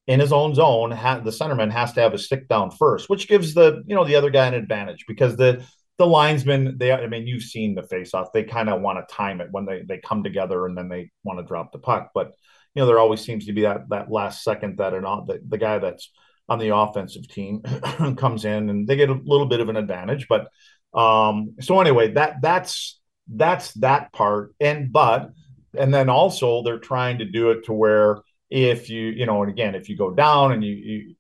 in 0.07 0.21
his 0.21 0.33
own 0.33 0.55
zone, 0.55 0.91
ha- 0.91 1.21
the 1.21 1.31
centerman 1.31 1.71
has 1.71 1.93
to 1.95 2.01
have 2.01 2.13
his 2.13 2.27
stick 2.27 2.49
down 2.49 2.71
first, 2.71 3.09
which 3.09 3.29
gives 3.29 3.55
the 3.55 3.83
you 3.87 3.95
know 3.95 4.05
the 4.05 4.17
other 4.17 4.31
guy 4.31 4.47
an 4.47 4.55
advantage 4.55 5.05
because 5.07 5.37
the 5.37 5.65
the 5.97 6.07
linesmen 6.07 6.77
they 6.79 6.93
I 6.93 7.07
mean 7.07 7.27
you've 7.27 7.43
seen 7.43 7.75
the 7.75 7.83
face 7.83 8.13
off 8.13 8.33
they 8.33 8.43
kind 8.43 8.69
of 8.69 8.83
want 8.83 8.99
to 8.99 9.15
time 9.15 9.41
it 9.41 9.49
when 9.51 9.65
they 9.65 9.83
they 9.83 9.99
come 9.99 10.23
together 10.23 10.67
and 10.67 10.77
then 10.77 10.89
they 10.89 11.11
want 11.23 11.39
to 11.39 11.47
drop 11.47 11.73
the 11.73 11.79
puck, 11.79 12.11
but 12.15 12.33
you 12.75 12.81
know 12.81 12.87
there 12.87 12.99
always 12.99 13.21
seems 13.21 13.47
to 13.47 13.53
be 13.53 13.63
that 13.63 13.89
that 13.89 14.11
last 14.11 14.43
second 14.43 14.79
that 14.79 14.95
an 14.95 15.03
the, 15.03 15.41
the 15.49 15.59
guy 15.59 15.79
that's 15.79 16.11
on 16.49 16.59
the 16.59 16.75
offensive 16.75 17.27
team 17.29 17.63
comes 18.17 18.45
in 18.45 18.69
and 18.71 18.87
they 18.87 18.97
get 18.97 19.11
a 19.11 19.21
little 19.25 19.47
bit 19.47 19.61
of 19.61 19.69
an 19.69 19.77
advantage. 19.77 20.27
But 20.29 20.49
um, 20.93 21.55
so 21.61 21.81
anyway, 21.81 22.13
that 22.13 22.43
that's 22.43 23.01
that's 23.29 23.73
that 23.75 24.13
part. 24.13 24.55
And 24.61 24.93
but 24.93 25.31
and 25.77 25.93
then 25.93 26.09
also 26.09 26.63
they're 26.63 26.79
trying 26.79 27.19
to 27.19 27.25
do 27.25 27.51
it 27.51 27.65
to 27.65 27.73
where 27.73 28.21
if 28.51 28.91
you 28.91 29.07
you 29.07 29.27
know 29.27 29.43
and 29.43 29.51
again 29.51 29.75
if 29.75 29.89
you 29.89 29.97
go 29.97 30.11
down 30.11 30.53
and 30.53 30.63
you, 30.63 30.75
you 30.75 31.15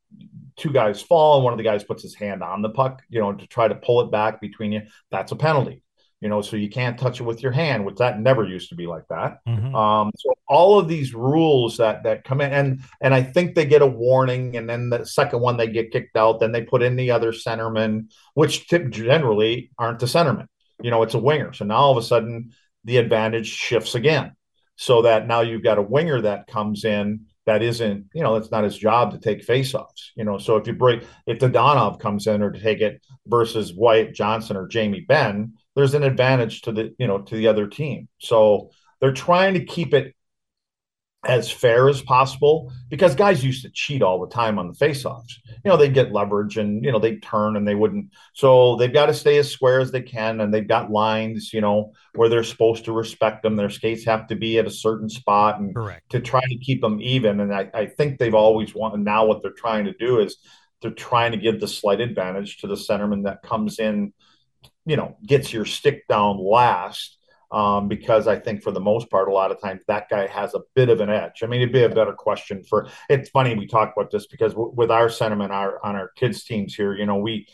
two 0.56 0.70
guys 0.70 1.02
fall 1.02 1.36
and 1.36 1.44
one 1.44 1.52
of 1.52 1.58
the 1.58 1.64
guys 1.64 1.84
puts 1.84 2.02
his 2.02 2.14
hand 2.14 2.42
on 2.42 2.62
the 2.62 2.70
puck, 2.70 3.02
you 3.08 3.20
know, 3.20 3.32
to 3.32 3.46
try 3.46 3.66
to 3.66 3.74
pull 3.74 4.00
it 4.00 4.10
back 4.10 4.40
between 4.40 4.72
you, 4.72 4.82
that's 5.10 5.32
a 5.32 5.36
penalty. 5.36 5.82
You 6.24 6.30
know, 6.30 6.40
so 6.40 6.56
you 6.56 6.70
can't 6.70 6.98
touch 6.98 7.20
it 7.20 7.24
with 7.24 7.42
your 7.42 7.52
hand, 7.52 7.84
which 7.84 7.96
that 7.96 8.18
never 8.18 8.44
used 8.44 8.70
to 8.70 8.74
be 8.74 8.86
like 8.86 9.06
that. 9.08 9.40
Mhm. 9.46 9.74
Um, 9.74 10.10
so 10.16 10.32
all 10.48 10.78
of 10.78 10.88
these 10.88 11.14
rules 11.14 11.76
that 11.76 12.04
that 12.04 12.24
come 12.24 12.40
in, 12.40 12.50
and 12.50 12.80
and 13.02 13.12
I 13.12 13.22
think 13.22 13.54
they 13.54 13.66
get 13.66 13.82
a 13.82 13.86
warning, 13.86 14.56
and 14.56 14.66
then 14.66 14.88
the 14.88 15.04
second 15.04 15.40
one 15.40 15.58
they 15.58 15.66
get 15.66 15.92
kicked 15.92 16.16
out. 16.16 16.40
Then 16.40 16.52
they 16.52 16.62
put 16.62 16.82
in 16.82 16.96
the 16.96 17.10
other 17.10 17.32
centerman, 17.32 18.06
which 18.32 18.68
tip 18.68 18.88
generally 18.88 19.70
aren't 19.78 19.98
the 19.98 20.06
centerman. 20.06 20.46
You 20.82 20.90
know, 20.90 21.02
it's 21.02 21.12
a 21.12 21.18
winger. 21.18 21.52
So 21.52 21.66
now 21.66 21.76
all 21.76 21.92
of 21.92 22.02
a 22.02 22.06
sudden 22.06 22.52
the 22.84 22.96
advantage 22.96 23.48
shifts 23.48 23.94
again, 23.94 24.32
so 24.76 25.02
that 25.02 25.26
now 25.26 25.42
you've 25.42 25.62
got 25.62 25.76
a 25.76 25.82
winger 25.82 26.22
that 26.22 26.46
comes 26.46 26.86
in 26.86 27.26
that 27.44 27.62
isn't, 27.62 28.06
you 28.14 28.22
know, 28.22 28.36
it's 28.36 28.50
not 28.50 28.64
his 28.64 28.78
job 28.78 29.12
to 29.12 29.18
take 29.18 29.46
faceoffs. 29.46 30.12
You 30.16 30.24
know, 30.24 30.38
so 30.38 30.56
if 30.56 30.66
you 30.66 30.72
break, 30.72 31.02
if 31.26 31.38
Dadonov 31.38 32.00
comes 32.00 32.26
in 32.26 32.42
or 32.42 32.50
to 32.50 32.58
take 32.58 32.80
it 32.80 33.02
versus 33.26 33.74
Wyatt 33.74 34.14
Johnston 34.14 34.56
or 34.56 34.66
Jamie 34.66 35.04
Benn, 35.06 35.52
there's 35.74 35.94
an 35.94 36.02
advantage 36.02 36.62
to 36.62 36.72
the, 36.72 36.94
you 36.98 37.06
know, 37.06 37.18
to 37.22 37.36
the 37.36 37.48
other 37.48 37.66
team. 37.66 38.08
So 38.18 38.70
they're 39.00 39.12
trying 39.12 39.54
to 39.54 39.64
keep 39.64 39.92
it 39.94 40.14
as 41.26 41.50
fair 41.50 41.88
as 41.88 42.02
possible 42.02 42.70
because 42.90 43.14
guys 43.14 43.42
used 43.42 43.62
to 43.62 43.70
cheat 43.70 44.02
all 44.02 44.20
the 44.20 44.32
time 44.32 44.58
on 44.58 44.68
the 44.68 44.74
faceoffs. 44.74 45.38
You 45.64 45.70
know, 45.70 45.76
they'd 45.78 45.94
get 45.94 46.12
leverage 46.12 46.58
and, 46.58 46.84
you 46.84 46.92
know, 46.92 46.98
they'd 46.98 47.22
turn 47.22 47.56
and 47.56 47.66
they 47.66 47.74
wouldn't. 47.74 48.10
So 48.34 48.76
they've 48.76 48.92
got 48.92 49.06
to 49.06 49.14
stay 49.14 49.38
as 49.38 49.50
square 49.50 49.80
as 49.80 49.90
they 49.90 50.02
can. 50.02 50.40
And 50.40 50.52
they've 50.52 50.68
got 50.68 50.90
lines, 50.90 51.52
you 51.54 51.62
know, 51.62 51.92
where 52.14 52.28
they're 52.28 52.44
supposed 52.44 52.84
to 52.84 52.92
respect 52.92 53.42
them. 53.42 53.56
Their 53.56 53.70
skates 53.70 54.04
have 54.04 54.26
to 54.28 54.36
be 54.36 54.58
at 54.58 54.66
a 54.66 54.70
certain 54.70 55.08
spot 55.08 55.58
and 55.58 55.74
Correct. 55.74 56.10
to 56.10 56.20
try 56.20 56.42
to 56.42 56.58
keep 56.58 56.82
them 56.82 57.00
even. 57.00 57.40
And 57.40 57.54
I, 57.54 57.70
I 57.72 57.86
think 57.86 58.18
they've 58.18 58.34
always 58.34 58.74
wanted, 58.74 59.00
now 59.00 59.24
what 59.24 59.42
they're 59.42 59.52
trying 59.52 59.86
to 59.86 59.94
do 59.94 60.20
is 60.20 60.36
they're 60.82 60.90
trying 60.90 61.32
to 61.32 61.38
give 61.38 61.58
the 61.58 61.68
slight 61.68 62.02
advantage 62.02 62.58
to 62.58 62.66
the 62.66 62.74
centerman 62.74 63.24
that 63.24 63.42
comes 63.42 63.78
in, 63.78 64.12
you 64.86 64.96
know, 64.96 65.16
gets 65.26 65.52
your 65.52 65.64
stick 65.64 66.06
down 66.08 66.38
last 66.38 67.18
um, 67.50 67.88
because 67.88 68.26
I 68.26 68.36
think 68.36 68.62
for 68.62 68.72
the 68.72 68.80
most 68.80 69.10
part, 69.10 69.28
a 69.28 69.32
lot 69.32 69.52
of 69.52 69.60
times 69.60 69.82
that 69.86 70.08
guy 70.08 70.26
has 70.26 70.54
a 70.54 70.60
bit 70.74 70.88
of 70.88 71.00
an 71.00 71.08
edge. 71.08 71.42
I 71.42 71.46
mean, 71.46 71.60
it'd 71.60 71.72
be 71.72 71.84
a 71.84 71.88
better 71.88 72.12
question 72.12 72.64
for. 72.64 72.88
It's 73.08 73.30
funny 73.30 73.54
we 73.54 73.66
talk 73.66 73.92
about 73.96 74.10
this 74.10 74.26
because 74.26 74.52
w- 74.52 74.72
with 74.74 74.90
our 74.90 75.08
sentiment 75.08 75.52
our 75.52 75.84
on 75.84 75.94
our 75.94 76.10
kids 76.16 76.44
teams 76.44 76.74
here, 76.74 76.94
you 76.94 77.06
know, 77.06 77.16
we. 77.16 77.46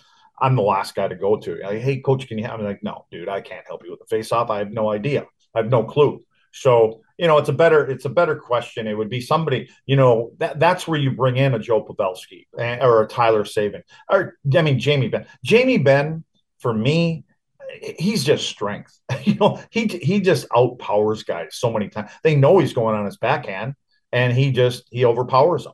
I'm 0.43 0.57
the 0.57 0.63
last 0.63 0.95
guy 0.95 1.07
to 1.07 1.17
go 1.17 1.37
to. 1.37 1.59
Hey, 1.63 2.01
coach, 2.01 2.27
can 2.27 2.39
you 2.39 2.45
help 2.45 2.61
me? 2.61 2.67
Like, 2.67 2.83
no, 2.83 3.05
dude, 3.11 3.29
I 3.29 3.43
can't 3.43 3.67
help 3.67 3.85
you 3.85 3.91
with 3.91 4.01
the 4.01 4.07
face-off. 4.07 4.49
I 4.49 4.57
have 4.57 4.73
no 4.73 4.91
idea. 4.91 5.27
I 5.55 5.59
have 5.59 5.69
no 5.69 5.85
clue. 5.85 6.25
So, 6.53 7.03
you 7.19 7.27
know, 7.27 7.37
it's 7.37 7.51
a 7.51 7.53
better 7.53 7.87
it's 7.87 8.07
a 8.07 8.11
better 8.11 8.37
question. 8.37 8.87
It 8.87 8.95
would 8.95 9.11
be 9.11 9.21
somebody, 9.21 9.69
you 9.85 9.97
know, 9.97 10.33
that 10.39 10.59
that's 10.59 10.89
where 10.89 10.99
you 10.99 11.11
bring 11.11 11.37
in 11.37 11.53
a 11.53 11.59
Joe 11.59 11.85
Pavelski 11.85 12.47
or 12.55 13.03
a 13.03 13.07
Tyler 13.07 13.45
Seguin 13.45 13.83
or 14.11 14.39
I 14.57 14.63
mean 14.63 14.79
Jamie 14.79 15.09
Benn. 15.09 15.27
Jamie 15.45 15.79
Benn 15.79 16.25
for 16.61 16.73
me 16.73 17.25
he's 17.99 18.25
just 18.25 18.49
strength. 18.49 18.99
you 19.25 19.35
know, 19.35 19.61
he 19.71 19.87
he 19.87 20.21
just 20.21 20.49
outpowers 20.51 21.25
guys 21.25 21.57
so 21.57 21.73
many 21.73 21.89
times. 21.89 22.11
They 22.23 22.37
know 22.37 22.59
he's 22.59 22.73
going 22.73 22.97
on 22.97 23.05
his 23.05 23.17
backhand, 23.17 23.75
and 24.13 24.33
he 24.33 24.53
just 24.53 24.85
he 24.91 25.05
overpowers 25.05 25.65
them. 25.65 25.73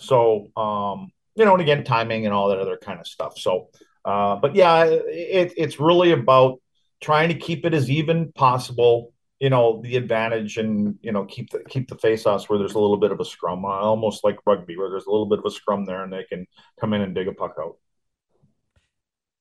So, 0.00 0.48
um, 0.56 1.10
you 1.36 1.44
know, 1.44 1.52
and 1.52 1.62
again, 1.62 1.84
timing 1.84 2.26
and 2.26 2.34
all 2.34 2.48
that 2.48 2.58
other 2.58 2.76
kind 2.76 3.00
of 3.00 3.06
stuff. 3.06 3.38
So, 3.38 3.68
uh, 4.04 4.36
but 4.36 4.54
yeah, 4.54 4.84
it, 4.84 5.54
it's 5.56 5.80
really 5.80 6.12
about 6.12 6.60
trying 7.00 7.28
to 7.28 7.34
keep 7.34 7.64
it 7.64 7.74
as 7.74 7.90
even 7.90 8.32
possible. 8.32 9.12
You 9.40 9.50
know, 9.50 9.82
the 9.82 9.96
advantage, 9.96 10.56
and 10.56 10.96
you 11.02 11.12
know, 11.12 11.24
keep 11.24 11.50
the 11.50 11.62
keep 11.68 11.88
the 11.88 11.98
face-offs 11.98 12.48
where 12.48 12.58
there's 12.58 12.74
a 12.74 12.78
little 12.78 12.96
bit 12.96 13.12
of 13.12 13.20
a 13.20 13.24
scrum, 13.24 13.64
almost 13.64 14.24
like 14.24 14.38
rugby, 14.46 14.76
where 14.76 14.88
there's 14.90 15.06
a 15.06 15.10
little 15.10 15.26
bit 15.26 15.40
of 15.40 15.44
a 15.44 15.50
scrum 15.50 15.84
there, 15.84 16.02
and 16.02 16.12
they 16.12 16.24
can 16.24 16.46
come 16.80 16.94
in 16.94 17.02
and 17.02 17.14
dig 17.14 17.28
a 17.28 17.32
puck 17.32 17.56
out. 17.60 17.76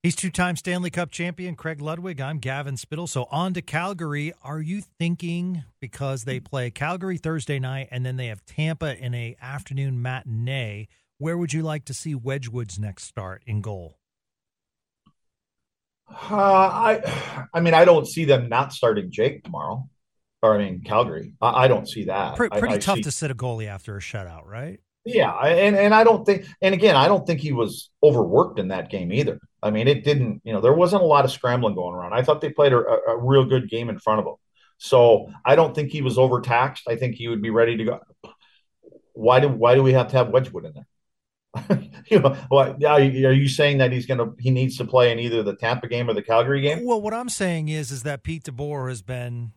He's 0.04 0.18
two 0.18 0.30
time 0.30 0.58
Stanley 0.58 0.90
Cup 0.90 1.12
champion 1.12 1.56
Craig 1.56 1.80
Ludwig. 1.80 2.20
I'm 2.20 2.40
Gavin 2.40 2.76
Spittle. 2.76 3.08
So 3.08 3.26
on 3.32 3.54
to 3.54 3.62
Calgary. 3.62 4.34
Are 4.44 4.60
you 4.60 4.82
thinking 4.82 5.64
because 5.80 6.26
they 6.26 6.42
play 6.42 6.70
Calgary 6.72 7.18
Thursday 7.18 7.58
night 7.58 7.88
and 7.90 8.06
then 8.06 8.18
they 8.18 8.28
have 8.28 8.46
Tampa 8.46 8.98
in 9.02 9.14
a 9.14 9.38
afternoon 9.42 10.02
matinee, 10.02 10.90
where 11.20 11.38
would 11.38 11.54
you 11.54 11.62
like 11.62 11.86
to 11.86 11.94
see 11.94 12.16
Wedgewood's 12.16 12.78
next 12.78 13.06
start 13.06 13.44
in 13.48 13.62
goal? 13.62 13.98
Uh, 16.10 16.36
I, 16.36 17.48
I 17.54 17.62
mean, 17.62 17.74
I 17.74 17.86
don't 17.86 18.06
see 18.06 18.26
them 18.26 18.50
not 18.50 18.74
starting 18.74 19.10
Jake 19.10 19.46
tomorrow, 19.46 19.88
or 20.42 20.56
I 20.56 20.58
mean 20.58 20.82
Calgary. 20.84 21.34
I, 21.42 21.64
I 21.64 21.68
don't 21.70 21.88
see 21.88 22.04
that. 22.06 22.36
Pre- 22.36 22.50
pretty 22.50 22.74
I, 22.74 22.74
I 22.74 22.80
tough 22.80 22.98
see, 22.98 23.04
to 23.04 23.12
sit 23.12 23.32
a 23.32 23.36
goalie 23.36 23.68
after 23.68 23.96
a 23.96 24.02
shutout, 24.02 24.46
right? 24.46 24.82
Yeah, 25.06 25.32
and 25.32 25.76
and 25.76 25.94
I 25.94 26.06
don't 26.06 26.26
think, 26.26 26.46
and 26.62 26.74
again, 26.74 26.96
I 26.96 27.08
don't 27.08 27.28
think 27.28 27.42
he 27.42 27.52
was 27.52 27.90
overworked 28.02 28.58
in 28.58 28.70
that 28.70 28.90
game 28.90 29.12
either. 29.12 29.40
I 29.62 29.70
mean, 29.70 29.88
it 29.88 30.04
didn't, 30.04 30.42
you 30.44 30.54
know, 30.54 30.62
there 30.62 30.74
wasn't 30.74 31.02
a 31.02 31.06
lot 31.06 31.26
of 31.26 31.32
scrambling 31.32 31.76
going 31.76 31.94
around. 31.94 32.14
I 32.14 32.22
thought 32.22 32.42
they 32.42 32.50
played 32.50 32.74
a, 32.74 32.78
a 32.78 33.18
real 33.18 33.46
good 33.46 33.70
game 33.70 33.90
in 33.90 34.00
front 34.00 34.22
of 34.22 34.26
him. 34.26 34.36
So 34.78 35.30
I 35.46 35.56
don't 35.56 35.76
think 35.76 35.92
he 35.92 36.02
was 36.02 36.18
overtaxed. 36.18 36.88
I 36.88 36.96
think 36.96 37.16
he 37.16 37.28
would 37.28 37.42
be 37.42 37.50
ready 37.50 37.78
to 37.78 37.84
go. 37.84 38.00
Why 39.14 39.40
do 39.40 39.50
why 39.50 39.76
do 39.76 39.84
we 39.84 39.94
have 39.94 40.08
to 40.10 40.18
have 40.18 40.30
Wedgewood 40.30 40.66
in 40.66 40.74
there? 40.74 40.88
you 42.10 42.20
know, 42.20 42.36
what 42.50 42.84
are 42.84 43.02
you 43.02 43.48
saying 43.48 43.78
that 43.78 43.92
he's 43.92 44.06
gonna 44.06 44.32
he 44.40 44.52
needs 44.52 44.78
to 44.78 44.86
play 44.86 45.12
in 45.12 45.20
either 45.20 45.44
the 45.44 45.56
Tampa 45.56 45.88
game 45.88 46.10
or 46.10 46.14
the 46.14 46.22
Calgary 46.22 46.62
game? 46.62 46.86
Well, 46.86 47.02
what 47.02 47.14
I'm 47.14 47.30
saying 47.30 47.68
is 47.68 47.92
is 47.92 48.04
that 48.04 48.24
Pete 48.24 48.44
DeBoer 48.44 48.90
has 48.90 49.02
been 49.02 49.52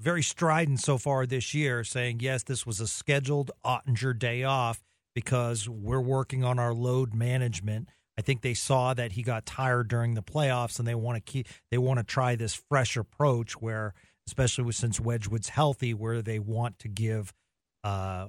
very 0.00 0.22
strident 0.22 0.80
so 0.80 0.98
far 0.98 1.26
this 1.26 1.54
year, 1.54 1.84
saying 1.84 2.20
yes, 2.20 2.42
this 2.42 2.64
was 2.64 2.80
a 2.80 2.86
scheduled 2.86 3.50
Oettinger 3.64 4.18
day 4.18 4.42
off 4.42 4.82
because 5.14 5.68
we're 5.68 6.00
working 6.00 6.42
on 6.42 6.58
our 6.58 6.72
load 6.72 7.14
management. 7.14 7.88
I 8.18 8.22
think 8.22 8.42
they 8.42 8.54
saw 8.54 8.94
that 8.94 9.12
he 9.12 9.22
got 9.22 9.46
tired 9.46 9.88
during 9.88 10.14
the 10.14 10.22
playoffs, 10.22 10.78
and 10.78 10.88
they 10.88 10.94
want 10.94 11.16
to 11.16 11.32
keep 11.32 11.48
they 11.70 11.78
want 11.78 11.98
to 11.98 12.04
try 12.04 12.34
this 12.34 12.60
fresh 12.68 12.96
approach 12.96 13.60
where, 13.60 13.94
especially 14.26 14.64
with, 14.64 14.76
since 14.76 14.98
Wedgewood's 15.00 15.50
healthy, 15.50 15.94
where 15.94 16.22
they 16.22 16.38
want 16.38 16.78
to 16.80 16.88
give, 16.88 17.32
uh, 17.84 18.28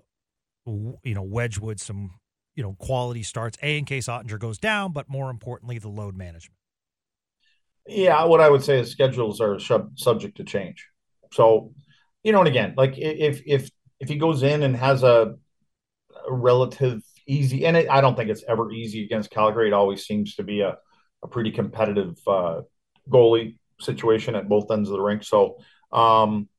you 0.65 1.15
know, 1.15 1.23
Wedgewood 1.23 1.79
some 1.79 2.11
you 2.55 2.63
know 2.63 2.75
quality 2.79 3.23
starts. 3.23 3.57
A 3.61 3.77
in 3.77 3.85
case 3.85 4.07
Oettinger 4.07 4.39
goes 4.39 4.57
down, 4.57 4.91
but 4.91 5.09
more 5.09 5.29
importantly, 5.29 5.79
the 5.79 5.89
load 5.89 6.15
management. 6.15 6.57
Yeah, 7.87 8.23
what 8.25 8.41
I 8.41 8.49
would 8.49 8.63
say 8.63 8.79
is 8.79 8.91
schedules 8.91 9.41
are 9.41 9.59
sub- 9.59 9.97
subject 9.97 10.37
to 10.37 10.43
change. 10.43 10.87
So, 11.31 11.73
you 12.23 12.31
know, 12.31 12.39
and 12.39 12.47
again, 12.47 12.73
like 12.77 12.97
if 12.97 13.41
if 13.45 13.69
if 13.99 14.09
he 14.09 14.15
goes 14.15 14.43
in 14.43 14.63
and 14.63 14.75
has 14.75 15.03
a, 15.03 15.35
a 16.27 16.33
relative 16.33 17.01
easy, 17.27 17.65
and 17.65 17.77
it, 17.77 17.89
I 17.89 18.01
don't 18.01 18.15
think 18.15 18.29
it's 18.29 18.43
ever 18.47 18.71
easy 18.71 19.03
against 19.05 19.31
Calgary. 19.31 19.67
It 19.67 19.73
always 19.73 20.05
seems 20.05 20.35
to 20.35 20.43
be 20.43 20.61
a, 20.61 20.77
a 21.23 21.27
pretty 21.27 21.51
competitive 21.51 22.17
uh, 22.27 22.61
goalie 23.09 23.57
situation 23.79 24.35
at 24.35 24.49
both 24.49 24.71
ends 24.71 24.89
of 24.89 24.93
the 24.93 25.01
rink. 25.01 25.23
So, 25.23 25.57
um, 25.91 26.49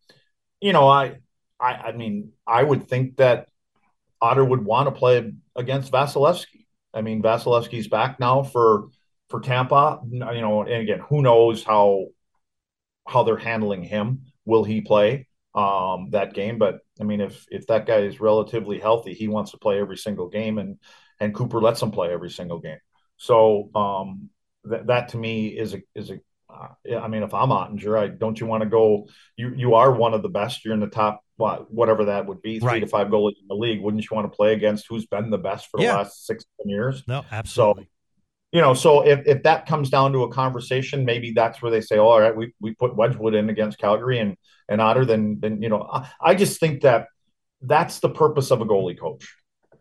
you 0.60 0.72
know, 0.72 0.88
I, 0.88 1.18
I, 1.60 1.74
I 1.74 1.92
mean, 1.92 2.32
I 2.46 2.62
would 2.62 2.88
think 2.88 3.16
that 3.16 3.48
Otter 4.20 4.44
would 4.44 4.64
want 4.64 4.86
to 4.88 4.92
play 4.92 5.32
against 5.56 5.92
Vasilevskiy. 5.92 6.66
I 6.94 7.02
mean, 7.02 7.22
Vasilevskiy's 7.22 7.88
back 7.88 8.20
now 8.20 8.42
for 8.42 8.88
for 9.28 9.40
Tampa. 9.40 10.00
You 10.08 10.18
know, 10.20 10.62
and 10.62 10.82
again, 10.82 11.00
who 11.08 11.22
knows 11.22 11.64
how 11.64 12.06
how 13.06 13.24
they're 13.24 13.36
handling 13.36 13.82
him? 13.82 14.31
Will 14.44 14.64
he 14.64 14.80
play 14.80 15.28
um, 15.54 16.08
that 16.10 16.34
game? 16.34 16.58
But 16.58 16.80
I 17.00 17.04
mean, 17.04 17.20
if 17.20 17.46
if 17.50 17.66
that 17.68 17.86
guy 17.86 17.98
is 17.98 18.20
relatively 18.20 18.78
healthy, 18.78 19.14
he 19.14 19.28
wants 19.28 19.52
to 19.52 19.58
play 19.58 19.78
every 19.80 19.96
single 19.96 20.28
game, 20.28 20.58
and 20.58 20.78
and 21.20 21.34
Cooper 21.34 21.60
lets 21.60 21.82
him 21.82 21.90
play 21.90 22.12
every 22.12 22.30
single 22.30 22.58
game. 22.58 22.78
So 23.16 23.70
um, 23.74 24.30
that 24.64 24.86
that 24.86 25.08
to 25.10 25.18
me 25.18 25.48
is 25.48 25.74
a 25.74 25.82
is 25.94 26.10
a 26.10 26.20
uh, 26.52 26.98
I 27.00 27.08
mean, 27.08 27.22
if 27.22 27.32
I'm 27.32 27.48
Oettinger, 27.48 27.98
I 27.98 28.08
don't 28.08 28.38
you 28.38 28.46
want 28.46 28.62
to 28.62 28.68
go? 28.68 29.08
You 29.36 29.54
you 29.54 29.74
are 29.74 29.90
one 29.92 30.14
of 30.14 30.22
the 30.22 30.28
best. 30.28 30.64
You're 30.64 30.74
in 30.74 30.80
the 30.80 30.86
top, 30.86 31.24
what, 31.36 31.72
whatever 31.72 32.06
that 32.06 32.26
would 32.26 32.42
be, 32.42 32.58
three 32.58 32.68
Right. 32.68 32.80
to 32.80 32.86
five 32.86 33.08
goalies 33.08 33.40
in 33.40 33.48
the 33.48 33.54
league. 33.54 33.80
Wouldn't 33.80 34.02
you 34.02 34.14
want 34.14 34.30
to 34.30 34.36
play 34.36 34.52
against 34.52 34.86
who's 34.88 35.06
been 35.06 35.30
the 35.30 35.38
best 35.38 35.68
for 35.70 35.78
the 35.78 35.84
Yeah. 35.84 35.96
last 35.96 36.26
six 36.26 36.44
years? 36.64 37.04
No, 37.08 37.24
absolutely. 37.30 37.88
You 38.52 38.60
know, 38.60 38.74
so 38.74 39.00
if, 39.06 39.26
if 39.26 39.42
that 39.44 39.64
comes 39.66 39.88
down 39.88 40.12
to 40.12 40.24
a 40.24 40.30
conversation, 40.32 41.06
maybe 41.06 41.32
that's 41.32 41.62
where 41.62 41.70
they 41.72 41.80
say, 41.80 41.96
oh, 41.98 42.06
all 42.08 42.20
right, 42.20 42.36
we, 42.36 42.52
we 42.60 42.74
put 42.74 42.94
Wedgewood 42.94 43.34
in 43.34 43.48
against 43.48 43.78
Calgary 43.78 44.18
and 44.18 44.36
and 44.68 44.80
Otter. 44.80 45.04
Then 45.06 45.38
then 45.40 45.62
you 45.62 45.68
know, 45.70 45.88
I, 45.90 46.10
I 46.20 46.34
just 46.34 46.60
think 46.60 46.82
that 46.82 47.08
that's 47.62 48.00
the 48.00 48.10
purpose 48.10 48.50
of 48.50 48.60
a 48.60 48.66
goalie 48.66 48.98
coach. 48.98 49.34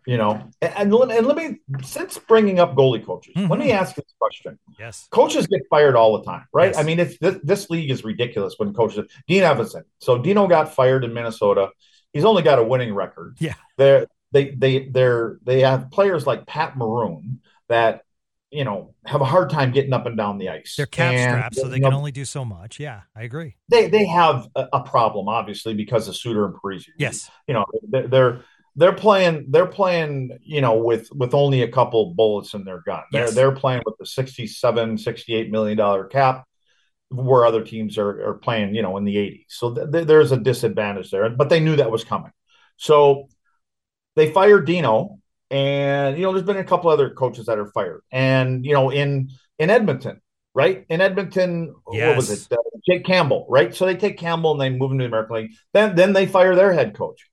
You 0.07 0.17
know, 0.17 0.49
and, 0.61 0.73
and, 0.77 0.93
let- 0.93 1.15
and 1.15 1.27
let 1.27 1.37
me 1.37 1.59
since 1.83 2.17
bringing 2.17 2.59
up 2.59 2.73
goalie 2.73 3.05
coaches, 3.05 3.33
let 3.35 3.59
me 3.59 3.67
Mhm. 3.67 3.73
ask 3.75 3.93
this 3.93 4.05
question 4.19 4.57
yes. 4.79 5.07
coaches 5.11 5.45
get 5.45 5.61
fired 5.69 5.95
all 5.95 6.17
the 6.17 6.23
time, 6.23 6.45
right? 6.51 6.71
Yes. 6.71 6.79
I 6.79 6.83
mean, 6.83 6.99
it's 6.99 7.19
this, 7.19 7.37
this 7.43 7.69
league 7.69 7.91
is 7.91 8.03
ridiculous 8.03 8.55
when 8.57 8.73
coaches. 8.73 9.05
Dean 9.27 9.43
Evason. 9.43 9.83
So 9.99 10.17
Dino 10.17 10.47
got 10.47 10.73
fired 10.73 11.03
in 11.03 11.13
Minnesota. 11.13 11.69
He's 12.13 12.25
only 12.25 12.41
got 12.41 12.57
a 12.57 12.63
winning 12.63 12.95
record. 12.95 13.35
Yeah. 13.39 13.53
They're, 13.77 14.07
they 14.31 14.49
they 14.51 14.87
they're 14.89 15.37
they 15.43 15.59
have 15.61 15.91
players 15.91 16.25
like 16.25 16.47
Pat 16.47 16.75
Maroon 16.77 17.41
that 17.69 18.01
you 18.51 18.63
know 18.63 18.93
have 19.05 19.21
a 19.21 19.25
hard 19.25 19.49
time 19.49 19.71
getting 19.71 19.93
up 19.93 20.05
and 20.05 20.17
down 20.17 20.37
the 20.37 20.49
ice. 20.49 20.75
They're 20.75 20.85
cap 20.85 21.13
And, 21.13 21.31
strapped, 21.31 21.55
so 21.55 21.67
they 21.67 21.79
can 21.79 21.93
only 21.93 22.11
do 22.11 22.25
so 22.25 22.43
much. 22.45 22.79
Yeah, 22.79 23.01
I 23.15 23.23
agree. 23.23 23.55
they 23.69 23.87
they 23.89 24.05
have 24.05 24.47
a, 24.55 24.67
a 24.73 24.83
problem 24.83 25.27
obviously 25.29 25.73
because 25.73 26.07
of 26.07 26.15
Suter 26.15 26.45
and 26.45 26.55
Parise. 26.55 26.85
Yes. 26.97 27.29
You 27.47 27.53
know 27.53 27.65
they're, 27.89 28.07
they're 28.07 28.41
they're 28.75 28.93
playing 28.93 29.47
they're 29.49 29.65
playing 29.65 30.37
you 30.41 30.61
know 30.61 30.77
with 30.77 31.09
with 31.11 31.33
only 31.33 31.61
a 31.63 31.67
couple 31.67 32.13
bullets 32.13 32.53
in 32.53 32.63
their 32.63 32.81
gun. 32.85 33.03
They're 33.11 33.31
they're 33.31 33.51
playing 33.53 33.83
with 33.85 33.95
the 33.99 34.05
67 34.05 34.97
68 34.97 35.51
million 35.51 35.77
dollar 35.77 36.05
cap 36.05 36.45
where 37.09 37.45
other 37.45 37.61
teams 37.63 37.97
are, 37.97 38.29
are 38.29 38.33
playing, 38.35 38.73
you 38.73 38.81
know, 38.81 38.95
in 38.95 39.03
the 39.03 39.17
80s. 39.17 39.43
So 39.49 39.73
th- 39.73 40.07
there's 40.07 40.31
a 40.31 40.37
disadvantage 40.37 41.11
there, 41.11 41.29
but 41.29 41.49
they 41.49 41.59
knew 41.59 41.75
that 41.75 41.91
was 41.91 42.05
coming. 42.05 42.31
So 42.77 43.27
they 44.15 44.31
fired 44.31 44.65
Dino, 44.65 45.19
and 45.51 46.17
you 46.17 46.23
know, 46.23 46.31
there's 46.31 46.45
been 46.45 46.57
a 46.57 46.63
couple 46.63 46.89
other 46.89 47.09
coaches 47.09 47.45
that 47.47 47.59
are 47.59 47.67
fired, 47.67 48.01
and 48.11 48.65
you 48.65 48.73
know, 48.73 48.89
in 48.89 49.29
in 49.59 49.69
Edmonton, 49.69 50.21
right? 50.55 50.85
In 50.89 51.01
Edmonton, 51.01 51.75
yes. 51.91 52.07
what 52.07 52.15
was 52.15 52.31
it? 52.31 52.47
Uh, 52.51 52.57
Jack 52.89 53.03
Campbell, 53.03 53.45
right? 53.49 53.75
So 53.75 53.85
they 53.85 53.95
take 53.95 54.17
Campbell 54.17 54.53
and 54.53 54.61
they 54.61 54.69
move 54.69 54.91
him 54.91 54.97
to 54.99 55.03
the 55.03 55.07
American 55.07 55.35
League. 55.35 55.51
Then 55.73 55.95
then 55.95 56.13
they 56.13 56.25
fire 56.25 56.55
their 56.55 56.73
head 56.73 56.95
coach. 56.95 57.29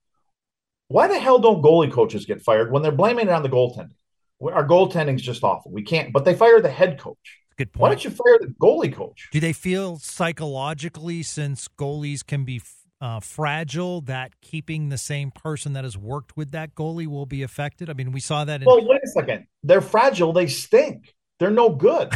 Why 0.89 1.07
the 1.07 1.19
hell 1.19 1.39
don't 1.39 1.61
goalie 1.61 1.91
coaches 1.91 2.25
get 2.25 2.41
fired 2.41 2.71
when 2.71 2.83
they're 2.83 2.91
blaming 2.91 3.27
it 3.27 3.31
on 3.31 3.43
the 3.43 3.49
goaltending? 3.49 3.95
Our 4.41 4.67
goaltending 4.67 5.15
is 5.15 5.21
just 5.21 5.43
awful. 5.43 5.71
We 5.71 5.83
can't, 5.83 6.11
but 6.11 6.25
they 6.25 6.33
fire 6.33 6.61
the 6.61 6.69
head 6.69 6.99
coach. 6.99 7.39
Good 7.57 7.73
point. 7.73 7.81
Why 7.81 7.89
don't 7.89 8.03
you 8.03 8.09
fire 8.09 8.39
the 8.39 8.53
goalie 8.59 8.93
coach? 8.93 9.29
Do 9.31 9.39
they 9.39 9.53
feel 9.53 9.97
psychologically, 9.97 11.23
since 11.23 11.67
goalies 11.67 12.25
can 12.25 12.45
be 12.45 12.61
uh, 13.01 13.19
fragile, 13.19 14.01
that 14.01 14.39
keeping 14.41 14.89
the 14.89 14.97
same 14.97 15.31
person 15.31 15.73
that 15.73 15.83
has 15.83 15.97
worked 15.97 16.35
with 16.35 16.51
that 16.51 16.75
goalie 16.75 17.07
will 17.07 17.25
be 17.25 17.43
affected? 17.43 17.89
I 17.89 17.93
mean, 17.93 18.11
we 18.11 18.19
saw 18.19 18.43
that. 18.45 18.61
In- 18.61 18.65
well, 18.65 18.85
wait 18.87 19.01
a 19.03 19.07
second. 19.07 19.47
They're 19.63 19.81
fragile. 19.81 20.33
They 20.33 20.47
stink. 20.47 21.15
They're 21.39 21.51
no 21.51 21.69
good. 21.69 22.13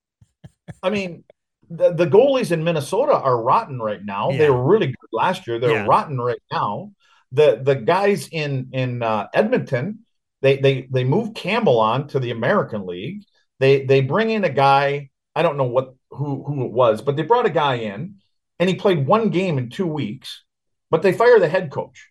I 0.82 0.90
mean, 0.90 1.24
the, 1.68 1.92
the 1.92 2.06
goalies 2.06 2.52
in 2.52 2.64
Minnesota 2.64 3.12
are 3.12 3.40
rotten 3.42 3.80
right 3.80 4.04
now. 4.04 4.30
Yeah. 4.30 4.38
They 4.38 4.50
were 4.50 4.64
really 4.64 4.86
good 4.86 5.08
last 5.12 5.46
year. 5.46 5.58
They're 5.58 5.70
Yeah. 5.70 5.86
rotten 5.86 6.18
right 6.20 6.40
now. 6.50 6.92
The 7.32 7.60
the 7.62 7.76
guys 7.76 8.28
in 8.32 8.70
in 8.72 9.02
uh, 9.04 9.28
Edmonton, 9.32 10.00
they 10.42 10.56
they 10.56 10.88
they 10.90 11.04
moved 11.04 11.36
Campbell 11.36 11.78
on 11.78 12.08
to 12.08 12.18
the 12.18 12.32
American 12.32 12.86
League. 12.86 13.22
They 13.60 13.84
they 13.84 14.00
bring 14.00 14.30
in 14.30 14.42
a 14.42 14.48
guy. 14.50 15.10
I 15.36 15.42
don't 15.42 15.56
know 15.56 15.64
what 15.64 15.94
who 16.10 16.42
who 16.42 16.64
it 16.64 16.72
was, 16.72 17.02
but 17.02 17.14
they 17.14 17.22
brought 17.22 17.46
a 17.46 17.50
guy 17.50 17.74
in, 17.76 18.16
and 18.60 18.68
he 18.68 18.76
played 18.76 19.06
one 19.06 19.30
game 19.30 19.58
in 19.58 19.70
two 19.70 19.86
weeks. 19.86 20.44
But 20.90 21.02
they 21.02 21.12
fire 21.12 21.40
the 21.40 21.48
head 21.48 21.70
coach 21.70 22.08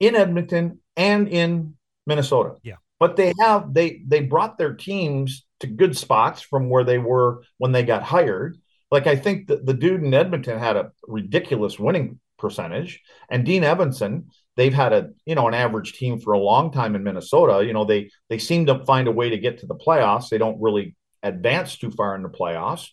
in 0.00 0.14
Edmonton 0.14 0.78
and 0.96 1.28
in 1.28 1.74
Minnesota. 2.06 2.54
Yeah. 2.62 2.76
But 2.98 3.16
they 3.16 3.32
have 3.40 3.74
they 3.74 4.02
they 4.06 4.20
brought 4.20 4.58
their 4.58 4.74
teams 4.74 5.44
to 5.60 5.66
good 5.66 5.96
spots 5.96 6.40
from 6.40 6.70
where 6.70 6.84
they 6.84 6.98
were 6.98 7.42
when 7.58 7.72
they 7.72 7.82
got 7.82 8.02
hired. 8.02 8.58
Like 8.90 9.06
I 9.06 9.16
think 9.16 9.48
the, 9.48 9.56
the 9.56 9.74
dude 9.74 10.04
in 10.04 10.14
Edmonton 10.14 10.58
had 10.58 10.76
a 10.76 10.92
ridiculous 11.08 11.78
winning 11.78 12.20
percentage, 12.38 13.00
and 13.30 13.44
Dean 13.44 13.62
Evason, 13.62 14.26
they've 14.56 14.74
had 14.74 14.92
a 14.92 15.10
you 15.24 15.34
know 15.34 15.48
an 15.48 15.54
average 15.54 15.94
team 15.94 16.20
for 16.20 16.32
a 16.32 16.38
long 16.38 16.70
time 16.70 16.94
in 16.94 17.02
Minnesota. 17.02 17.66
You 17.66 17.72
know 17.72 17.84
they 17.84 18.10
they 18.28 18.38
seem 18.38 18.66
to 18.66 18.84
find 18.84 19.08
a 19.08 19.12
way 19.12 19.30
to 19.30 19.38
get 19.38 19.58
to 19.58 19.66
the 19.66 19.74
playoffs. 19.74 20.28
They 20.28 20.38
don't 20.38 20.60
really 20.60 20.94
advance 21.24 21.76
too 21.76 21.90
far 21.90 22.14
in 22.14 22.22
the 22.22 22.28
playoffs, 22.28 22.88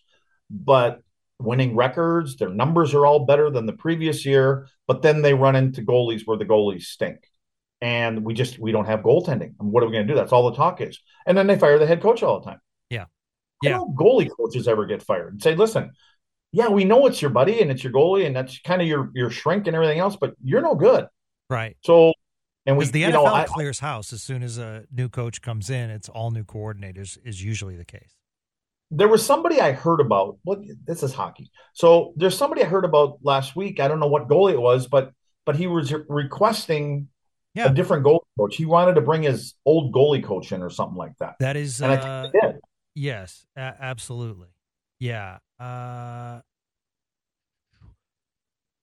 but 0.50 1.02
winning 1.40 1.76
records, 1.76 2.36
their 2.36 2.50
numbers 2.50 2.94
are 2.94 3.06
all 3.06 3.26
better 3.26 3.50
than 3.50 3.66
the 3.66 3.74
previous 3.74 4.26
year. 4.26 4.68
But 4.88 5.02
then 5.02 5.22
they 5.22 5.34
run 5.34 5.56
into 5.56 5.82
goalies 5.82 6.22
where 6.26 6.38
the 6.38 6.46
goalies 6.46 6.84
stink 6.84 7.20
and 7.82 8.26
we 8.26 8.34
just 8.34 8.60
we 8.60 8.72
don't 8.72 8.86
have 8.86 9.02
goaltending. 9.02 9.54
And 9.60 9.72
what 9.72 9.84
are 9.84 9.88
we 9.88 9.94
going 9.94 10.08
to 10.08 10.14
do? 10.14 10.18
That's 10.18 10.32
all 10.32 10.50
the 10.50 10.58
talk 10.58 10.82
is. 10.82 11.00
And 11.26 11.38
then 11.38 11.48
they 11.48 11.58
fire 11.58 11.80
the 11.80 11.88
head 11.88 12.02
coach 12.02 12.24
all 12.24 12.40
the 12.40 12.46
time. 12.46 12.60
Yeah. 12.90 13.06
Yeah. 13.62 13.80
goalie 13.80 14.30
coaches 14.36 14.68
ever 14.68 14.86
get 14.86 15.04
fired 15.04 15.34
and 15.34 15.42
say, 15.42 15.56
listen, 15.56 15.92
yeah, 16.52 16.68
we 16.70 16.86
know 16.86 17.06
it's 17.06 17.22
your 17.22 17.32
buddy 17.32 17.62
and 17.62 17.70
it's 17.70 17.84
your 17.84 17.94
goalie 17.94 18.26
and 18.26 18.36
that's 18.36 18.60
kind 18.60 18.82
of 18.82 18.88
your 18.88 19.12
your 19.14 19.30
shrink 19.30 19.68
and 19.68 19.76
everything 19.76 20.00
else, 20.00 20.18
but 20.20 20.34
you're 20.44 20.62
no 20.62 20.76
good. 20.76 21.08
right. 21.50 21.78
So 21.84 22.14
and 22.66 22.78
we 22.78 22.86
the 22.86 23.00
you 23.00 23.08
NFL 23.08 23.14
know 23.14 23.26
I, 23.26 23.46
clears 23.46 23.80
house 23.80 24.12
as 24.14 24.22
soon 24.22 24.44
as 24.44 24.58
a 24.58 24.86
new 24.92 25.10
coach 25.10 25.42
comes 25.42 25.70
in. 25.70 25.90
It's 25.90 26.10
all 26.10 26.32
new 26.32 26.44
coordinators 26.44 27.18
is 27.24 27.44
usually 27.44 27.76
the 27.76 27.86
case. 27.86 28.19
There 28.92 29.08
was 29.08 29.26
somebody 29.26 29.62
I 29.62 29.72
heard 29.72 30.00
about. 30.00 30.38
What 30.44 30.60
this 30.86 31.04
is 31.04 31.14
hockey. 31.14 31.52
So 31.74 32.14
there's 32.16 32.38
somebody 32.38 32.64
I 32.64 32.66
heard 32.66 32.86
about 32.86 33.20
last 33.24 33.56
week. 33.56 33.80
I 33.80 33.88
don't 33.88 34.00
know 34.00 34.08
what 34.08 34.28
goalie 34.28 34.54
it 34.54 34.62
was, 34.62 34.88
but 34.88 35.12
but 35.46 35.56
he 35.56 35.68
was 35.68 35.94
requesting 36.08 37.08
Yeah. 37.54 37.68
a 37.68 37.74
different 37.74 38.04
goalie 38.06 38.20
coach. 38.38 38.56
He 38.56 38.66
wanted 38.66 38.96
to 38.96 39.02
bring 39.02 39.24
his 39.24 39.54
old 39.66 39.94
goalie 39.94 40.24
coach 40.24 40.52
in 40.52 40.62
or 40.62 40.70
something 40.70 40.98
like 40.98 41.18
that. 41.20 41.36
That 41.40 41.56
is, 41.56 41.82
And 41.82 41.92
I 41.92 41.96
uh, 41.96 42.30
they 42.34 42.40
did. 42.40 42.56
yes, 42.96 43.46
a- 43.56 43.76
absolutely. 43.80 44.50
Yeah. 45.00 45.38
Uh, 45.60 46.42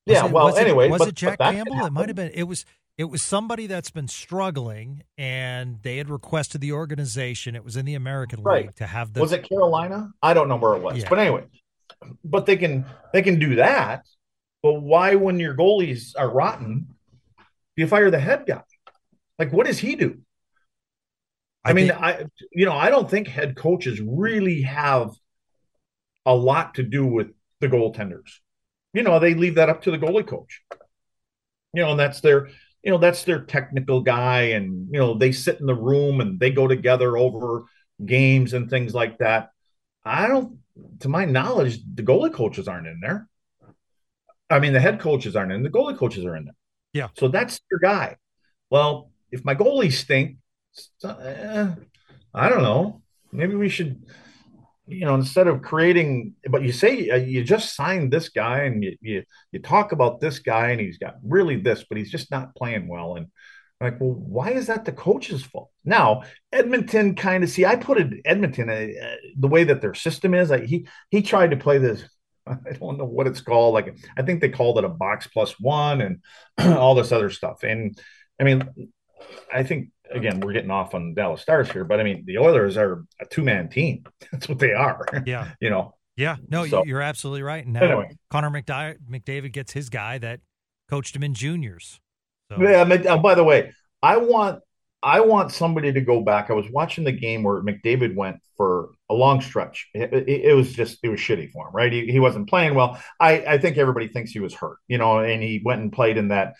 Yeah, 0.07 0.26
it- 0.26 0.32
well, 0.32 0.46
was 0.46 0.57
it- 0.57 0.62
anyway, 0.66 0.88
was 0.88 1.00
but- 1.00 1.09
it 1.09 1.14
Jack 1.14 1.38
Campbell? 1.38 1.84
It 1.86 1.92
might 1.92 2.09
have 2.09 2.16
been. 2.16 2.30
It 2.32 2.44
was. 2.44 2.64
It 2.99 3.05
was 3.05 3.20
somebody 3.20 3.66
that's 3.66 3.90
been 3.90 4.09
struggling, 4.09 5.03
and 5.18 5.78
they 5.82 5.99
had 5.99 6.09
requested 6.09 6.62
the 6.62 6.72
organization. 6.72 7.55
It 7.55 7.62
was 7.62 7.76
in 7.76 7.84
the 7.84 7.94
American 7.94 8.42
Right. 8.42 8.66
League 8.66 8.76
to 8.76 8.86
have 8.86 9.12
the. 9.12 9.20
was 9.20 9.32
it 9.32 9.47
Carolina? 9.47 10.12
I 10.22 10.32
don't 10.32 10.49
know 10.49 10.57
where 10.57 10.74
it 10.74 10.82
was, 10.82 10.99
Yeah. 11.03 11.09
but 11.11 11.18
anyway, 11.18 11.44
but 12.24 12.47
they 12.47 12.57
can 12.57 12.86
they 13.12 13.20
can 13.20 13.38
do 13.38 13.57
that. 13.57 14.07
But 14.62 14.80
why, 14.80 15.14
when 15.14 15.38
your 15.38 15.55
goalies 15.55 16.14
are 16.18 16.28
rotten, 16.30 16.86
do 17.38 17.44
you 17.82 17.86
fire 17.86 18.11
the 18.11 18.18
head 18.18 18.44
guy? 18.47 18.62
Like, 19.38 19.53
what 19.53 19.66
does 19.66 19.78
he 19.78 19.94
do? 19.94 20.22
I, 21.64 21.74
mean, 21.74 21.88
think- 21.88 22.01
I 22.01 22.24
you 22.53 22.64
know 22.64 22.72
I 22.72 22.88
don't 22.88 23.11
think 23.11 23.28
head 23.28 23.57
coaches 23.57 24.01
really 24.01 24.62
have 24.62 25.11
a 26.24 26.34
lot 26.34 26.76
to 26.76 26.82
do 26.82 27.05
with 27.07 27.28
the 27.61 27.68
goaltenders. 27.68 28.38
You 28.94 29.03
know, 29.03 29.18
they 29.18 29.34
leave 29.34 29.57
that 29.57 29.68
up 29.68 29.82
to 29.82 29.90
the 29.90 29.99
goalie 29.99 30.26
coach. 30.26 30.62
You 31.74 31.82
know, 31.82 31.90
and 31.90 32.01
that's 32.01 32.20
their 32.22 32.49
you 32.87 32.93
know 32.93 32.99
that's 32.99 33.24
their 33.24 33.41
technical 33.41 34.01
guy, 34.01 34.43
and 34.55 34.87
you 34.93 35.01
know 35.01 35.14
they 35.14 35.32
sit 35.32 35.59
in 35.59 35.66
the 35.66 35.74
room 35.74 36.20
and 36.20 36.39
they 36.39 36.53
go 36.53 36.68
together 36.68 37.16
over 37.16 37.64
games 38.05 38.53
and 38.53 38.70
things 38.70 38.95
like 38.95 39.18
that. 39.18 39.51
I 40.05 40.28
don't, 40.28 40.59
to 41.01 41.09
my 41.09 41.24
knowledge, 41.24 41.80
the 41.93 42.05
goalie 42.05 42.32
coaches 42.32 42.68
aren't 42.68 42.87
in 42.87 43.01
there. 43.01 43.28
I 44.49 44.61
mean, 44.61 44.72
the 44.72 44.78
head 44.78 45.01
coaches 45.01 45.34
aren't 45.34 45.51
in. 45.51 45.64
The 45.64 45.68
goalie 45.68 45.99
coaches 45.99 46.24
are 46.24 46.37
in 46.37 46.45
there. 46.45 46.55
Yeah. 46.93 47.09
So 47.18 47.26
that's 47.26 47.61
your 47.68 47.80
guy. 47.80 48.18
Well, 48.70 49.11
if 49.32 49.45
my 49.45 49.57
goalies 49.57 49.95
stink, 49.95 50.37
eh, 51.03 51.74
I 52.32 52.49
don't 52.49 52.62
know. 52.62 53.03
Maybe 53.32 53.57
we 53.57 53.68
should, 53.68 54.07
you 54.87 55.05
know, 55.05 55.14
instead 55.14 55.49
of 55.49 55.62
creating, 55.62 56.34
but 56.49 56.62
you 56.62 56.72
say 56.72 57.11
uh, 57.11 57.16
you 57.16 57.43
just 57.43 57.74
signed 57.74 58.12
this 58.12 58.28
guy 58.28 58.62
and 58.64 58.84
you, 58.84 58.97
you 59.01 59.24
you 59.53 59.61
talk 59.61 59.93
about 59.93 60.20
this 60.20 60.39
guy 60.39 60.70
and 60.70 60.80
he's 60.80 60.99
got 60.99 61.16
really 61.24 61.57
this, 61.57 61.84
but 61.89 61.99
he's 61.99 62.11
just 62.11 62.30
not 62.30 62.55
playing 62.55 62.87
well. 62.87 63.16
And 63.16 63.26
I'm 63.80 63.93
like, 63.93 64.01
well, 64.01 64.12
why 64.12 64.51
is 64.51 64.68
that 64.68 64.84
the 64.84 64.93
coach's 64.93 65.43
fault? 65.43 65.70
Now, 65.84 66.22
Edmonton 66.53 67.14
kind 67.14 67.43
of 67.43 67.51
see. 67.51 67.64
I 67.64 67.76
put 67.76 67.99
it 67.99 68.20
Edmonton 68.24 68.70
uh, 68.70 69.07
uh, 69.07 69.16
the 69.37 69.49
way 69.49 69.64
that 69.64 69.80
their 69.80 69.95
system 69.95 70.34
is. 70.34 70.51
He 70.68 70.87
he 71.11 71.22
tried 71.22 71.51
to 71.51 71.57
play 71.57 71.78
this. 71.78 72.05
I 72.47 72.72
don't 72.78 72.97
know 72.97 73.05
what 73.05 73.26
it's 73.26 73.41
called. 73.41 73.74
Like 73.74 73.97
I 74.16 74.22
think 74.22 74.41
they 74.41 74.51
called 74.51 74.78
it 74.78 74.84
a 74.84 74.89
box 74.89 75.26
plus 75.26 75.59
one 75.59 76.01
and 76.01 76.20
all 76.78 76.95
this 76.95 77.12
other 77.12 77.30
stuff. 77.30 77.64
And 77.64 77.99
I 78.41 78.45
mean, 78.45 78.91
I 79.53 79.62
think 79.62 79.91
again 80.11 80.40
we're 80.40 80.52
getting 80.52 80.70
off 80.70 80.94
on 80.94 81.14
Dallas 81.14 81.40
Stars 81.42 81.70
here, 81.70 81.84
but 81.84 82.00
I 82.00 82.02
mean 82.02 82.24
the 82.26 82.38
Oilers 82.38 82.76
are 82.76 83.04
a 83.20 83.26
two 83.26 83.42
man 83.42 83.68
team. 83.68 84.04
That's 84.32 84.48
what 84.48 84.59
they 84.59 84.72
are. 84.72 85.07
yeah. 85.26 85.50
you 85.61 85.70
know. 85.70 85.94
Yeah, 86.16 86.36
no, 86.48 86.66
So- 86.66 86.84
you're 86.84 87.02
absolutely 87.02 87.42
right. 87.42 87.62
And 87.64 87.74
now 87.74 87.82
Anyway. 87.84 88.16
Connor 88.30 88.50
McDi- 88.50 88.96
McDavid 89.11 89.52
gets 89.52 89.72
his 89.72 89.90
guy 89.90 90.16
that 90.18 90.40
coached 90.88 91.14
him 91.14 91.22
in 91.22 91.34
juniors. 91.34 92.00
So, 92.50 92.62
Yeah. 92.62 92.82
Uh, 92.82 93.18
by 93.18 93.34
the 93.34 93.44
way, 93.44 93.72
I 94.02 94.16
want 94.16 94.61
I 95.02 95.20
want 95.20 95.52
somebody 95.52 95.92
to 95.92 96.00
go 96.00 96.22
back. 96.22 96.50
I 96.50 96.54
was 96.54 96.68
watching 96.70 97.04
the 97.04 97.12
game 97.12 97.42
where 97.42 97.61
McDavid 97.62 98.16
went 98.16 98.38
for 98.57 98.88
a 99.11 99.14
long 99.14 99.40
stretch. 99.42 99.88
It, 99.94 100.12
it, 100.12 100.28
it 100.28 100.54
was 100.54 100.72
just 100.72 100.98
it 101.02 101.11
was 101.11 101.20
shitty 101.20 101.50
for 101.52 101.68
him, 101.68 101.74
right? 101.74 101.92
He, 101.92 102.07
he 102.11 102.18
wasn't 102.18 102.48
playing 102.48 102.74
well. 102.74 103.00
I 103.20 103.44
I 103.46 103.59
think 103.59 103.76
everybody 103.76 104.09
thinks 104.09 104.30
he 104.30 104.40
was 104.40 104.54
hurt, 104.54 104.78
you 104.88 104.96
know, 104.98 105.18
and 105.18 105.42
he 105.42 105.61
went 105.64 105.82
and 105.82 105.92
played 105.92 106.16
in 106.16 106.28
that 106.28 106.54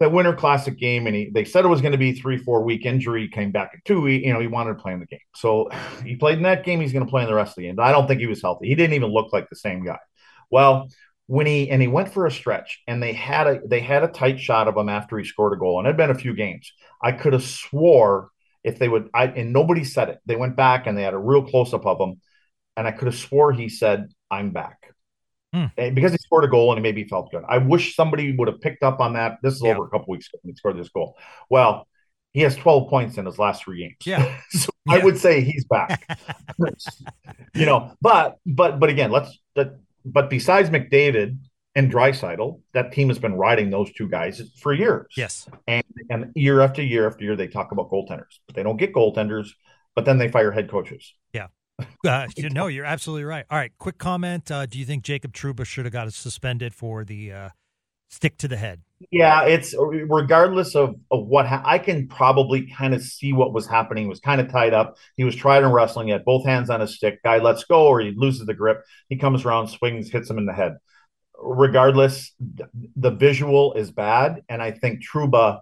that 0.00 0.12
Winter 0.12 0.34
Classic 0.34 0.76
game, 0.76 1.06
and 1.06 1.14
he 1.14 1.30
they 1.32 1.44
said 1.44 1.64
it 1.64 1.68
was 1.68 1.82
going 1.82 1.92
to 1.92 1.98
be 1.98 2.12
three 2.12 2.38
four 2.38 2.62
week 2.62 2.84
injury. 2.86 3.22
He 3.22 3.28
came 3.28 3.52
back 3.52 3.70
at 3.74 3.84
two. 3.84 4.04
He, 4.06 4.26
you 4.26 4.32
know, 4.32 4.40
he 4.40 4.46
wanted 4.46 4.74
to 4.74 4.82
play 4.82 4.92
in 4.92 5.00
the 5.00 5.06
game, 5.06 5.20
so 5.34 5.68
he 6.04 6.16
played 6.16 6.38
in 6.38 6.44
that 6.44 6.64
game. 6.64 6.80
He's 6.80 6.92
going 6.92 7.04
to 7.04 7.10
play 7.10 7.22
in 7.22 7.28
the 7.28 7.34
rest 7.34 7.50
of 7.50 7.56
the 7.56 7.62
game. 7.68 7.78
I 7.78 7.92
don't 7.92 8.08
think 8.08 8.20
he 8.20 8.26
was 8.26 8.42
healthy. 8.42 8.66
He 8.66 8.74
didn't 8.74 8.94
even 8.94 9.12
look 9.12 9.32
like 9.32 9.48
the 9.48 9.56
same 9.56 9.84
guy. 9.84 9.98
Well, 10.50 10.88
when 11.26 11.46
he 11.46 11.70
and 11.70 11.80
he 11.80 11.88
went 11.88 12.12
for 12.12 12.26
a 12.26 12.30
stretch, 12.30 12.82
and 12.88 13.02
they 13.02 13.12
had 13.12 13.46
a 13.46 13.60
they 13.64 13.80
had 13.80 14.02
a 14.02 14.08
tight 14.08 14.40
shot 14.40 14.66
of 14.66 14.76
him 14.76 14.88
after 14.88 15.18
he 15.18 15.24
scored 15.24 15.52
a 15.52 15.56
goal, 15.56 15.78
and 15.78 15.86
it 15.86 15.90
had 15.90 15.96
been 15.96 16.10
a 16.10 16.14
few 16.14 16.34
games. 16.34 16.72
I 17.02 17.12
could 17.12 17.34
have 17.34 17.44
swore 17.44 18.30
if 18.64 18.78
they 18.78 18.88
would, 18.88 19.08
I 19.14 19.26
and 19.26 19.52
nobody 19.52 19.84
said 19.84 20.08
it. 20.08 20.18
They 20.26 20.36
went 20.36 20.56
back 20.56 20.86
and 20.86 20.96
they 20.96 21.02
had 21.02 21.14
a 21.14 21.18
real 21.18 21.44
close 21.44 21.72
up 21.72 21.86
of 21.86 22.00
him, 22.00 22.20
and 22.76 22.86
I 22.86 22.92
could 22.92 23.06
have 23.06 23.16
swore 23.16 23.52
he 23.52 23.68
said, 23.68 24.08
"I'm 24.30 24.50
back." 24.50 24.89
Hmm. 25.52 25.66
Because 25.94 26.12
he 26.12 26.18
scored 26.18 26.44
a 26.44 26.48
goal 26.48 26.70
and 26.72 26.78
he 26.78 26.82
maybe 26.82 27.04
felt 27.08 27.30
good. 27.32 27.42
I 27.48 27.58
wish 27.58 27.96
somebody 27.96 28.36
would 28.36 28.46
have 28.48 28.60
picked 28.60 28.82
up 28.82 29.00
on 29.00 29.14
that. 29.14 29.38
This 29.42 29.54
is 29.54 29.62
Yeah. 29.62 29.74
over 29.76 29.86
a 29.86 29.90
couple 29.90 30.12
weeks 30.12 30.28
ago 30.28 30.38
when 30.42 30.52
he 30.52 30.56
scored 30.56 30.76
this 30.78 30.88
goal. 30.90 31.16
Well, 31.48 31.88
he 32.32 32.42
has 32.42 32.54
12 32.54 32.88
points 32.88 33.18
in 33.18 33.26
his 33.26 33.38
last 33.38 33.64
three 33.64 33.80
games. 33.80 33.96
Yeah. 34.06 34.36
so 34.50 34.70
I 34.88 34.98
would 34.98 35.18
say 35.18 35.40
he's 35.40 35.64
back. 35.64 36.06
you 37.54 37.66
know, 37.66 37.92
but 38.00 38.36
but 38.46 38.78
but 38.78 38.88
again, 38.90 39.10
let's 39.10 39.36
that 39.56 39.76
but 40.04 40.30
besides 40.30 40.70
McDavid 40.70 41.36
and 41.74 41.92
Draisaitl, 41.92 42.60
that 42.72 42.92
team 42.92 43.08
has 43.08 43.18
been 43.18 43.34
riding 43.34 43.70
those 43.70 43.92
two 43.92 44.08
guys 44.08 44.40
for 44.60 44.72
years. 44.72 45.06
yes, 45.16 45.48
And 45.66 45.84
and 46.08 46.32
year 46.34 46.60
after 46.60 46.82
year 46.82 47.06
after 47.06 47.24
year, 47.24 47.36
they 47.36 47.48
talk 47.48 47.72
about 47.72 47.90
goaltenders, 47.90 48.38
but 48.46 48.54
they 48.56 48.62
don't 48.62 48.76
get 48.76 48.92
goaltenders. 48.92 49.48
But 49.96 50.04
then 50.04 50.18
they 50.18 50.28
fire 50.28 50.52
head 50.52 50.70
coaches. 50.70 51.14
Yeah. 51.32 51.48
Uh, 52.04 52.26
know, 52.50 52.66
you're 52.66 52.84
absolutely 52.84 53.24
right. 53.24 53.44
All 53.50 53.58
right, 53.58 53.72
quick 53.78 53.98
comment. 53.98 54.50
Uh, 54.50 54.66
do 54.66 54.78
you 54.78 54.84
think 54.84 55.04
Jacob 55.04 55.32
Trouba 55.32 55.64
should 55.64 55.84
have 55.84 55.92
got 55.92 56.12
suspended 56.12 56.74
for 56.74 57.04
the 57.04 57.32
uh, 57.32 57.48
stick 58.08 58.36
to 58.38 58.48
the 58.48 58.56
head? 58.56 58.82
Yeah, 59.10 59.44
it's 59.44 59.74
regardless 59.78 60.74
of, 60.74 60.96
of 61.10 61.26
what 61.26 61.46
ha- 61.46 61.62
I 61.64 61.78
can 61.78 62.06
probably 62.06 62.70
kind 62.70 62.92
of 62.92 63.02
see 63.02 63.32
what 63.32 63.54
was 63.54 63.66
happening. 63.66 64.04
He 64.04 64.08
was 64.08 64.20
kind 64.20 64.40
of 64.40 64.50
tied 64.50 64.74
up. 64.74 64.96
He 65.16 65.24
was 65.24 65.34
trying 65.34 65.62
to 65.62 65.68
wrestling. 65.68 66.08
He 66.08 66.12
had 66.12 66.24
both 66.24 66.44
hands 66.44 66.68
on 66.68 66.80
his 66.80 66.96
stick. 66.96 67.22
Guy 67.22 67.38
lets 67.38 67.64
go 67.64 67.86
or 67.86 68.00
he 68.00 68.12
loses 68.14 68.44
the 68.44 68.54
grip. 68.54 68.82
He 69.08 69.16
comes 69.16 69.44
around, 69.44 69.68
swings, 69.68 70.10
hits 70.10 70.28
him 70.28 70.38
in 70.38 70.46
the 70.46 70.52
head. 70.52 70.76
Regardless, 71.42 72.32
the 72.96 73.10
visual 73.10 73.72
is 73.72 73.90
bad. 73.90 74.42
And 74.50 74.60
I 74.60 74.72
think 74.72 75.02
Trouba, 75.02 75.60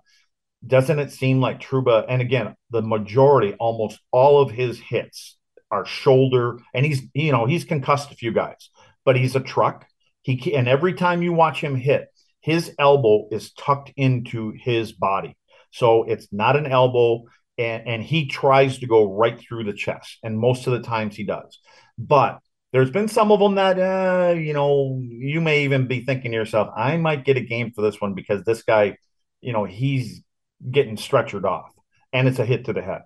doesn't 0.67 0.99
it 0.99 1.13
seem 1.13 1.41
like 1.41 1.61
Trouba, 1.61 2.07
and 2.09 2.21
again, 2.21 2.57
the 2.71 2.83
majority, 2.83 3.55
almost 3.55 4.01
all 4.11 4.43
of 4.43 4.51
his 4.51 4.81
hits 4.81 5.37
are 5.71 5.85
shoulder, 5.85 6.59
and 6.75 6.85
he's, 6.85 7.03
you 7.15 7.33
know, 7.33 7.47
he's 7.47 7.65
concussed 7.65 8.11
a 8.11 8.17
few 8.17 8.33
guys, 8.33 8.71
but 9.05 9.17
he's 9.17 9.37
a 9.37 9.41
truck. 9.41 9.87
He 10.23 10.55
and 10.55 10.69
every 10.69 10.95
time 10.95 11.23
you 11.23 11.33
watch 11.33 11.61
him 11.61 11.77
hit, 11.77 12.09
his 12.41 12.75
elbow 12.79 13.29
is 13.31 13.53
tucked 13.53 13.93
into 13.97 14.53
his 14.57 14.93
body. 14.93 15.37
So 15.71 16.05
it's 16.05 16.29
not 16.33 16.57
an 16.57 16.67
elbow, 16.67 17.25
and, 17.59 17.87
and 17.87 18.03
he 18.03 18.27
tries 18.27 18.79
to 18.79 18.87
go 18.87 19.13
right 19.13 19.39
through 19.39 19.65
the 19.65 19.73
chest. 19.73 20.19
And 20.23 20.39
most 20.39 20.67
of 20.67 20.73
the 20.73 20.81
times 20.81 21.17
he 21.17 21.25
does. 21.25 21.59
But 21.99 22.41
there's 22.73 22.91
been 22.91 23.09
some 23.09 23.33
of 23.33 23.41
them 23.41 23.55
that, 23.57 23.79
uh, 23.79 24.35
you 24.35 24.53
know, 24.53 25.01
you 25.03 25.41
may 25.41 25.65
even 25.65 25.87
be 25.87 26.05
thinking 26.05 26.33
to 26.33 26.37
yourself, 26.37 26.69
I 26.77 26.97
might 26.97 27.25
get 27.25 27.37
a 27.37 27.41
game 27.41 27.73
for 27.73 27.83
this 27.83 28.01
one 28.01 28.15
because 28.15 28.45
this 28.45 28.63
guy, 28.63 28.97
you 29.41 29.53
know, 29.53 29.65
he's 29.65 30.23
getting 30.71 30.97
stretchered 30.97 31.45
off 31.45 31.71
and 32.13 32.29
it's 32.29 32.39
a 32.39 32.45
hit 32.45 32.67
to 32.67 32.73
the 32.73 32.83
head. 32.83 33.03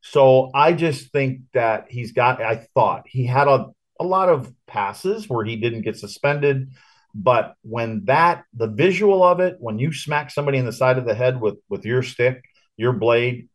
So 0.00 0.50
I 0.54 0.72
just 0.72 1.10
think 1.12 1.40
that 1.54 1.86
he's 1.90 2.12
got, 2.12 2.40
I 2.40 2.66
thought 2.74 3.04
he 3.06 3.26
had 3.26 3.48
a, 3.48 3.66
a 4.00 4.04
lot 4.04 4.28
of 4.28 4.52
passes 4.66 5.28
where 5.28 5.44
he 5.44 5.56
didn't 5.56 5.82
get 5.82 5.96
suspended. 5.96 6.70
But 7.14 7.54
when 7.62 8.04
that 8.04 8.44
the 8.54 8.68
visual 8.68 9.24
of 9.24 9.40
it, 9.40 9.56
when 9.58 9.78
you 9.78 9.92
smack 9.92 10.30
somebody 10.30 10.58
in 10.58 10.66
the 10.66 10.72
side 10.72 10.98
of 10.98 11.04
the 11.04 11.14
head 11.14 11.40
with 11.40 11.56
with 11.68 11.84
your 11.84 12.02
stick, 12.02 12.44
your 12.76 12.92
blade, 12.92 13.48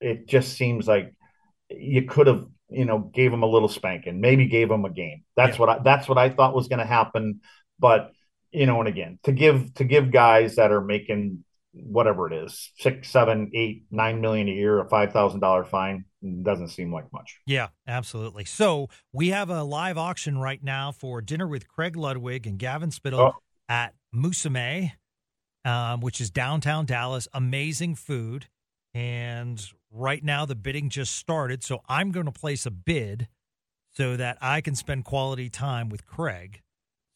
it 0.00 0.28
just 0.28 0.56
seems 0.56 0.86
like 0.86 1.14
you 1.70 2.02
could 2.02 2.26
have 2.26 2.44
you 2.68 2.84
know 2.84 2.98
gave 2.98 3.32
him 3.32 3.42
a 3.42 3.46
little 3.46 3.68
spanking, 3.68 4.20
maybe 4.20 4.46
gave 4.46 4.70
him 4.70 4.84
a 4.84 4.90
game. 4.90 5.24
That's 5.36 5.56
yeah. 5.56 5.60
what 5.60 5.68
I, 5.68 5.78
that's 5.82 6.08
what 6.08 6.18
I 6.18 6.28
thought 6.28 6.54
was 6.54 6.68
going 6.68 6.80
to 6.80 6.84
happen. 6.84 7.40
But 7.78 8.12
you 8.50 8.66
know, 8.66 8.80
and 8.80 8.88
again, 8.88 9.18
to 9.22 9.32
give 9.32 9.72
to 9.74 9.84
give 9.84 10.10
guys 10.10 10.56
that 10.56 10.72
are 10.72 10.82
making 10.82 11.44
whatever 11.72 12.26
it 12.26 12.44
is 12.44 12.72
six 12.78 13.08
seven 13.08 13.50
eight 13.54 13.84
nine 13.90 14.20
million 14.20 14.48
a 14.48 14.52
year 14.52 14.80
a 14.80 14.88
five 14.88 15.12
thousand 15.12 15.40
dollar 15.40 15.64
fine 15.64 16.04
doesn't 16.42 16.68
seem 16.68 16.92
like 16.92 17.12
much. 17.12 17.38
Yeah 17.46 17.68
absolutely. 17.86 18.44
So 18.44 18.88
we 19.12 19.28
have 19.28 19.50
a 19.50 19.62
live 19.62 19.96
auction 19.96 20.38
right 20.38 20.62
now 20.62 20.92
for 20.92 21.20
dinner 21.20 21.46
with 21.46 21.68
craig 21.68 21.96
ludwig 21.96 22.46
and 22.46 22.58
gavin 22.58 22.90
spittle 22.90 23.20
oh. 23.20 23.32
at 23.68 23.94
Musume, 24.14 24.92
um, 25.64 26.00
which 26.00 26.20
is 26.20 26.30
downtown 26.30 26.86
dallas. 26.86 27.28
Amazing 27.32 27.94
food. 27.94 28.48
And 28.92 29.64
right 29.92 30.24
now 30.24 30.44
the 30.44 30.56
bidding 30.56 30.88
just 30.88 31.16
started 31.16 31.64
so 31.64 31.80
i'm 31.88 32.12
going 32.12 32.26
to 32.26 32.32
place 32.32 32.64
a 32.64 32.70
bid 32.70 33.26
so 33.92 34.16
that 34.16 34.38
i 34.40 34.60
can 34.60 34.74
spend 34.74 35.04
quality 35.04 35.48
time 35.48 35.88
with 35.88 36.06
craig. 36.06 36.62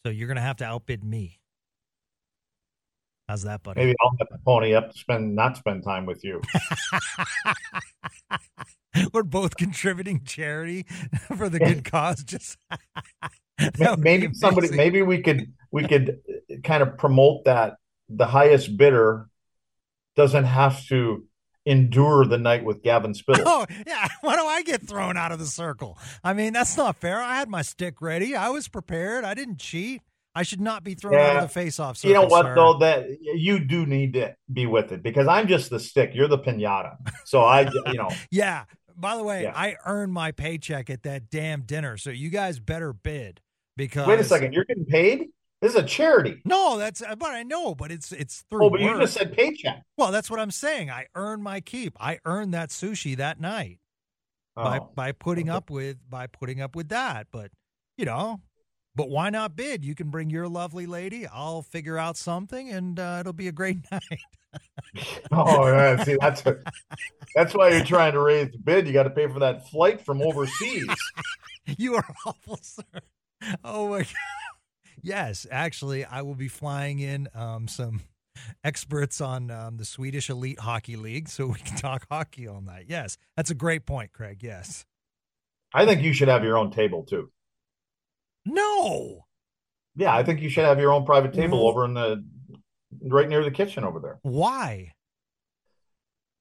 So 0.05 0.11
you're 0.11 0.28
going 0.28 0.36
to 0.36 0.42
have 0.42 0.57
to 0.57 0.64
outbid 0.64 1.02
me 1.02 1.40
How's 3.29 3.43
that, 3.43 3.62
buddy? 3.62 3.81
Maybe 3.81 3.95
I'll 4.03 4.14
have 4.18 4.29
to 4.29 4.39
pony 4.45 4.75
up 4.75 4.93
to 4.93 4.99
spend 4.99 5.35
not 5.35 5.57
spend 5.57 5.83
time 5.83 6.05
with 6.05 6.22
you. 6.25 6.43
We're 9.12 9.22
both 9.22 9.57
contributing 9.57 10.22
charity 10.25 10.83
for 11.37 11.49
the 11.49 11.59
good 11.59 11.85
cause. 11.85 12.22
Just 12.22 12.59
maybe 13.99 14.33
somebody, 14.35 14.70
maybe 14.70 15.03
we 15.03 15.22
could 15.22 15.53
we 15.70 15.89
could 15.89 16.20
uh, 16.29 16.57
kind 16.62 16.83
of 16.83 16.99
promote 16.99 17.45
that 17.45 17.77
the 18.09 18.27
highest 18.27 18.77
bidder 18.77 19.29
doesn't 20.16 20.45
have 20.45 20.85
to 20.87 21.25
endure 21.66 22.27
the 22.27 22.39
night 22.39 22.62
with 22.62 22.83
Gavin 22.83 23.14
Spittle. 23.14 23.45
Oh, 23.47 23.66
yeah. 23.87 24.07
Why 24.20 24.37
do 24.37 24.45
I 24.45 24.62
get 24.62 24.87
thrown 24.87 25.16
out 25.16 25.33
of 25.33 25.39
the 25.39 25.47
circle? 25.47 25.99
I 26.22 26.35
mean, 26.35 26.53
that's 26.53 26.77
not 26.77 26.97
fair. 26.97 27.20
I 27.20 27.37
had 27.37 27.49
my 27.49 27.62
stick 27.62 28.03
ready. 28.03 28.37
I 28.37 28.51
was 28.51 28.68
prepared. 28.68 29.25
I 29.25 29.33
didn't 29.33 29.59
cheat. 29.59 30.03
I 30.35 30.43
should 30.43 30.61
not 30.61 30.82
be 30.82 30.95
thrown 30.95 31.14
yeah. 31.14 31.30
out 31.30 31.37
of 31.37 31.43
the 31.43 31.49
face-off. 31.49 31.97
Circle, 31.97 32.09
you 32.09 32.14
know 32.14 32.26
what 32.26 32.45
sir. 32.45 32.55
though? 32.55 32.78
That 32.78 33.07
you 33.20 33.61
do 33.61 33.87
need 33.87 34.14
to 34.14 34.35
be 34.53 34.66
with 34.66 34.93
it 34.93 35.03
because 35.03 35.28
I'm 35.28 35.47
just 35.47 35.70
the 35.70 35.78
stick. 35.78 36.11
You're 36.14 36.28
the 36.28 36.39
pinata. 36.39 36.97
So 37.24 37.41
I, 37.41 37.70
you 37.70 37.82
know. 37.95 38.11
yeah. 38.30 38.64
By 38.97 39.16
the 39.16 39.24
way, 39.24 39.43
yeah. 39.45 39.53
I 39.55 39.76
earned 39.87 40.12
my 40.12 40.30
paycheck 40.30 40.89
at 40.89 41.03
that 41.03 41.28
damn 41.28 41.62
dinner, 41.62 41.97
so 41.97 42.11
you 42.11 42.30
guys 42.30 42.61
better 42.61 42.93
bid 42.93 43.41
because. 43.76 44.07
Wait 44.07 44.20
a 44.20 44.24
second, 44.24 44.53
you're 44.53 44.64
getting 44.64 44.85
paid. 44.85 45.28
This 45.61 45.72
is 45.72 45.78
a 45.78 45.82
charity. 45.82 46.43
No, 46.45 46.76
that's 46.76 47.01
uh, 47.01 47.16
but 47.16 47.30
I 47.30 47.43
know, 47.43 47.74
but 47.74 47.91
it's 47.91 48.12
it's 48.12 48.45
through. 48.51 48.66
Oh, 48.66 48.70
but 48.70 48.82
work. 48.82 48.97
you 48.97 49.01
just 49.01 49.14
said 49.14 49.32
paycheck. 49.32 49.82
Well, 49.97 50.12
that's 50.12 50.30
what 50.30 50.39
I'm 50.39 50.51
saying. 50.51 50.91
I 50.91 51.07
earned 51.14 51.43
my 51.43 51.61
keep. 51.61 51.97
I 51.99 52.18
earned 52.26 52.53
that 52.53 52.68
sushi 52.68 53.16
that 53.16 53.41
night 53.41 53.78
oh. 54.57 54.64
by 54.64 54.80
by 54.95 55.12
putting 55.12 55.49
okay. 55.49 55.57
up 55.57 55.70
with 55.70 55.97
by 56.09 56.26
putting 56.26 56.61
up 56.61 56.76
with 56.76 56.91
that. 56.91 57.28
But 57.32 57.51
you 57.97 58.05
know, 58.05 58.41
but 58.97 59.09
why 59.09 59.30
not 59.30 59.57
bid? 59.57 59.84
You 59.84 59.95
can 59.95 60.11
bring 60.11 60.30
your 60.30 60.49
lovely 60.49 60.86
lady. 60.86 61.26
I'll 61.26 61.62
figure 61.62 61.99
out 61.99 62.16
something, 62.16 62.70
and 62.70 62.99
uh, 62.99 63.18
it'll 63.20 63.32
be 63.32 63.49
a 63.49 63.53
great 63.53 63.78
night. 63.92 64.20
oh 65.32 65.66
yeah, 65.66 66.03
see 66.05 66.16
that's 66.20 66.47
a, 66.47 66.59
that's 67.34 67.55
why 67.55 67.70
you're 67.70 67.84
trying 67.84 68.12
to 68.12 68.20
raise 68.20 68.53
the 68.53 68.59
bid. 68.59 68.86
You 68.86 68.92
got 68.92 69.05
to 69.05 69.11
pay 69.11 69.26
for 69.26 69.40
that 69.40 69.68
flight 69.68 70.01
from 70.01 70.22
overseas. 70.22 70.86
you 71.66 71.97
are 71.97 72.07
awful, 72.24 72.59
sir. 72.62 72.82
Oh 73.64 73.88
my 73.88 73.99
god. 73.99 74.09
Yes, 75.03 75.47
actually, 75.51 76.07
I 76.07 76.22
will 76.22 76.34
be 76.34 76.49
flying 76.49 76.99
in 76.99 77.28
um, 77.34 77.68
some 77.68 78.01
experts 78.64 79.20
on 79.20 79.51
um, 79.51 79.76
the 79.76 79.84
Swedish 79.84 80.30
Elite 80.30 80.59
Hockey 80.59 80.97
League, 80.97 81.28
so 81.28 81.49
we 81.49 81.59
can 81.59 81.76
talk 81.76 82.07
hockey 82.11 82.49
all 82.49 82.62
night. 82.62 82.86
Yes, 82.88 83.18
that's 83.36 83.51
a 83.51 83.55
great 83.55 83.84
point, 83.84 84.14
Craig. 84.14 84.38
Yes, 84.42 84.86
I 85.74 85.84
think 85.84 86.01
you 86.01 86.14
should 86.14 86.28
have 86.28 86.42
your 86.42 86.57
own 86.57 86.70
table 86.70 87.03
too. 87.03 87.30
No. 88.45 89.24
Yeah, 89.97 90.14
I 90.14 90.22
think 90.22 90.40
you 90.40 90.49
should 90.49 90.64
have 90.64 90.78
your 90.78 90.92
own 90.92 91.05
private 91.05 91.32
table 91.32 91.59
mm-hmm. 91.59 91.66
over 91.66 91.84
in 91.84 91.95
the 91.95 92.24
right 93.03 93.28
near 93.28 93.45
the 93.45 93.51
kitchen 93.51 93.84
over 93.84 94.01
there. 94.01 94.18
Why? 94.22 94.92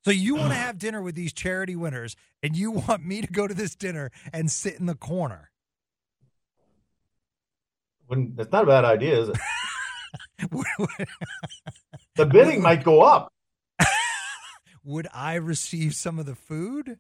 So 0.04 0.12
you 0.12 0.36
want 0.38 0.49
to 0.49 0.56
have 0.56 0.78
dinner 0.78 1.01
with 1.01 1.16
these 1.16 1.34
charity 1.34 1.76
winners, 1.76 2.16
and 2.41 2.56
you 2.56 2.72
want 2.72 3.06
me 3.06 3.22
to 3.22 3.28
go 3.28 3.47
to 3.47 3.54
this 3.54 3.76
dinner 3.76 4.12
and 4.32 4.51
sit 4.51 4.80
in 4.80 4.86
the 4.86 4.95
corner? 4.95 5.51
When 8.08 8.36
it's 8.38 8.51
not 8.51 8.64
a 8.64 8.68
bad 8.68 8.86
idea, 8.86 9.22
is 9.22 9.30
it? 9.30 9.38
the 12.16 12.26
bidding 12.26 12.62
might 12.62 12.84
go 12.84 13.01
up. 13.01 13.32
Would 14.84 15.08
I 15.14 15.36
receive 15.36 15.95
some 15.95 16.20
of 16.20 16.26
the 16.26 16.36
food? 16.36 16.99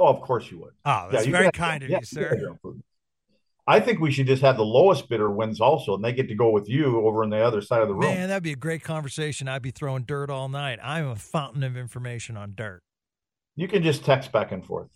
Oh, 0.00 0.06
of 0.06 0.22
course 0.22 0.50
you 0.50 0.58
would. 0.60 0.72
Oh, 0.86 1.08
that's 1.12 1.26
yeah, 1.26 1.32
very 1.32 1.52
kind 1.52 1.82
of 1.82 1.90
yeah, 1.90 1.98
you, 1.98 2.06
sir. 2.06 2.56
I 3.66 3.78
think 3.80 4.00
we 4.00 4.10
should 4.10 4.26
just 4.26 4.40
have 4.42 4.56
the 4.56 4.64
lowest 4.64 5.08
bidder 5.08 5.30
wins 5.30 5.60
also, 5.60 5.94
and 5.94 6.02
they 6.02 6.12
get 6.12 6.26
to 6.28 6.34
go 6.34 6.48
with 6.50 6.68
you 6.68 7.06
over 7.06 7.22
on 7.22 7.30
the 7.30 7.38
other 7.38 7.60
side 7.60 7.82
of 7.82 7.88
the 7.88 7.94
room. 7.94 8.12
Man, 8.12 8.28
that'd 8.28 8.42
be 8.42 8.52
a 8.52 8.56
great 8.56 8.82
conversation. 8.82 9.46
I'd 9.46 9.62
be 9.62 9.70
throwing 9.70 10.04
dirt 10.04 10.30
all 10.30 10.48
night. 10.48 10.78
I'm 10.82 11.06
a 11.08 11.16
fountain 11.16 11.62
of 11.62 11.76
information 11.76 12.36
on 12.36 12.54
dirt. 12.56 12.82
You 13.56 13.68
can 13.68 13.82
just 13.82 14.04
text 14.04 14.32
back 14.32 14.50
and 14.52 14.64
forth. 14.64 14.88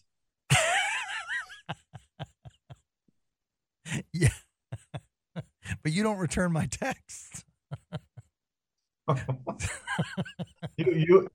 yeah. 4.12 4.28
but 5.82 5.92
you 5.92 6.02
don't 6.02 6.18
return 6.18 6.50
my 6.50 6.66
texts. 6.66 7.44
you, 10.76 10.92
you 10.92 11.28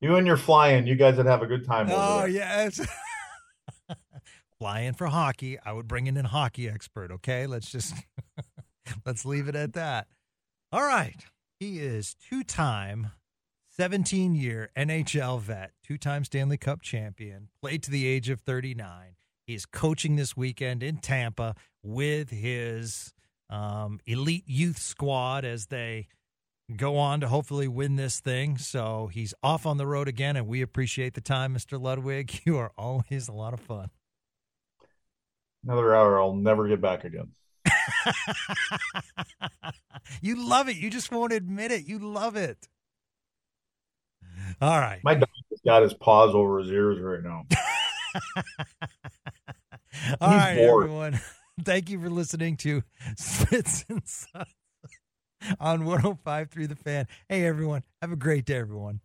you 0.00 0.16
and 0.16 0.26
your 0.26 0.36
flying, 0.36 0.86
you 0.86 0.96
guys 0.96 1.16
would 1.16 1.26
have 1.26 1.42
a 1.42 1.46
good 1.46 1.64
time. 1.64 1.86
Oh 1.90 2.24
yes. 2.24 2.84
flying 4.58 4.92
for 4.92 5.06
hockey. 5.08 5.58
I 5.64 5.72
would 5.72 5.88
bring 5.88 6.06
in 6.06 6.16
a 6.16 6.26
hockey 6.26 6.68
expert. 6.68 7.10
Okay, 7.10 7.46
let's 7.46 7.70
just 7.70 7.94
let's 9.06 9.24
leave 9.24 9.48
it 9.48 9.56
at 9.56 9.72
that. 9.74 10.06
All 10.70 10.82
right, 10.82 11.24
he 11.60 11.78
is 11.78 12.14
two-time, 12.14 13.10
17-year 13.78 14.70
NHL 14.76 15.40
vet, 15.40 15.72
two-time 15.84 16.24
Stanley 16.24 16.56
Cup 16.56 16.80
champion, 16.80 17.48
played 17.60 17.82
to 17.82 17.90
the 17.90 18.06
age 18.06 18.30
of 18.30 18.40
39. 18.40 19.16
He's 19.46 19.66
coaching 19.66 20.16
this 20.16 20.36
weekend 20.36 20.82
in 20.82 20.96
Tampa 20.96 21.54
with 21.82 22.30
his 22.30 23.12
um, 23.50 24.00
elite 24.06 24.44
youth 24.46 24.78
squad 24.78 25.44
as 25.44 25.66
they 25.66 26.08
go 26.76 26.96
on 26.96 27.20
to 27.20 27.28
hopefully 27.28 27.68
win 27.68 27.96
this 27.96 28.20
thing. 28.20 28.58
So 28.58 29.08
he's 29.12 29.34
off 29.42 29.66
on 29.66 29.76
the 29.76 29.86
road 29.86 30.08
again, 30.08 30.36
and 30.36 30.46
we 30.46 30.62
appreciate 30.62 31.14
the 31.14 31.20
time, 31.20 31.54
Mr. 31.54 31.80
Ludwig. 31.80 32.40
You 32.46 32.58
are 32.58 32.72
always 32.76 33.28
a 33.28 33.32
lot 33.32 33.54
of 33.54 33.60
fun. 33.60 33.90
Another 35.64 35.94
hour, 35.94 36.20
I'll 36.20 36.34
never 36.34 36.66
get 36.66 36.80
back 36.80 37.04
again. 37.04 37.28
you 40.20 40.48
love 40.48 40.68
it. 40.68 40.76
You 40.76 40.90
just 40.90 41.12
won't 41.12 41.32
admit 41.32 41.70
it. 41.70 41.86
You 41.86 42.00
love 42.00 42.36
it. 42.36 42.68
All 44.60 44.80
right. 44.80 45.00
My 45.04 45.14
dog 45.14 45.28
has 45.50 45.60
got 45.64 45.82
his 45.82 45.94
paws 45.94 46.34
over 46.34 46.58
his 46.58 46.70
ears 46.70 46.98
right 47.00 47.22
now. 47.22 47.44
All 50.20 50.30
He's 50.30 50.38
right, 50.38 50.56
bored. 50.56 50.84
everyone. 50.84 51.20
Thank 51.62 51.90
you 51.90 52.00
for 52.00 52.10
listening 52.10 52.56
to 52.58 52.82
Spits 53.16 53.84
and 53.88 54.02
Suds 54.04 54.54
on 55.60 55.84
105 55.84 56.50
through 56.50 56.68
the 56.68 56.76
fan. 56.76 57.06
Hey, 57.28 57.44
everyone. 57.44 57.82
Have 58.00 58.12
a 58.12 58.16
great 58.16 58.44
day, 58.44 58.56
everyone. 58.56 59.02